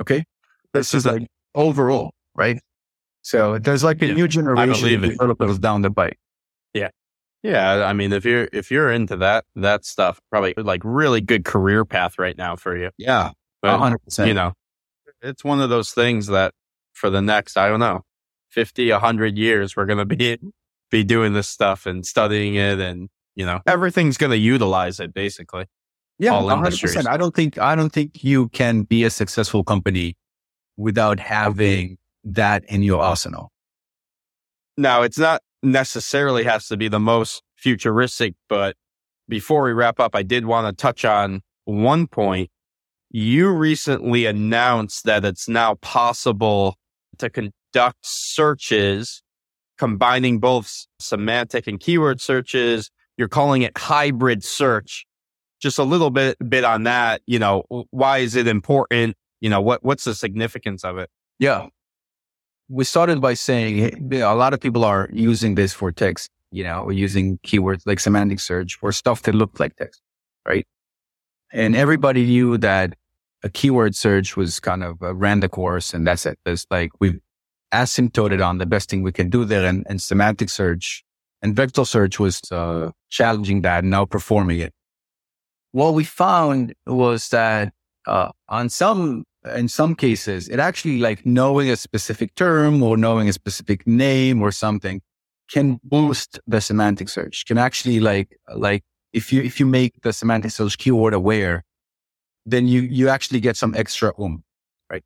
Okay. 0.00 0.24
This 0.72 0.94
is 0.94 1.04
like 1.04 1.26
overall, 1.54 2.12
right? 2.34 2.58
So 3.22 3.58
there's 3.58 3.84
like 3.84 4.00
a 4.00 4.06
yeah. 4.06 4.14
new 4.14 4.28
generation 4.28 4.94
of 5.04 5.10
developers 5.10 5.58
down 5.58 5.82
the 5.82 5.90
bike. 5.90 6.18
Yeah. 6.72 6.88
Yeah, 7.42 7.84
I 7.84 7.92
mean, 7.92 8.12
if 8.12 8.24
you're 8.24 8.48
if 8.52 8.70
you're 8.70 8.90
into 8.90 9.16
that 9.18 9.44
that 9.54 9.84
stuff, 9.84 10.18
probably 10.30 10.54
like 10.56 10.80
really 10.84 11.20
good 11.20 11.44
career 11.44 11.84
path 11.84 12.18
right 12.18 12.36
now 12.36 12.56
for 12.56 12.76
you. 12.76 12.90
Yeah, 12.98 13.30
But, 13.62 13.78
hundred 13.78 13.98
percent. 13.98 14.28
you 14.28 14.34
know, 14.34 14.54
it's 15.22 15.44
one 15.44 15.60
of 15.60 15.70
those 15.70 15.90
things 15.90 16.26
that 16.28 16.52
for 16.92 17.10
the 17.10 17.22
next, 17.22 17.56
I 17.56 17.68
don't 17.68 17.80
know, 17.80 18.02
50, 18.50 18.90
100 18.90 19.38
years, 19.38 19.76
we're 19.76 19.86
going 19.86 19.98
to 19.98 20.16
be, 20.16 20.38
be 20.90 21.04
doing 21.04 21.32
this 21.32 21.48
stuff 21.48 21.86
and 21.86 22.04
studying 22.04 22.54
it. 22.54 22.80
And, 22.80 23.08
you 23.34 23.46
know, 23.46 23.60
everything's 23.66 24.16
going 24.16 24.32
to 24.32 24.38
utilize 24.38 25.00
it 25.00 25.14
basically. 25.14 25.66
Yeah, 26.18 26.32
all 26.32 26.48
hundred 26.48 26.66
industries. 26.66 26.94
percent. 26.94 27.08
I 27.08 27.16
don't 27.16 27.34
think 27.34 27.58
I 27.58 27.76
don't 27.76 27.90
think 27.90 28.24
you 28.24 28.48
can 28.48 28.82
be 28.82 29.04
a 29.04 29.10
successful 29.10 29.62
company 29.62 30.16
without 30.76 31.20
having 31.20 31.96
that 32.24 32.64
in 32.64 32.82
your 32.82 33.00
arsenal. 33.00 33.52
Now, 34.76 35.02
it's 35.02 35.18
not 35.18 35.42
necessarily 35.62 36.44
has 36.44 36.66
to 36.68 36.76
be 36.76 36.88
the 36.88 37.00
most 37.00 37.42
futuristic, 37.56 38.34
but 38.48 38.76
before 39.28 39.62
we 39.62 39.72
wrap 39.72 40.00
up, 40.00 40.14
I 40.14 40.22
did 40.22 40.46
want 40.46 40.66
to 40.66 40.80
touch 40.80 41.04
on 41.04 41.42
one 41.64 42.06
point. 42.06 42.50
You 43.10 43.50
recently 43.50 44.26
announced 44.26 45.04
that 45.04 45.24
it's 45.24 45.48
now 45.48 45.74
possible 45.76 46.76
to 47.18 47.30
conduct 47.30 47.98
searches 48.02 49.22
combining 49.78 50.40
both 50.40 50.86
semantic 50.98 51.66
and 51.66 51.80
keyword 51.80 52.20
searches. 52.20 52.90
You're 53.16 53.28
calling 53.28 53.62
it 53.62 53.78
hybrid 53.78 54.44
search. 54.44 55.06
Just 55.60 55.78
a 55.78 55.84
little 55.84 56.10
bit, 56.10 56.36
bit 56.48 56.64
on 56.64 56.82
that. 56.84 57.22
You 57.26 57.38
know, 57.38 57.64
why 57.90 58.18
is 58.18 58.36
it 58.36 58.46
important? 58.46 59.16
You 59.40 59.50
know, 59.50 59.60
what, 59.60 59.82
what's 59.82 60.04
the 60.04 60.14
significance 60.14 60.84
of 60.84 60.98
it? 60.98 61.08
Yeah. 61.38 61.68
We 62.68 62.84
started 62.84 63.20
by 63.20 63.34
saying 63.34 63.78
you 64.12 64.18
know, 64.18 64.32
a 64.32 64.36
lot 64.36 64.52
of 64.52 64.60
people 64.60 64.84
are 64.84 65.08
using 65.12 65.54
this 65.54 65.72
for 65.72 65.90
text, 65.90 66.30
you 66.52 66.64
know, 66.64 66.90
using 66.90 67.38
keywords 67.38 67.82
like 67.86 67.98
semantic 67.98 68.40
search 68.40 68.74
for 68.74 68.92
stuff 68.92 69.22
that 69.22 69.34
look 69.34 69.58
like 69.58 69.74
text, 69.76 70.02
right? 70.46 70.66
And 71.52 71.74
everybody 71.74 72.26
knew 72.26 72.58
that 72.58 72.94
a 73.42 73.48
keyword 73.48 73.94
search 73.94 74.36
was 74.36 74.60
kind 74.60 74.82
of 74.82 75.00
a 75.00 75.14
ran 75.14 75.40
the 75.40 75.48
course 75.48 75.94
and 75.94 76.06
that's 76.06 76.26
it. 76.26 76.38
It's 76.44 76.66
like 76.70 76.90
we've 77.00 77.20
asymptoted 77.72 78.44
on 78.44 78.58
the 78.58 78.66
best 78.66 78.90
thing 78.90 79.02
we 79.02 79.12
can 79.12 79.30
do 79.30 79.44
there 79.44 79.64
and, 79.64 79.86
and 79.88 80.00
semantic 80.00 80.50
search 80.50 81.04
and 81.42 81.54
vector 81.54 81.84
search 81.84 82.18
was 82.18 82.40
uh, 82.50 82.90
challenging 83.10 83.62
that 83.62 83.84
and 83.84 83.92
outperforming 83.92 84.60
it. 84.60 84.72
What 85.72 85.94
we 85.94 86.04
found 86.04 86.74
was 86.86 87.28
that 87.28 87.72
uh, 88.06 88.30
on 88.48 88.68
some 88.68 89.24
in 89.54 89.68
some 89.68 89.94
cases, 89.94 90.48
it 90.48 90.58
actually 90.58 90.98
like 90.98 91.24
knowing 91.24 91.70
a 91.70 91.76
specific 91.76 92.34
term 92.34 92.82
or 92.82 92.96
knowing 92.96 93.28
a 93.28 93.32
specific 93.32 93.86
name 93.86 94.42
or 94.42 94.50
something 94.50 95.00
can 95.50 95.78
boost 95.84 96.40
the 96.46 96.60
semantic 96.60 97.08
search. 97.08 97.44
Can 97.46 97.58
actually 97.58 98.00
like 98.00 98.36
like 98.54 98.82
if 99.12 99.32
you 99.32 99.42
if 99.42 99.58
you 99.60 99.66
make 99.66 100.00
the 100.02 100.12
semantic 100.12 100.50
search 100.50 100.78
keyword 100.78 101.14
aware, 101.14 101.64
then 102.46 102.66
you 102.66 102.82
you 102.82 103.08
actually 103.08 103.40
get 103.40 103.56
some 103.56 103.74
extra 103.74 104.12
um, 104.20 104.42
right? 104.90 105.04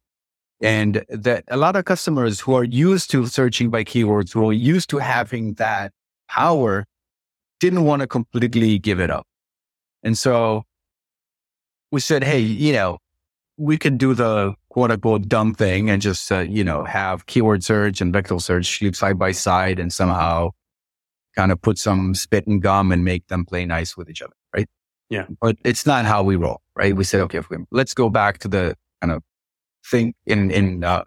And 0.61 1.05
that 1.09 1.45
a 1.49 1.57
lot 1.57 1.77
of 1.77 1.85
customers 1.85 2.41
who 2.41 2.55
are 2.55 2.65
used 2.65 3.11
to 3.13 3.27
searching 3.27 3.71
by 3.71 3.85
keywords, 3.85 4.33
who 4.33 4.49
are 4.49 4.53
used 4.53 4.91
to 4.91 4.99
having 4.99 5.55
that 5.55 5.93
power, 6.29 6.87
didn't 7.61 7.85
want 7.85 8.01
to 8.01 8.07
completely 8.07 8.79
give 8.79 9.01
it 9.01 9.11
up. 9.11 9.27
And 10.03 10.19
so 10.19 10.65
we 11.93 12.01
said, 12.01 12.25
hey, 12.25 12.41
you 12.41 12.73
know, 12.73 12.99
we 13.57 13.77
could 13.77 13.99
do 13.99 14.15
the 14.15 14.55
quote 14.71 14.91
unquote 14.91 15.29
dumb 15.29 15.55
thing 15.55 15.91
and 15.91 16.03
just, 16.03 16.33
uh, 16.33 16.41
you 16.41 16.65
know, 16.65 16.85
have 16.85 17.27
keyword 17.27 17.63
search 17.63 18.01
and 18.01 18.13
vector 18.13 18.39
search 18.39 18.83
side 18.95 19.19
by 19.19 19.31
side 19.31 19.79
and 19.79 19.93
somehow 19.93 20.51
kind 21.35 21.53
of 21.53 21.61
put 21.61 21.79
some 21.79 22.15
spit 22.15 22.47
and 22.47 22.63
gum 22.63 22.93
and 22.93 23.05
make 23.05 23.29
them 23.29 23.45
play 23.45 23.65
nice 23.65 23.97
with 23.97 24.11
each 24.11 24.23
other. 24.23 24.35
Right. 24.55 24.69
Yeah. 25.09 25.27
But 25.41 25.57
it's 25.65 25.87
not 25.87 26.05
how 26.05 26.23
we 26.23 26.37
roll. 26.37 26.61
Right. 26.77 26.95
We 26.95 27.05
said, 27.05 27.21
okay, 27.23 27.39
if 27.39 27.51
we, 27.51 27.59
let's 27.71 27.95
go 27.95 28.09
back 28.09 28.39
to 28.39 28.49
the 28.49 28.77
kind 29.01 29.13
of 29.13 29.23
think 29.91 30.15
in, 30.27 30.51
in, 30.51 30.85
uh, 30.85 31.05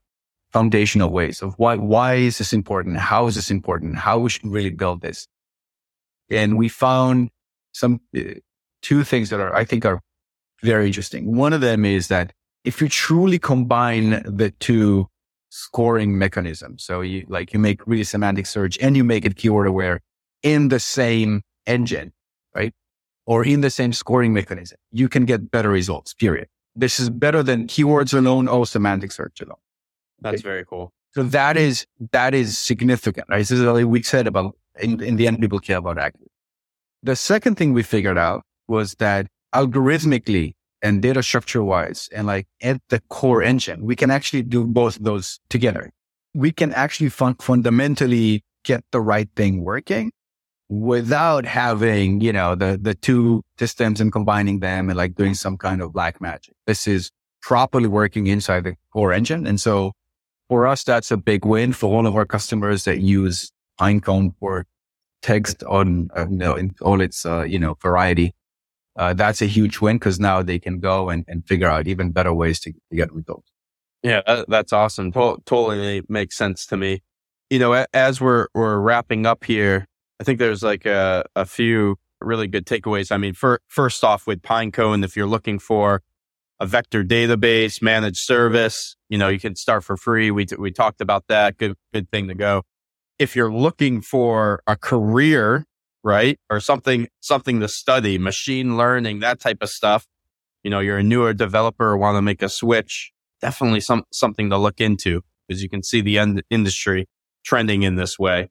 foundational 0.51 1.09
ways 1.09 1.41
of 1.41 1.53
why, 1.57 1.75
why 1.75 2.15
is 2.15 2.37
this 2.37 2.53
important? 2.53 2.97
How 2.97 3.27
is 3.27 3.35
this 3.35 3.51
important? 3.51 3.97
How 3.97 4.19
we 4.19 4.29
should 4.29 4.45
really 4.45 4.69
build 4.69 5.01
this. 5.01 5.27
And 6.29 6.57
we 6.57 6.69
found 6.69 7.29
some, 7.73 7.99
uh, 8.17 8.35
two 8.81 9.03
things 9.03 9.31
that 9.31 9.39
are, 9.39 9.53
I 9.53 9.65
think 9.65 9.85
are 9.85 10.01
very 10.63 10.87
interesting. 10.87 11.35
One 11.35 11.53
of 11.53 11.61
them 11.61 11.83
is 11.83 12.07
that 12.07 12.31
if 12.63 12.81
you 12.81 12.89
truly 12.89 13.39
combine 13.39 14.23
the 14.25 14.51
two 14.59 15.07
scoring 15.49 16.17
mechanisms, 16.17 16.83
so 16.83 17.01
you 17.01 17.25
like 17.29 17.53
you 17.53 17.59
make 17.59 17.85
really 17.87 18.03
semantic 18.03 18.45
search 18.45 18.77
and 18.79 18.97
you 18.97 19.03
make 19.03 19.25
it 19.25 19.35
keyword 19.35 19.67
aware 19.67 20.01
in 20.43 20.69
the 20.69 20.79
same 20.79 21.41
engine, 21.65 22.13
right? 22.53 22.73
Or 23.25 23.43
in 23.43 23.61
the 23.61 23.69
same 23.69 23.93
scoring 23.93 24.33
mechanism, 24.33 24.77
you 24.91 25.09
can 25.09 25.25
get 25.25 25.51
better 25.51 25.69
results, 25.69 26.13
period. 26.13 26.47
This 26.75 26.99
is 26.99 27.09
better 27.09 27.41
than 27.41 27.67
keywords 27.67 28.13
alone 28.13 28.47
or 28.47 28.65
semantic 28.65 29.11
search 29.11 29.41
alone. 29.41 29.57
That's 30.19 30.41
very 30.41 30.65
cool. 30.65 30.93
So 31.13 31.23
that 31.23 31.55
is, 31.55 31.85
that 32.11 32.33
is 32.33 32.57
significant, 32.57 33.27
right? 33.29 33.37
This 33.37 33.51
is 33.51 33.65
what 33.65 33.83
we 33.85 34.03
said 34.03 34.27
about, 34.27 34.57
in, 34.79 35.01
in 35.01 35.15
the 35.15 35.27
end, 35.27 35.39
people 35.39 35.59
care 35.59 35.77
about 35.77 35.97
accuracy. 35.97 36.29
The 37.03 37.15
second 37.15 37.55
thing 37.55 37.71
we 37.71 37.83
figured 37.83 38.17
out 38.17 38.43
was 38.67 38.95
that 38.95 39.27
algorithmically 39.53 40.55
and 40.81 41.01
data 41.01 41.23
structure 41.23 41.63
wise 41.63 42.09
and 42.13 42.27
like 42.27 42.47
at 42.61 42.81
the 42.89 42.99
core 43.09 43.41
engine, 43.41 43.85
we 43.85 43.95
can 43.95 44.11
actually 44.11 44.43
do 44.43 44.65
both 44.65 44.97
those 44.99 45.39
together. 45.49 45.91
We 46.33 46.51
can 46.51 46.73
actually 46.73 47.09
fun- 47.09 47.35
fundamentally 47.35 48.43
get 48.63 48.83
the 48.91 48.99
right 48.99 49.29
thing 49.35 49.63
working 49.63 50.11
without 50.69 51.45
having, 51.45 52.21
you 52.21 52.33
know, 52.33 52.55
the, 52.55 52.77
the 52.81 52.95
two 52.95 53.43
systems 53.59 54.01
and 54.01 54.11
combining 54.11 54.59
them 54.59 54.89
and 54.89 54.97
like 54.97 55.15
doing 55.15 55.33
some 55.33 55.57
kind 55.57 55.81
of 55.81 55.93
black 55.93 56.19
magic. 56.19 56.55
This 56.65 56.87
is 56.87 57.11
properly 57.41 57.87
working 57.87 58.27
inside 58.27 58.63
the 58.63 58.75
core 58.91 59.13
engine. 59.13 59.45
And 59.45 59.61
so 59.61 59.93
for 60.49 60.65
us, 60.65 60.83
that's 60.83 61.11
a 61.11 61.17
big 61.17 61.45
win 61.45 61.73
for 61.73 61.93
all 61.95 62.07
of 62.07 62.15
our 62.15 62.25
customers 62.25 62.85
that 62.85 62.99
use 62.99 63.51
Pinecone 63.79 64.33
for 64.39 64.65
text 65.21 65.63
on, 65.63 66.09
uh, 66.15 66.27
you 66.29 66.37
know, 66.37 66.55
in 66.55 66.73
all 66.81 67.01
its, 67.01 67.25
uh, 67.25 67.43
you 67.43 67.59
know, 67.59 67.75
variety 67.81 68.33
uh, 68.97 69.13
that's 69.13 69.41
a 69.41 69.45
huge 69.45 69.81
win 69.81 69.97
because 69.97 70.19
now 70.19 70.41
they 70.41 70.59
can 70.59 70.79
go 70.79 71.09
and, 71.09 71.25
and 71.27 71.45
figure 71.45 71.67
out 71.67 71.87
even 71.87 72.11
better 72.11 72.33
ways 72.33 72.59
to, 72.61 72.71
to 72.71 72.95
get 72.95 73.11
results. 73.13 73.51
Yeah, 74.03 74.21
that, 74.25 74.49
that's 74.49 74.71
awesome. 74.71 75.11
To- 75.13 75.41
totally 75.45 76.03
makes 76.07 76.37
sense 76.37 76.65
to 76.67 76.77
me. 76.77 77.01
You 77.49 77.59
know, 77.59 77.85
as 77.93 78.21
we're 78.21 78.47
we're 78.53 78.79
wrapping 78.79 79.25
up 79.25 79.43
here, 79.43 79.87
I 80.19 80.23
think 80.23 80.39
there's 80.39 80.63
like 80.63 80.85
a, 80.85 81.25
a 81.35 81.45
few 81.45 81.97
really 82.21 82.47
good 82.47 82.65
takeaways. 82.65 83.11
I 83.11 83.17
mean, 83.17 83.33
for, 83.33 83.59
first 83.67 84.03
off, 84.03 84.25
with 84.25 84.41
Pinecone, 84.41 85.03
if 85.03 85.15
you're 85.15 85.27
looking 85.27 85.59
for 85.59 86.01
a 86.59 86.65
vector 86.65 87.03
database 87.03 87.81
managed 87.81 88.17
service, 88.17 88.95
you 89.09 89.17
know, 89.17 89.27
you 89.27 89.39
can 89.39 89.55
start 89.55 89.83
for 89.83 89.97
free. 89.97 90.31
We 90.31 90.47
we 90.57 90.71
talked 90.71 91.01
about 91.01 91.25
that. 91.27 91.57
Good 91.57 91.75
good 91.93 92.09
thing 92.11 92.29
to 92.29 92.33
go. 92.35 92.63
If 93.19 93.35
you're 93.35 93.51
looking 93.51 94.01
for 94.01 94.61
a 94.65 94.75
career 94.75 95.65
right? 96.05 96.39
Or 96.51 96.59
something, 96.59 97.07
something 97.19 97.59
to 97.59 97.67
study, 97.67 98.17
machine 98.19 98.77
learning, 98.77 99.19
that 99.19 99.39
type 99.39 99.57
of 99.61 99.69
stuff. 99.69 100.05
You 100.63 100.69
know, 100.69 100.79
you're 100.79 100.99
a 100.99 101.03
newer 101.03 101.33
developer 101.33 101.83
or 101.83 101.97
want 101.97 102.15
to 102.15 102.21
make 102.21 102.43
a 102.43 102.47
switch. 102.47 103.11
Definitely 103.41 103.81
some, 103.81 104.03
something 104.13 104.51
to 104.51 104.57
look 104.57 104.79
into 104.79 105.21
because 105.47 105.63
you 105.63 105.69
can 105.69 105.83
see 105.83 106.01
the 106.01 106.19
end 106.19 106.43
industry 106.49 107.07
trending 107.43 107.81
in 107.81 107.95
this 107.95 108.17
way. 108.19 108.49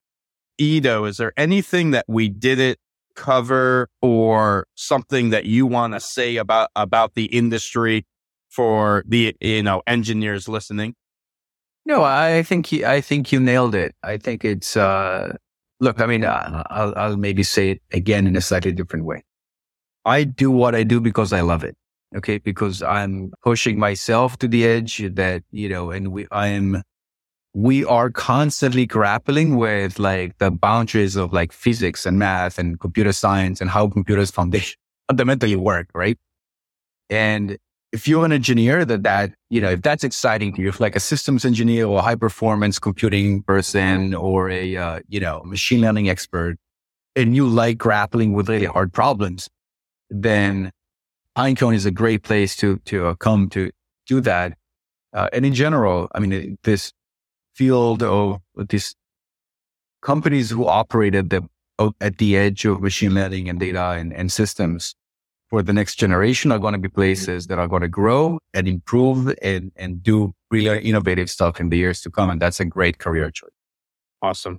Edo, 0.59 1.05
is 1.05 1.17
there 1.17 1.33
anything 1.37 1.91
that 1.93 2.05
we 2.09 2.29
didn't 2.29 2.79
cover 3.17 3.89
or 4.03 4.67
something 4.75 5.31
that 5.31 5.45
you 5.45 5.67
want 5.67 5.95
to 5.95 6.01
say 6.01 6.37
about, 6.37 6.71
about 6.75 7.15
the 7.15 7.27
industry 7.27 8.07
for 8.51 9.05
the, 9.07 9.37
you 9.41 9.63
know, 9.63 9.83
engineers 9.87 10.49
listening? 10.49 10.95
No, 11.87 12.03
I 12.03 12.43
think 12.43 12.73
you, 12.73 12.87
I 12.87 13.01
think 13.01 13.31
you 13.31 13.41
nailed 13.41 13.75
it. 13.75 13.95
I 14.03 14.17
think 14.17 14.45
it's, 14.45 14.77
uh, 14.77 15.37
look, 15.81 16.01
I 16.01 16.07
mean, 16.07 16.25
I'll, 16.25 16.95
I'll 16.97 17.17
maybe 17.17 17.43
say 17.43 17.73
it 17.73 17.83
again 17.93 18.27
in 18.27 18.37
a 18.37 18.41
slightly 18.41 18.73
different 18.73 19.05
way. 19.05 19.23
I 20.05 20.25
do 20.25 20.51
what 20.51 20.75
I 20.75 20.83
do 20.83 21.01
because 21.01 21.33
I 21.33 21.43
love 21.43 21.63
it. 21.65 21.77
Okay. 22.17 22.39
Because 22.39 22.83
I'm 22.83 23.33
pushing 23.43 23.79
myself 23.79 24.39
to 24.39 24.49
the 24.49 24.65
edge 24.65 24.99
that, 25.15 25.43
you 25.51 25.69
know, 25.69 25.91
and 25.91 26.13
we, 26.13 26.27
I 26.31 26.49
am, 26.49 26.83
we 27.55 27.85
are 27.85 28.11
constantly 28.11 28.85
grappling 28.85 29.57
with 29.57 30.01
like 30.01 30.37
the 30.39 30.51
boundaries 30.51 31.15
of 31.15 31.33
like 31.33 31.53
physics 31.53 32.05
and 32.05 32.19
math 32.19 32.59
and 32.59 32.81
computer 32.81 33.13
science 33.13 33.61
and 33.61 33.71
how 33.71 33.89
computers 33.89 34.31
foundation 34.31 34.77
fundamentally 35.09 35.55
work. 35.57 35.89
Right. 35.95 36.19
And 37.09 37.57
if 37.95 38.09
you're 38.09 38.25
an 38.25 38.33
engineer 38.33 38.85
that 38.85 39.05
that 39.05 39.33
you 39.51 39.61
know 39.61 39.71
if 39.71 39.83
that's 39.83 40.03
exciting 40.03 40.53
to 40.53 40.61
you 40.61 40.69
if 40.69 40.81
like 40.81 40.97
a 40.97 41.01
systems 41.01 41.45
engineer 41.45 41.87
or 41.87 42.03
high 42.03 42.17
performance 42.17 42.81
computing 42.81 43.41
person 43.45 44.13
or 44.15 44.51
a 44.51 44.77
uh, 44.77 44.99
you 45.09 45.21
know 45.21 45.43
machine 45.45 45.81
learning 45.81 46.09
expert 46.09 46.57
and 47.15 47.37
you 47.37 47.47
like 47.47 47.79
grappling 47.79 48.33
with 48.33 48.49
really 48.49 48.67
hard 48.67 48.93
problems 48.93 49.49
then 50.11 50.73
pinecone 51.39 51.75
is 51.75 51.87
a 51.87 51.93
great 51.93 52.25
place 52.25 52.57
to 52.57 52.79
to 52.79 53.07
uh, 53.07 53.15
come 53.15 53.49
to 53.49 53.71
do 54.09 54.21
that 54.21 54.59
uh, 55.13 55.29
and 55.33 55.47
in 55.47 55.55
general 55.55 56.09
i 56.17 56.19
mean 56.19 56.59
this 56.65 56.93
field 57.55 58.03
of 58.03 58.41
these 58.69 58.95
companies 60.03 60.51
who 60.51 60.67
operate 60.67 61.15
at 61.15 61.31
the 61.31 61.43
at 62.01 62.19
the 62.19 62.37
edge 62.37 62.65
of 62.65 62.81
machine 62.81 63.15
learning 63.15 63.49
and 63.49 63.59
data 63.59 63.91
and, 63.91 64.13
and 64.13 64.31
systems 64.31 64.95
for 65.51 65.63
the 65.63 65.73
next 65.73 65.97
generation 65.97 66.53
are 66.53 66.59
going 66.59 66.73
to 66.73 66.79
be 66.79 66.89
places 66.89 67.47
that 67.47 67.59
are 67.59 67.69
going 67.69 67.83
to 67.83 67.89
grow 67.89 68.39
and 68.53 68.67
improve 68.67 69.35
and, 69.43 69.73
and 69.77 70.03
do 70.03 70.33
really 70.51 70.81
innovative 70.81 71.31
stuff 71.31 71.61
in 71.61 71.69
the 71.69 71.77
years 71.77 72.01
to 72.01 72.11
come. 72.11 72.31
And 72.31 72.41
that's 72.41 72.61
a 72.61 72.65
great 72.65 72.99
career 72.99 73.31
choice. 73.31 73.51
Awesome. 74.23 74.59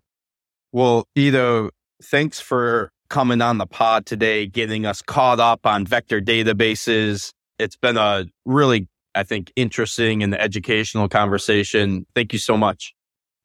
Well, 0.71 1.05
Edo, 1.15 1.69
thanks 2.03 2.39
for 2.39 2.91
coming 3.09 3.41
on 3.41 3.57
the 3.57 3.65
pod 3.65 4.05
today, 4.05 4.45
getting 4.45 4.85
us 4.85 5.01
caught 5.01 5.39
up 5.39 5.65
on 5.65 5.85
vector 5.85 6.21
databases. 6.21 7.31
It's 7.59 7.77
been 7.77 7.97
a 7.97 8.25
really, 8.45 8.87
I 9.15 9.23
think, 9.23 9.51
interesting 9.55 10.21
and 10.21 10.35
educational 10.35 11.07
conversation. 11.09 12.05
Thank 12.13 12.33
you 12.33 12.39
so 12.39 12.57
much. 12.57 12.93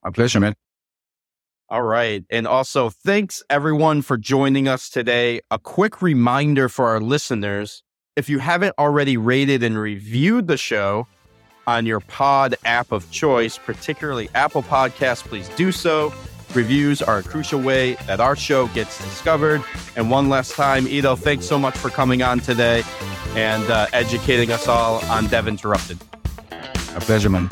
My 0.04 0.10
pleasure, 0.10 0.40
man. 0.40 0.54
All 1.68 1.82
right. 1.82 2.24
And 2.30 2.48
also, 2.48 2.90
thanks 2.90 3.44
everyone 3.48 4.02
for 4.02 4.16
joining 4.16 4.66
us 4.66 4.90
today. 4.90 5.40
A 5.52 5.58
quick 5.58 6.02
reminder 6.02 6.68
for 6.68 6.86
our 6.86 7.00
listeners 7.00 7.84
if 8.16 8.28
you 8.28 8.40
haven't 8.40 8.74
already 8.76 9.16
rated 9.16 9.62
and 9.62 9.78
reviewed 9.78 10.48
the 10.48 10.56
show 10.56 11.06
on 11.66 11.86
your 11.86 12.00
pod 12.00 12.56
app 12.64 12.90
of 12.90 13.08
choice, 13.12 13.56
particularly 13.56 14.28
Apple 14.34 14.64
Podcasts, 14.64 15.22
please 15.22 15.48
do 15.50 15.70
so. 15.70 16.12
Reviews 16.54 17.00
are 17.00 17.18
a 17.18 17.22
crucial 17.22 17.60
way 17.60 17.94
that 18.06 18.20
our 18.20 18.34
show 18.34 18.66
gets 18.68 18.98
discovered. 18.98 19.62
And 19.94 20.10
one 20.10 20.28
last 20.28 20.52
time, 20.52 20.88
Edo, 20.88 21.14
thanks 21.14 21.46
so 21.46 21.58
much 21.58 21.76
for 21.76 21.90
coming 21.90 22.22
on 22.22 22.40
today 22.40 22.82
and 23.34 23.64
uh, 23.70 23.86
educating 23.92 24.50
us 24.50 24.66
all 24.66 24.96
on 25.06 25.28
Dev 25.28 25.46
Interrupted. 25.46 25.98
A 26.96 27.00
pleasure, 27.00 27.30
man. 27.30 27.50